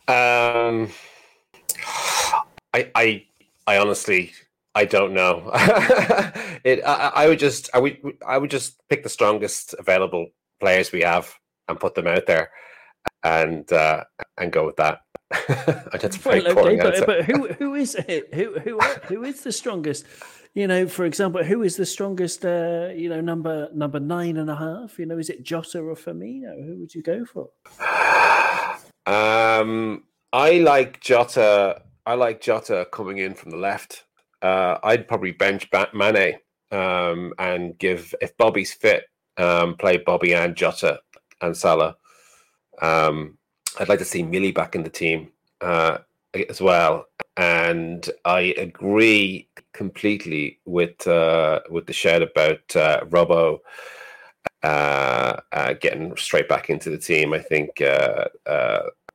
Um, 0.09 0.91
I, 2.75 2.91
I, 2.95 3.25
I 3.67 3.79
honestly, 3.79 4.33
I 4.75 4.85
don't 4.85 5.15
know. 5.15 5.51
it. 6.65 6.83
I, 6.85 7.13
I 7.15 7.29
would 7.29 7.39
just, 7.39 7.71
I 7.73 7.79
would, 7.79 7.99
I 8.27 8.37
would 8.37 8.51
just 8.51 8.77
pick 8.89 9.03
the 9.03 9.09
strongest 9.09 9.75
available 9.79 10.27
players 10.61 10.93
we 10.93 11.03
have 11.03 11.35
and 11.69 11.79
put 11.79 11.95
them 11.95 12.07
out 12.07 12.27
there, 12.27 12.51
and 13.23 13.71
uh, 13.73 14.05
and 14.39 14.53
go 14.53 14.67
with 14.67 14.77
that. 14.77 15.01
That's 15.49 16.25
Well, 16.25 16.47
okay, 16.47 16.77
but, 16.77 17.07
but 17.07 17.25
who 17.25 17.49
who 17.59 17.75
is 17.75 17.95
it? 17.95 18.33
Who 18.35 18.59
who 18.61 18.81
who 18.81 19.25
is 19.25 19.43
the 19.43 19.53
strongest? 19.53 20.07
You 20.55 20.67
know, 20.67 20.89
for 20.89 21.05
example, 21.05 21.45
who 21.45 21.63
is 21.63 21.77
the 21.77 21.87
strongest? 21.87 22.45
Uh, 22.45 22.89
you 22.95 23.09
know, 23.09 23.21
number 23.21 23.69
number 23.75 24.01
nine 24.01 24.39
and 24.39 24.49
a 24.49 24.57
half. 24.57 24.99
You 24.99 25.07
know, 25.07 25.19
is 25.19 25.29
it 25.29 25.43
Jota 25.43 25.81
or 25.81 25.95
Firmino? 25.95 26.65
Who 26.65 26.79
would 26.81 26.95
you 26.95 27.03
go 27.03 27.25
for? 27.25 27.51
Um, 29.07 30.05
I 30.35 30.59
like 30.59 31.01
Jota. 31.01 31.81
I 32.05 32.13
like 32.13 32.43
Jota 32.43 32.87
coming 32.93 33.17
in 33.17 33.33
from 33.33 33.51
the 33.51 33.57
left. 33.57 34.05
Uh, 34.43 34.77
I'd 34.85 35.09
probably 35.09 35.33
bench 35.33 35.71
Mane 35.95 36.35
um, 36.71 37.33
and 37.39 37.79
give 37.79 38.15
if 38.21 38.37
Bobby's 38.37 38.75
fit, 38.75 39.05
um, 39.39 39.77
play 39.77 39.97
Bobby 39.97 40.35
and 40.35 40.55
Jota 40.55 41.01
and 41.41 41.57
Salah. 41.57 41.97
Um, 42.81 43.39
I'd 43.79 43.89
like 43.89 43.99
to 44.01 44.05
see 44.05 44.23
Millie 44.23 44.53
back 44.53 44.75
in 44.75 44.83
the 44.83 44.91
team 44.91 45.31
uh, 45.61 45.99
as 46.49 46.61
well. 46.61 47.07
And 47.37 48.09
I 48.25 48.55
agree 48.57 49.49
completely 49.73 50.59
with 50.65 51.07
uh, 51.07 51.61
with 51.71 51.87
the 51.87 51.93
shout 51.93 52.23
about 52.23 52.75
uh, 52.75 53.05
Robbo 53.05 53.59
uh, 54.63 55.37
uh, 55.53 55.73
getting 55.75 56.17
straight 56.17 56.49
back 56.49 56.69
into 56.71 56.91
the 56.91 56.99
team. 56.99 57.33
I 57.33 57.39
think 57.39 57.81
uh, 57.81 58.25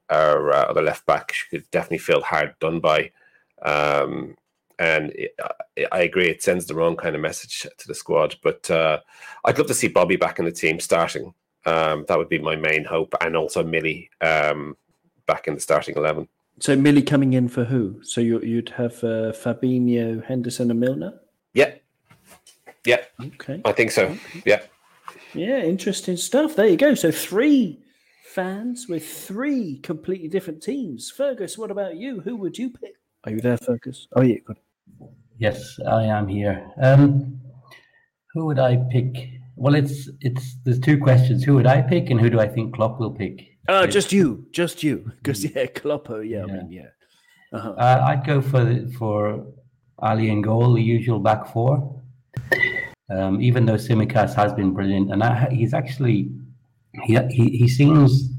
our 0.10 0.54
other 0.54 0.82
left 0.82 1.06
back 1.06 1.34
could 1.50 1.70
definitely 1.72 1.98
feel 1.98 2.22
hard 2.22 2.56
done 2.60 2.80
by. 2.80 3.12
Um, 3.62 4.36
and 4.80 5.12
it, 5.12 5.36
I- 5.92 6.02
agree, 6.02 6.30
it 6.30 6.44
sends 6.44 6.66
the 6.66 6.76
wrong 6.76 6.96
kind 6.96 7.16
of 7.16 7.22
message 7.22 7.68
to 7.78 7.88
the 7.88 7.96
squad. 7.96 8.38
But 8.42 8.70
I'd 8.72 9.58
love 9.58 9.68
to 9.68 9.74
see 9.74 9.88
Bobby 9.90 10.16
back 10.16 10.40
in 10.40 10.46
the 10.46 10.52
team 10.52 10.80
starting. 10.80 11.34
Um, 11.66 12.06
that 12.08 12.18
would 12.18 12.30
be 12.30 12.40
my 12.40 12.56
main 12.56 12.84
hope, 12.84 13.16
and 13.22 13.36
also 13.36 13.64
Millie 13.64 14.10
um, 14.22 14.76
back 15.28 15.48
in 15.48 15.56
the 15.56 15.62
starting 15.62 15.96
eleven. 15.96 16.28
So 16.60 16.76
Millie 16.76 17.02
coming 17.02 17.34
in 17.34 17.48
for 17.48 17.64
who? 17.64 18.00
So 18.04 18.22
you, 18.22 18.40
you'd 18.42 18.70
have 18.70 18.94
uh, 19.04 19.32
Fabinho, 19.34 20.24
Henderson, 20.24 20.70
and 20.70 20.80
Milner. 20.80 21.20
Yeah, 21.54 21.74
yeah, 22.86 23.02
Okay. 23.22 23.62
I 23.66 23.72
think 23.72 23.92
so. 23.92 24.16
Yeah. 24.46 24.62
Yeah, 25.34 25.60
interesting 25.60 26.18
stuff. 26.18 26.56
There 26.56 26.68
you 26.68 26.78
go. 26.78 26.94
So 26.96 27.12
three 27.12 27.80
fans 28.26 28.88
with 28.88 29.08
three 29.08 29.80
completely 29.80 30.28
different 30.28 30.62
teams. 30.62 31.10
Fergus, 31.10 31.58
what 31.58 31.72
about 31.72 31.96
you? 31.96 32.20
Who 32.20 32.36
would 32.38 32.58
you 32.58 32.70
pick? 32.70 32.96
Are 33.24 33.32
you 33.32 33.42
there, 33.42 33.58
Fergus? 33.58 34.08
Oh 34.16 34.22
yeah, 34.22 34.38
good. 34.46 34.58
Yes, 35.38 35.80
I 35.88 36.04
am 36.04 36.28
here. 36.28 36.70
Um, 36.82 37.40
who 38.34 38.46
would 38.46 38.60
I 38.60 38.78
pick? 38.92 39.30
Well, 39.56 39.76
it's 39.76 40.10
it's 40.22 40.56
there's 40.64 40.80
two 40.80 40.98
questions. 40.98 41.44
Who 41.44 41.56
would 41.56 41.68
I 41.68 41.82
pick, 41.82 42.10
and 42.10 42.20
who 42.20 42.30
do 42.30 42.40
I 42.40 42.48
think 42.48 42.74
Klopp 42.76 43.00
will 43.00 43.12
pick? 43.12 43.48
Uh, 43.68 43.88
just 43.88 44.12
you, 44.12 44.46
just 44.52 44.84
you, 44.84 45.12
because 45.18 45.44
yeah, 45.46 45.66
Kloppo. 45.66 46.28
Yeah, 46.28 46.44
I 46.44 46.48
Yeah. 46.48 46.54
mean, 46.54 46.72
yeah. 46.72 46.90
Uh-huh. 47.54 47.72
Uh, 47.78 48.06
I'd 48.08 48.26
go 48.26 48.42
for 48.42 48.64
for 48.98 49.46
Ali 50.00 50.30
and 50.30 50.44
goal, 50.44 50.74
the 50.74 50.82
usual 50.82 51.20
back 51.20 51.48
four. 51.54 52.02
Um, 53.10 53.42
even 53.42 53.66
though 53.66 53.76
Tsimikas 53.76 54.34
has 54.36 54.54
been 54.54 54.74
brilliant, 54.74 55.12
and 55.12 55.24
I, 55.24 55.50
he's 55.52 55.74
actually 55.74 56.32
he 57.04 57.18
he, 57.30 57.50
he 57.62 57.68
seems 57.68 58.30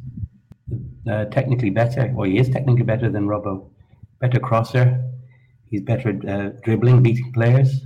uh, 1.08 1.26
technically 1.26 1.70
better, 1.70 2.12
or 2.16 2.26
he 2.26 2.38
is 2.38 2.48
technically 2.50 2.84
better 2.84 3.08
than 3.08 3.26
Robbo, 3.28 3.68
better 4.20 4.40
crosser. 4.40 5.00
he's 5.70 5.82
better 5.82 6.08
at 6.10 6.28
uh, 6.28 6.48
dribbling, 6.64 7.02
beating 7.02 7.32
players. 7.32 7.80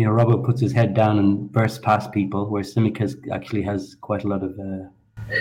You 0.00 0.06
know, 0.06 0.12
Robbo 0.12 0.42
puts 0.42 0.62
his 0.62 0.72
head 0.72 0.94
down 0.94 1.18
and 1.18 1.52
bursts 1.52 1.78
past 1.78 2.10
people, 2.10 2.46
where 2.46 2.62
Tsimikas 2.62 3.16
actually 3.30 3.60
has 3.64 3.96
quite 4.00 4.24
a 4.24 4.28
lot 4.28 4.42
of 4.42 4.58
uh, 4.58 5.34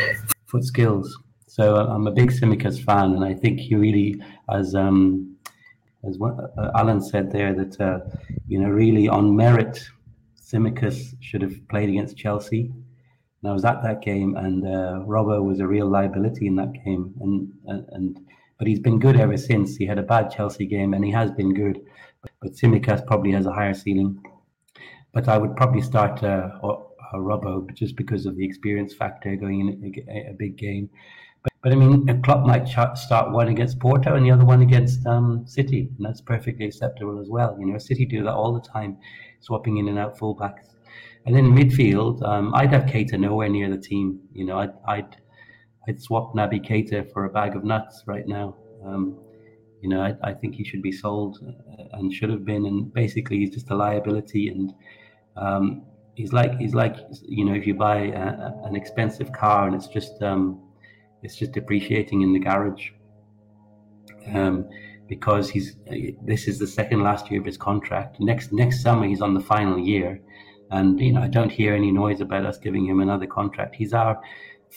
foot 0.47 0.66
skills. 0.66 1.18
So 1.47 1.78
uh, 1.78 1.86
I'm 1.86 2.07
a 2.07 2.12
big 2.12 2.30
Tsimikas 2.30 2.84
fan, 2.84 3.14
and 3.14 3.24
I 3.24 3.36
think 3.36 3.62
he 3.62 3.76
really, 3.76 4.22
as 4.51 4.76
um, 4.76 5.38
as 6.05 6.18
what, 6.18 6.34
uh, 6.57 6.72
Alan 6.76 6.99
said 6.99 7.32
there, 7.32 7.53
that 7.53 7.80
uh, 7.80 7.99
you 8.49 8.60
know, 8.60 8.68
really 8.68 9.07
on 9.07 9.34
merit, 9.34 9.82
Tsimikas 10.38 11.16
should 11.22 11.41
have 11.41 11.55
played 11.70 11.88
against 11.88 12.18
Chelsea. 12.18 12.64
And 13.41 13.49
I 13.49 13.53
was 13.53 13.64
at 13.64 13.82
that 13.84 14.01
game, 14.01 14.36
and 14.36 14.68
uh, 14.68 15.05
Robbo 15.07 15.41
was 15.41 15.62
a 15.62 15.68
real 15.68 15.88
liability 15.88 16.47
in 16.47 16.57
that 16.57 16.74
game, 16.84 17.14
and 17.22 17.86
and 17.93 18.20
but 18.57 18.68
he's 18.68 18.82
been 18.82 18.99
good 18.99 19.18
ever 19.18 19.38
since. 19.38 19.78
He 19.78 19.86
had 19.86 19.99
a 19.99 20.03
bad 20.03 20.30
Chelsea 20.30 20.66
game, 20.66 20.93
and 20.93 21.05
he 21.05 21.12
has 21.12 21.32
been 21.32 21.53
good. 21.53 21.80
But, 22.41 22.51
Tsimikas 22.51 23.07
probably 23.07 23.32
has 23.32 23.45
a 23.45 23.53
higher 23.53 23.74
ceiling. 23.74 24.22
But 25.14 25.28
I 25.28 25.38
would 25.38 25.55
probably 25.55 25.82
start 25.82 26.24
uh, 26.24 26.49
uh, 26.64 27.18
Robbo 27.18 27.74
just 27.74 27.95
because 27.95 28.26
of 28.26 28.36
the 28.36 28.45
experience 28.45 28.93
factor 28.93 29.36
going 29.36 29.62
in 29.62 30.05
a, 30.10 30.32
a 30.32 30.34
big 30.34 30.57
game. 30.57 30.89
But, 31.43 31.53
but 31.64 31.72
I 31.72 31.76
mean, 31.76 32.07
a 32.10 32.18
Klopp 32.20 32.45
might 32.45 32.68
start 32.68 33.32
one 33.32 33.47
against 33.47 33.80
Porto 33.80 34.16
and 34.16 34.26
the 34.26 34.32
other 34.32 34.45
one 34.45 34.62
against 34.62 35.05
um, 35.07 35.47
City, 35.47 35.89
and 35.97 36.05
that's 36.05 36.22
perfectly 36.22 36.66
acceptable 36.66 37.20
as 37.20 37.30
well. 37.30 37.57
You 37.60 37.66
know, 37.66 37.78
City 37.78 38.05
do 38.05 38.24
that 38.24 38.34
all 38.34 38.53
the 38.53 38.68
time, 38.68 38.97
swapping 39.39 39.78
in 39.78 39.88
and 39.88 39.97
out 39.97 40.18
fullbacks. 40.18 40.76
And 41.26 41.38
in 41.38 41.51
midfield, 41.51 42.22
um, 42.24 42.53
I'd 42.55 42.72
have 42.72 42.84
Keita 42.84 43.20
nowhere 43.20 43.49
near 43.49 43.70
the 43.70 43.82
team. 43.82 44.20
You 44.34 44.45
know, 44.45 44.60
I'd, 44.60 44.74
I'd 44.88 45.18
I'd 45.88 46.01
swap 46.01 46.36
Naby 46.36 46.68
Keita 46.68 47.12
for 47.12 47.26
a 47.26 47.30
bag 47.30 47.55
of 47.55 47.64
nuts 47.64 48.03
right 48.05 48.28
now. 48.28 48.55
Um, 48.86 49.18
you 49.82 49.89
know, 49.89 50.01
I, 50.01 50.14
I, 50.24 50.34
think 50.34 50.55
he 50.55 50.64
should 50.64 50.82
be 50.82 50.91
sold 50.91 51.39
uh, 51.45 51.84
and 51.93 52.14
should 52.14 52.30
have 52.30 52.45
been. 52.45 52.66
And 52.66 52.93
basically, 52.93 53.39
he's 53.39 53.49
just 53.49 53.72
a 53.72 53.76
liability. 53.76 54.49
And 54.49 54.74
um, 55.40 55.84
he's 56.16 56.34
like 56.34 56.58
he's 56.58 56.76
like 56.76 56.98
you 57.28 57.46
know, 57.46 57.54
if 57.54 57.66
you 57.66 57.74
buy 57.74 57.98
a, 57.98 58.52
an 58.64 58.76
expensive 58.76 59.32
car 59.32 59.68
and 59.68 59.76
it's 59.76 59.88
just 59.88 60.22
um, 60.22 60.62
it's 61.24 61.36
just 61.36 61.52
depreciating 61.54 62.22
in 62.22 62.34
the 62.34 62.40
garage. 62.40 62.90
Um, 64.34 64.70
because 65.08 65.50
he's 65.50 65.76
this 66.22 66.48
is 66.48 66.60
the 66.60 66.68
second 66.68 67.02
last 67.02 67.30
year 67.32 67.40
of 67.40 67.46
his 67.46 67.58
contract. 67.58 68.20
Next 68.20 68.54
next 68.54 68.82
summer 68.82 69.08
he's 69.08 69.22
on 69.22 69.34
the 69.34 69.40
final 69.42 69.80
year, 69.80 70.22
and 70.72 71.00
you 71.00 71.12
know 71.14 71.22
I 71.22 71.28
don't 71.28 71.52
hear 71.52 71.74
any 71.74 71.92
noise 71.92 72.22
about 72.22 72.46
us 72.46 72.58
giving 72.58 72.86
him 72.86 73.00
another 73.02 73.26
contract. 73.26 73.76
He's 73.76 73.94
our 73.94 74.22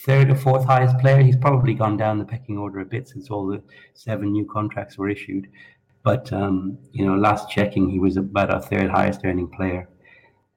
third 0.07 0.31
or 0.31 0.35
fourth 0.35 0.65
highest 0.65 0.99
player. 0.99 1.23
He's 1.23 1.37
probably 1.37 1.75
gone 1.75 1.99
down 1.99 2.19
the 2.19 2.25
pecking 2.25 2.57
order 2.57 2.81
a 2.81 2.85
bit 2.87 3.07
since 3.09 3.29
all 3.31 3.47
the 3.47 3.63
seven 3.95 4.33
new 4.33 4.47
contracts 4.47 4.97
were 4.97 5.11
issued. 5.11 5.49
But 6.03 6.33
um, 6.33 6.79
you 6.93 7.05
know, 7.05 7.15
last 7.15 7.51
checking, 7.51 7.91
he 7.91 7.99
was 7.99 8.17
about 8.17 8.51
our 8.51 8.61
third 8.61 8.91
highest 8.91 9.21
earning 9.25 9.49
player, 9.49 9.89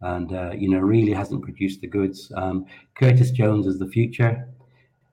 and 0.02 0.34
uh, 0.34 0.52
you 0.58 0.70
know, 0.70 0.80
really 0.80 1.14
hasn't 1.14 1.44
produced 1.44 1.82
the 1.82 1.88
goods. 1.88 2.32
Um, 2.36 2.66
Curtis 2.96 3.32
Jones 3.32 3.68
is 3.68 3.80
the 3.80 3.88
future. 3.88 4.48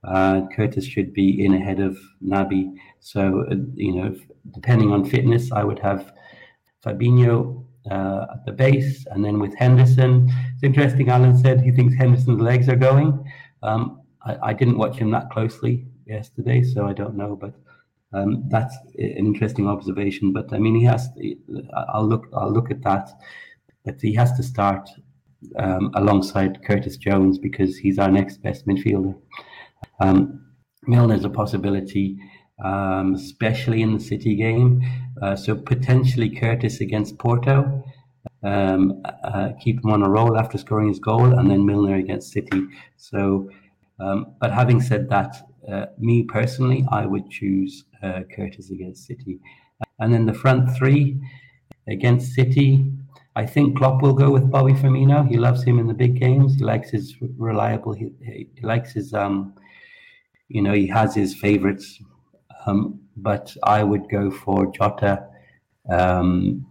Uh, 0.05 0.43
Curtis 0.55 0.85
should 0.85 1.12
be 1.12 1.45
in 1.45 1.55
ahead 1.55 1.80
of 1.80 1.99
Naby. 2.24 2.74
So 3.01 3.45
uh, 3.51 3.57
you 3.74 3.95
know, 3.95 4.14
depending 4.53 4.93
on 4.93 5.05
fitness, 5.05 5.53
I 5.53 5.64
would 5.64 5.78
have 5.78 6.12
Fabinho 6.85 7.64
uh, 7.91 8.26
at 8.33 8.45
the 8.47 8.53
base, 8.53 9.07
and 9.11 9.24
then 9.24 9.39
with 9.39 9.55
Henderson. 9.57 10.30
It's 10.55 10.62
interesting. 10.62 11.09
Alan 11.09 11.37
said 11.37 11.61
he 11.61 11.72
thinks 11.72 11.95
Henderson's 11.95 12.41
legs 12.41 12.68
are 12.68 12.76
going. 12.76 13.24
Um, 13.62 14.01
I, 14.24 14.37
I, 14.43 14.53
didn't 14.53 14.78
watch 14.78 14.97
him 14.97 15.11
that 15.12 15.30
closely 15.30 15.87
yesterday, 16.07 16.62
so 16.62 16.87
I 16.87 16.93
don't 16.93 17.16
know. 17.16 17.37
But 17.37 17.55
um, 18.12 18.45
that's 18.49 18.76
an 18.99 19.26
interesting 19.26 19.68
observation. 19.68 20.33
But 20.33 20.53
I 20.53 20.59
mean, 20.59 20.74
he 20.74 20.85
has. 20.85 21.09
I'll 21.89 22.07
look. 22.07 22.28
I'll 22.35 22.53
look 22.53 22.70
at 22.70 22.83
that. 22.83 23.11
But 23.85 24.01
he 24.01 24.14
has 24.14 24.33
to 24.35 24.43
start 24.43 24.89
um, 25.59 25.91
alongside 25.95 26.64
Curtis 26.64 26.97
Jones 26.97 27.39
because 27.39 27.76
he's 27.76 27.99
our 27.99 28.11
next 28.11 28.43
best 28.43 28.66
midfielder. 28.66 29.16
Um, 30.01 30.47
Milner's 30.87 31.24
a 31.24 31.30
possibility, 31.30 32.18
um, 32.64 33.14
especially 33.14 33.83
in 33.83 33.95
the 33.95 34.01
City 34.01 34.37
game. 34.37 34.83
Uh, 35.20 35.37
so 35.37 35.55
potentially 35.57 36.30
Curtis 36.30 36.80
against 36.80 37.18
Porto. 37.18 37.85
Um, 38.45 39.03
uh, 39.24 39.51
keep 39.61 39.83
him 39.83 39.91
on 39.91 40.03
a 40.03 40.09
roll 40.09 40.39
after 40.39 40.59
scoring 40.59 40.89
his 40.89 41.01
goal, 41.01 41.39
and 41.39 41.51
then 41.51 41.66
Milner 41.66 41.97
against 41.97 42.33
City. 42.33 42.66
So 42.97 43.49
um, 44.03 44.35
but 44.41 44.53
having 44.53 44.80
said 44.80 45.09
that, 45.11 45.37
uh, 45.70 45.87
me 45.99 46.24
personally, 46.24 46.85
I 46.91 47.07
would 47.07 47.30
choose 47.30 47.85
uh, 48.03 48.20
Curtis 48.35 48.70
against 48.70 49.07
City. 49.07 49.39
And 50.01 50.12
then 50.12 50.26
the 50.26 50.35
front 50.35 50.76
three 50.76 51.20
against 51.89 52.33
City, 52.33 52.85
I 53.35 53.47
think 53.47 53.78
Klopp 53.78 54.03
will 54.03 54.12
go 54.12 54.30
with 54.30 54.51
Bobby 54.51 54.74
Firmino. 54.74 55.26
He 55.26 55.39
loves 55.39 55.62
him 55.62 55.78
in 55.78 55.87
the 55.87 55.95
big 55.95 56.20
games. 56.20 56.57
He 56.57 56.64
likes 56.64 56.91
his 56.91 57.16
reliable. 57.39 57.95
He, 57.95 58.11
he 58.20 58.61
likes 58.62 58.93
his, 58.93 59.14
um, 59.14 59.55
you 60.49 60.61
know, 60.61 60.74
he 60.74 60.87
has 60.89 61.14
his 61.14 61.35
favorites. 61.35 61.99
Um, 62.66 63.01
but 63.16 63.55
I 63.62 63.83
would 63.85 64.09
go 64.11 64.30
for 64.30 64.70
Jota 64.72 65.26
um, 65.91 66.66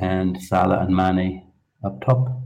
and 0.00 0.40
Salah 0.42 0.80
and 0.80 0.96
Mane 0.96 1.46
up 1.84 2.00
top. 2.04 2.42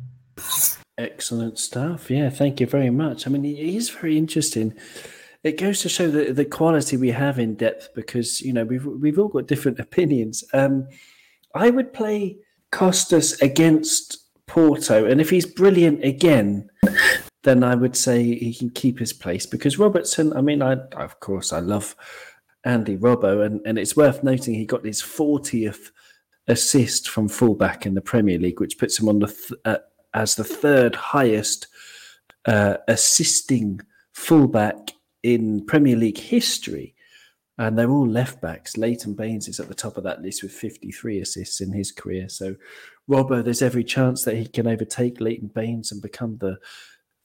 Excellent 0.98 1.58
stuff. 1.58 2.10
Yeah, 2.10 2.30
thank 2.30 2.60
you 2.60 2.66
very 2.66 2.90
much. 2.90 3.26
I 3.26 3.30
mean, 3.30 3.44
it 3.44 3.58
is 3.58 3.90
very 3.90 4.18
interesting. 4.18 4.74
It 5.42 5.58
goes 5.58 5.80
to 5.82 5.88
show 5.88 6.10
the, 6.10 6.32
the 6.32 6.44
quality 6.44 6.96
we 6.96 7.10
have 7.10 7.38
in 7.38 7.54
depth 7.54 7.88
because 7.94 8.40
you 8.40 8.52
know 8.52 8.64
we've 8.64 8.84
we've 8.84 9.18
all 9.18 9.28
got 9.28 9.46
different 9.46 9.80
opinions. 9.86 10.44
Um, 10.52 10.88
I 11.54 11.70
would 11.70 11.92
play 11.92 12.38
Costas 12.72 13.40
against 13.40 14.18
Porto, 14.46 15.06
and 15.06 15.20
if 15.20 15.30
he's 15.30 15.46
brilliant 15.46 16.04
again, 16.04 16.68
then 17.44 17.62
I 17.62 17.74
would 17.74 17.96
say 17.96 18.22
he 18.22 18.52
can 18.52 18.70
keep 18.70 18.98
his 18.98 19.12
place 19.12 19.46
because 19.46 19.78
Robertson. 19.78 20.36
I 20.36 20.40
mean, 20.40 20.62
I 20.62 20.72
of 20.96 21.20
course 21.20 21.52
I 21.52 21.60
love 21.60 21.94
Andy 22.64 22.96
Robbo, 22.96 23.44
and 23.46 23.60
and 23.64 23.78
it's 23.78 23.96
worth 23.96 24.24
noting 24.24 24.54
he 24.54 24.66
got 24.66 24.84
his 24.84 25.00
fortieth 25.00 25.92
assist 26.48 27.08
from 27.08 27.28
fullback 27.28 27.86
in 27.86 27.94
the 27.94 28.00
Premier 28.00 28.38
League, 28.38 28.60
which 28.60 28.78
puts 28.78 28.98
him 28.98 29.08
on 29.08 29.20
the 29.20 29.28
th- 29.28 29.60
uh, 29.64 29.78
as 30.14 30.34
the 30.34 30.44
third 30.44 30.94
highest 30.94 31.68
uh, 32.46 32.76
assisting 32.88 33.80
fullback 34.12 34.92
in 35.22 35.64
Premier 35.66 35.96
League 35.96 36.18
history. 36.18 36.94
And 37.58 37.78
they're 37.78 37.90
all 37.90 38.08
left 38.08 38.40
backs. 38.40 38.76
Leighton 38.76 39.14
Baines 39.14 39.46
is 39.46 39.60
at 39.60 39.68
the 39.68 39.74
top 39.74 39.96
of 39.96 40.04
that 40.04 40.22
list 40.22 40.42
with 40.42 40.52
53 40.52 41.20
assists 41.20 41.60
in 41.60 41.72
his 41.72 41.92
career. 41.92 42.28
So, 42.28 42.56
Robbo, 43.08 43.44
there's 43.44 43.62
every 43.62 43.84
chance 43.84 44.24
that 44.24 44.36
he 44.36 44.46
can 44.46 44.66
overtake 44.66 45.20
Leighton 45.20 45.48
Baines 45.48 45.92
and 45.92 46.00
become 46.00 46.38
the 46.38 46.58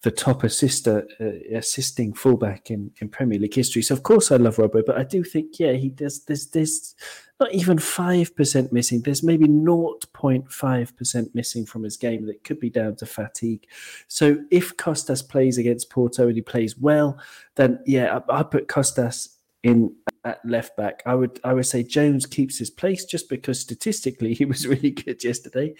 the 0.03 0.11
top 0.11 0.43
assister, 0.43 1.07
uh, 1.19 1.57
assisting 1.57 2.13
fullback 2.13 2.69
in, 2.69 2.91
in 3.01 3.09
Premier 3.09 3.39
League 3.39 3.55
history. 3.55 3.81
So 3.81 3.95
of 3.95 4.03
course 4.03 4.31
I 4.31 4.37
love 4.37 4.57
Robbo, 4.57 4.83
but 4.85 4.97
I 4.97 5.03
do 5.03 5.23
think 5.23 5.59
yeah 5.59 5.73
he 5.73 5.89
does. 5.89 6.23
There's 6.23 6.47
there's 6.47 6.95
not 7.39 7.51
even 7.51 7.79
five 7.79 8.35
percent 8.35 8.71
missing. 8.71 9.01
There's 9.01 9.23
maybe 9.23 9.47
0.5 9.47 10.95
percent 10.95 11.33
missing 11.33 11.65
from 11.65 11.83
his 11.83 11.97
game 11.97 12.27
that 12.27 12.43
could 12.43 12.59
be 12.59 12.69
down 12.69 12.95
to 12.97 13.05
fatigue. 13.07 13.65
So 14.07 14.37
if 14.51 14.77
Costas 14.77 15.23
plays 15.23 15.57
against 15.57 15.89
Porto 15.89 16.27
and 16.27 16.35
he 16.35 16.41
plays 16.41 16.77
well, 16.77 17.17
then 17.55 17.79
yeah 17.87 18.19
I, 18.29 18.39
I 18.39 18.43
put 18.43 18.67
Costas 18.67 19.36
in 19.63 19.95
at 20.23 20.43
left 20.45 20.75
back. 20.77 21.01
I 21.05 21.15
would 21.15 21.39
I 21.43 21.53
would 21.53 21.65
say 21.65 21.83
Jones 21.83 22.25
keeps 22.25 22.57
his 22.57 22.69
place 22.69 23.05
just 23.05 23.29
because 23.29 23.59
statistically 23.59 24.33
he 24.33 24.45
was 24.45 24.67
really 24.67 24.91
good 24.91 25.23
yesterday, 25.23 25.75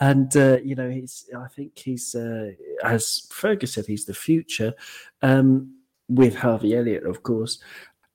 and 0.00 0.34
uh, 0.36 0.58
you 0.62 0.74
know 0.74 0.90
he's 0.90 1.28
I 1.36 1.48
think 1.48 1.78
he's 1.78 2.14
uh, 2.14 2.52
as 2.82 3.26
Fergus 3.30 3.74
said 3.74 3.86
he's 3.86 4.04
the 4.04 4.14
future, 4.14 4.74
um, 5.22 5.76
with 6.08 6.36
Harvey 6.36 6.76
Elliott 6.76 7.06
of 7.06 7.22
course, 7.22 7.62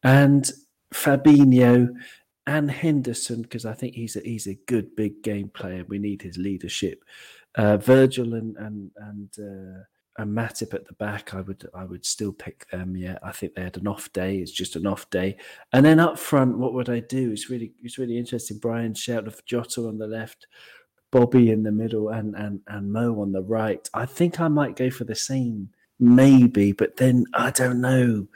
and 0.04 0.50
Fabinho 0.94 1.90
and 2.46 2.72
Henderson 2.72 3.42
because 3.42 3.66
I 3.66 3.74
think 3.74 3.96
he's 3.96 4.16
a 4.16 4.22
he's 4.22 4.48
a 4.48 4.60
good 4.68 4.96
big 4.96 5.24
game 5.24 5.50
player. 5.50 5.86
We 5.88 6.00
need 6.00 6.22
his 6.22 6.38
leadership. 6.38 7.04
Uh, 7.56 7.78
Virgil 7.78 8.34
and 8.34 8.56
and 8.58 8.92
and. 8.98 9.86
And 10.20 10.36
Matip 10.36 10.74
at 10.74 10.88
the 10.88 10.94
back, 10.94 11.36
I 11.36 11.42
would 11.42 11.70
I 11.76 11.84
would 11.84 12.04
still 12.06 12.34
pick 12.34 12.68
them. 12.72 12.96
Yeah, 12.96 13.20
I 13.22 13.32
think 13.32 13.54
they 13.54 13.62
had 13.62 13.78
an 13.78 13.88
off 13.88 14.12
day. 14.14 14.38
It's 14.38 14.52
just 14.52 14.76
an 14.76 14.88
off 14.88 15.08
day. 15.12 15.38
And 15.74 15.86
then 15.86 16.00
up 16.00 16.18
front, 16.18 16.58
what 16.58 16.74
would 16.74 16.90
I 16.90 17.02
do? 17.02 17.32
It's 17.32 17.50
really 17.50 17.74
it's 17.84 18.00
really 18.00 18.18
interesting. 18.18 18.58
Brian 18.58 18.96
shout 18.96 19.28
of 19.28 19.46
Jota 19.46 19.88
on 19.88 20.00
the 20.00 20.08
left, 20.08 20.48
Bobby 21.12 21.52
in 21.52 21.62
the 21.62 21.72
middle, 21.72 22.10
and 22.10 22.36
and 22.36 22.62
and 22.68 22.92
Mo 22.92 23.22
on 23.22 23.32
the 23.32 23.44
right. 23.44 23.88
I 23.94 24.08
think 24.08 24.40
I 24.40 24.48
might 24.48 24.76
go 24.76 24.90
for 24.90 25.04
the 25.04 25.16
same, 25.16 25.70
maybe, 26.00 26.72
but 26.72 26.98
then 26.98 27.26
I 27.34 27.52
don't 27.52 27.80
know. 27.80 28.28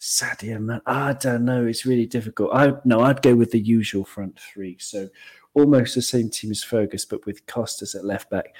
Sadio 0.00 0.60
man, 0.60 0.80
I 0.86 1.14
don't 1.14 1.44
know. 1.44 1.66
It's 1.66 1.84
really 1.84 2.06
difficult. 2.06 2.50
I 2.54 2.72
no, 2.84 3.00
I'd 3.00 3.22
go 3.22 3.34
with 3.34 3.50
the 3.50 3.60
usual 3.60 4.04
front 4.04 4.38
three. 4.38 4.78
So 4.78 5.08
almost 5.52 5.94
the 5.94 6.02
same 6.02 6.30
team 6.30 6.50
as 6.50 6.62
Fergus, 6.62 7.04
but 7.04 7.26
with 7.26 7.46
Costas 7.46 7.94
at 7.94 8.04
left 8.04 8.30
back. 8.30 8.54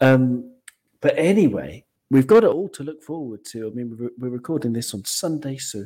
Um, 0.00 0.52
but 1.00 1.14
anyway, 1.16 1.84
we've 2.14 2.28
got 2.28 2.44
it 2.44 2.50
all 2.50 2.68
to 2.68 2.84
look 2.84 3.02
forward 3.02 3.44
to. 3.44 3.66
I 3.66 3.70
mean, 3.70 4.12
we're, 4.16 4.28
recording 4.28 4.72
this 4.72 4.94
on 4.94 5.04
Sunday, 5.04 5.56
so 5.56 5.84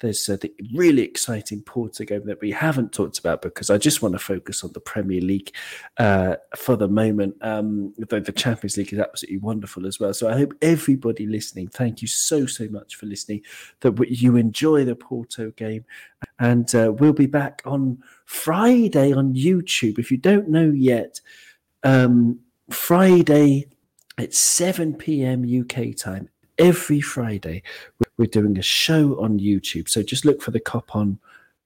there's 0.00 0.28
uh, 0.28 0.36
the 0.38 0.52
really 0.74 1.00
exciting 1.00 1.62
Porto 1.62 2.04
game 2.04 2.26
that 2.26 2.42
we 2.42 2.50
haven't 2.50 2.92
talked 2.92 3.18
about 3.18 3.40
because 3.40 3.70
I 3.70 3.78
just 3.78 4.02
want 4.02 4.12
to 4.12 4.18
focus 4.18 4.62
on 4.64 4.72
the 4.74 4.80
Premier 4.80 5.22
League 5.22 5.50
uh, 5.96 6.36
for 6.54 6.76
the 6.76 6.88
moment. 6.88 7.36
Um, 7.40 7.94
though 7.96 8.20
the 8.20 8.32
Champions 8.32 8.76
League 8.76 8.92
is 8.92 8.98
absolutely 8.98 9.38
wonderful 9.38 9.86
as 9.86 9.98
well. 9.98 10.12
So 10.12 10.28
I 10.28 10.36
hope 10.36 10.52
everybody 10.60 11.26
listening, 11.26 11.68
thank 11.68 12.02
you 12.02 12.08
so 12.08 12.44
so 12.44 12.68
much 12.68 12.96
for 12.96 13.06
listening. 13.06 13.40
That 13.80 13.98
you 14.10 14.36
enjoy 14.36 14.84
the 14.84 14.94
Porto 14.94 15.52
game, 15.52 15.86
and 16.38 16.72
uh, 16.74 16.92
we'll 16.92 17.14
be 17.14 17.24
back 17.24 17.62
on 17.64 18.02
Friday 18.26 19.14
on 19.14 19.32
YouTube. 19.32 19.98
If 19.98 20.10
you 20.10 20.18
don't 20.18 20.50
know 20.50 20.70
yet, 20.70 21.22
um, 21.82 22.40
Friday 22.68 23.68
at 24.18 24.34
7 24.34 24.94
p.m. 24.94 25.44
UK 25.44 25.96
time 25.96 26.28
every 26.58 27.00
Friday. 27.00 27.62
We're 28.18 28.26
doing 28.26 28.58
a 28.58 28.62
show 28.62 29.20
on 29.20 29.38
YouTube. 29.38 29.88
So 29.88 30.02
just 30.02 30.24
look 30.24 30.42
for 30.42 30.50
the 30.50 30.60
Cop 30.60 30.94
On 30.94 31.18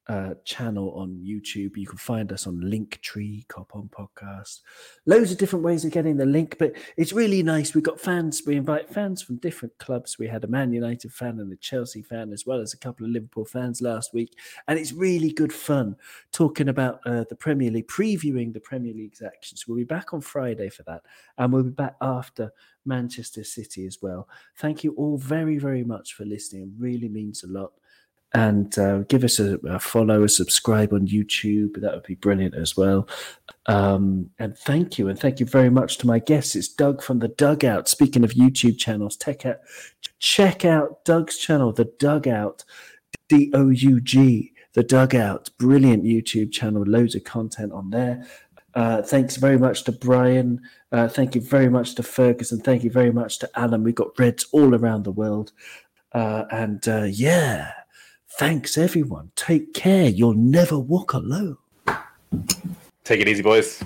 uh, 0.09 0.35
channel 0.45 0.93
on 0.93 1.21
YouTube. 1.25 1.77
You 1.77 1.87
can 1.87 1.99
find 1.99 2.31
us 2.33 2.47
on 2.47 2.61
Linktree, 2.61 3.49
Cop 3.49 3.75
On 3.75 3.89
Podcast. 3.89 4.61
Loads 5.05 5.33
of 5.33 5.39
different 5.39 5.65
ways 5.65 5.85
of 5.85 5.91
getting 5.91 6.17
the 6.17 6.27
link, 6.27 6.57
but 6.59 6.75
it's 6.97 7.13
really 7.13 7.43
nice. 7.43 7.75
We've 7.75 7.83
got 7.83 8.01
fans. 8.01 8.43
We 8.47 8.57
invite 8.57 8.89
fans 8.89 9.21
from 9.21 9.37
different 9.37 9.77
clubs. 9.79 10.19
We 10.19 10.29
had 10.29 10.45
a 10.45 10.49
Man 10.49 10.73
United 10.73 11.13
fan 11.13 11.41
and 11.41 11.53
a 11.53 11.57
Chelsea 11.57 12.03
fan, 12.03 12.33
as 12.33 12.47
well 12.47 12.61
as 12.61 12.73
a 12.73 12.79
couple 12.79 13.05
of 13.05 13.13
Liverpool 13.13 13.45
fans 13.45 13.83
last 13.83 14.15
week. 14.15 14.39
And 14.69 14.79
it's 14.79 14.93
really 14.93 15.33
good 15.33 15.53
fun 15.53 15.97
talking 16.31 16.69
about 16.69 17.01
uh, 17.05 17.25
the 17.29 17.37
Premier 17.37 17.71
League, 17.71 17.89
previewing 17.89 18.53
the 18.53 18.61
Premier 18.61 18.95
League's 18.95 19.23
actions. 19.23 19.67
We'll 19.67 19.79
be 19.79 19.85
back 19.85 20.15
on 20.15 20.21
Friday 20.21 20.69
for 20.69 20.85
that, 20.85 21.03
and 21.39 21.53
we'll 21.53 21.65
be 21.65 21.71
back 21.71 21.97
after 22.01 22.53
Manchester 22.85 23.43
City 23.43 23.87
as 23.87 24.01
well. 24.01 24.29
Thank 24.57 24.85
you 24.85 24.93
all 24.93 25.19
very, 25.19 25.59
very 25.59 25.83
much 25.83 26.15
for 26.15 26.25
listening. 26.25 26.63
It 26.63 26.69
really 26.79 27.09
means 27.09 27.43
a 27.43 27.49
lot 27.49 27.73
and 28.35 28.79
uh, 28.79 28.99
give 29.09 29.25
us 29.25 29.39
a, 29.39 29.59
a, 29.67 29.79
follow, 29.79 30.23
a 30.23 30.29
subscribe 30.29 30.93
on 30.93 31.07
YouTube. 31.07 31.81
That 31.81 31.95
would 31.95 32.03
be 32.03 32.17
brilliant 32.17 32.55
as 32.55 32.77
well. 32.77 33.09
Um, 33.67 34.31
and 34.39 34.57
thank 34.59 34.99
you, 34.99 35.09
and 35.09 35.19
thank 35.19 35.41
you 35.41 35.47
very 35.47 35.71
much 35.71 35.99
to 35.99 36.07
my 36.07 36.19
guests. 36.19 36.55
It's 36.55 36.69
Doug 36.69 37.03
from 37.03 37.21
the 37.21 37.29
Dugout. 37.29 37.89
Speaking 37.89 38.25
of 38.25 38.33
YouTube 38.33 38.79
channels, 38.79 39.17
check 39.17 39.47
out 39.47 39.59
check 40.19 40.65
out 40.65 41.05
Doug's 41.05 41.39
channel, 41.39 41.73
the 41.73 41.91
Dugout, 41.99 42.65
D 43.29 43.51
O 43.55 43.71
U 43.71 44.01
G, 44.01 44.53
the 44.75 44.85
Dugout. 44.85 45.51
Brilliant 45.59 46.05
YouTube 46.05 46.53
channel, 46.53 46.85
loads 46.87 47.15
of 47.15 47.25
content 47.25 47.73
on 47.73 47.91
there. 47.91 48.27
Uh, 48.75 49.01
thanks 49.01 49.37
very 49.37 49.59
much 49.59 49.85
to 49.85 49.93
Brian. 49.93 50.61
Uh, 50.93 51.09
thank 51.09 51.35
you 51.35 51.41
very 51.41 51.71
much 51.71 51.95
to 51.95 52.03
Ferguson. 52.03 52.61
Thank 52.61 52.85
you 52.85 52.91
very 52.91 53.11
much 53.11 53.39
to 53.39 53.49
Alan. 53.59 53.83
We've 53.83 53.95
got 53.95 54.19
Reds 54.19 54.47
all 54.53 54.75
around 54.75 55.05
the 55.05 55.13
world. 55.13 55.53
Uh, 56.13 56.45
and 56.51 56.87
uh, 56.87 57.05
yeah, 57.05 57.73
Thanks, 58.39 58.77
everyone. 58.77 59.31
Take 59.35 59.73
care. 59.73 60.11
You'll 60.11 60.35
never 60.35 60.79
walk 60.79 61.15
alone. 61.15 61.57
Take 63.03 63.21
it 63.23 63.29
easy, 63.29 63.43
boys. 63.43 63.83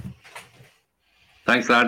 Thanks, 1.46 1.68
lad. 1.68 1.86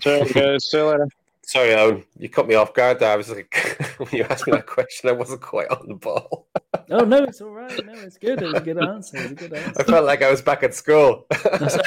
Cheers, 0.00 0.32
guys. 0.32 0.70
See 0.70 0.78
you 0.78 0.86
later. 0.86 1.08
Sorry, 1.42 1.74
Owen, 1.74 2.04
you 2.18 2.30
cut 2.30 2.46
me 2.46 2.54
off 2.54 2.72
guard 2.72 2.98
there. 2.98 3.12
I 3.12 3.16
was 3.16 3.28
like, 3.28 3.54
when 3.98 4.08
you 4.10 4.22
asked 4.24 4.46
me 4.46 4.52
that 4.52 4.66
question, 4.66 5.10
I 5.10 5.12
wasn't 5.12 5.42
quite 5.42 5.68
on 5.68 5.86
the 5.86 5.94
ball. 5.96 6.46
oh 6.90 7.04
no, 7.04 7.24
it's 7.24 7.42
all 7.42 7.50
right. 7.50 7.84
No, 7.84 7.92
it's 7.92 8.16
good. 8.16 8.40
It 8.40 8.46
was 8.46 8.54
a 8.54 8.60
good 8.60 8.82
answer. 8.82 9.16
It 9.18 9.22
was 9.22 9.32
a 9.32 9.34
good 9.34 9.52
answer. 9.52 9.80
I 9.80 9.84
felt 9.84 10.06
like 10.06 10.22
I 10.22 10.30
was 10.30 10.40
back 10.40 10.62
at 10.62 10.74
school. 10.74 11.26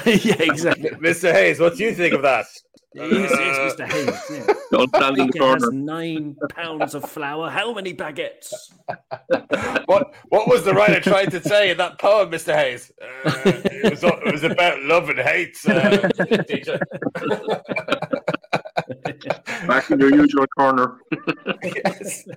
yeah, 0.06 0.36
exactly. 0.40 0.90
Mr. 0.92 1.32
Hayes, 1.32 1.60
what 1.60 1.78
do 1.78 1.84
you 1.84 1.94
think 1.96 2.14
of 2.14 2.22
that? 2.22 2.46
Yes, 2.94 3.32
yes, 3.32 3.74
Mr. 3.74 3.90
Hayes. 3.90 4.46
Yeah. 4.48 4.54
Don't 4.72 4.90
stand 4.96 5.16
the 5.16 5.24
has 5.24 5.32
corner. 5.40 5.72
nine 5.72 6.36
pounds 6.50 6.94
of 6.94 7.10
flour. 7.10 7.50
How 7.50 7.74
many 7.74 7.94
baguettes? 7.94 8.52
what 9.86 10.14
What 10.28 10.50
was 10.50 10.66
the 10.66 10.74
writer 10.74 11.00
trying 11.00 11.30
to 11.32 11.42
say 11.42 11.72
in 11.72 11.78
that 11.78 12.00
poem, 12.00 12.30
Mr. 12.32 12.54
Hayes? 12.54 12.92
Uh, 13.02 13.32
it, 13.46 13.92
was, 13.92 14.04
it 14.04 14.32
was 14.34 14.44
about 14.44 14.82
love 14.84 15.10
and 15.10 15.20
hate, 15.20 15.58
uh, 15.68 16.10
teacher. 16.44 16.80
Back 19.68 19.90
in 19.92 20.00
your 20.00 20.14
usual 20.14 20.48
corner. 20.48 20.98
yes. 21.64 22.28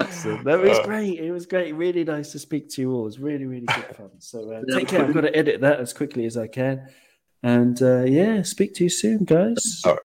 Excellent. 0.00 0.44
That 0.44 0.60
was 0.60 0.78
Uh, 0.78 0.82
great. 0.84 1.18
It 1.18 1.32
was 1.32 1.46
great. 1.46 1.74
Really 1.74 2.04
nice 2.04 2.32
to 2.32 2.38
speak 2.38 2.68
to 2.70 2.80
you 2.82 2.92
all. 2.92 3.02
It 3.02 3.06
was 3.06 3.18
really, 3.18 3.46
really 3.46 3.66
good 3.66 3.96
fun. 3.96 4.10
So 4.20 4.50
uh, 4.52 4.62
take 4.76 4.88
care. 4.88 5.04
I've 5.04 5.14
got 5.14 5.22
to 5.22 5.36
edit 5.36 5.60
that 5.62 5.80
as 5.80 5.92
quickly 5.92 6.24
as 6.26 6.36
I 6.36 6.46
can. 6.46 6.88
And 7.42 7.80
uh, 7.82 8.04
yeah, 8.04 8.42
speak 8.42 8.74
to 8.74 8.84
you 8.84 8.90
soon, 8.90 9.24
guys. 9.24 9.82
All 9.84 9.92
right. 9.92 10.00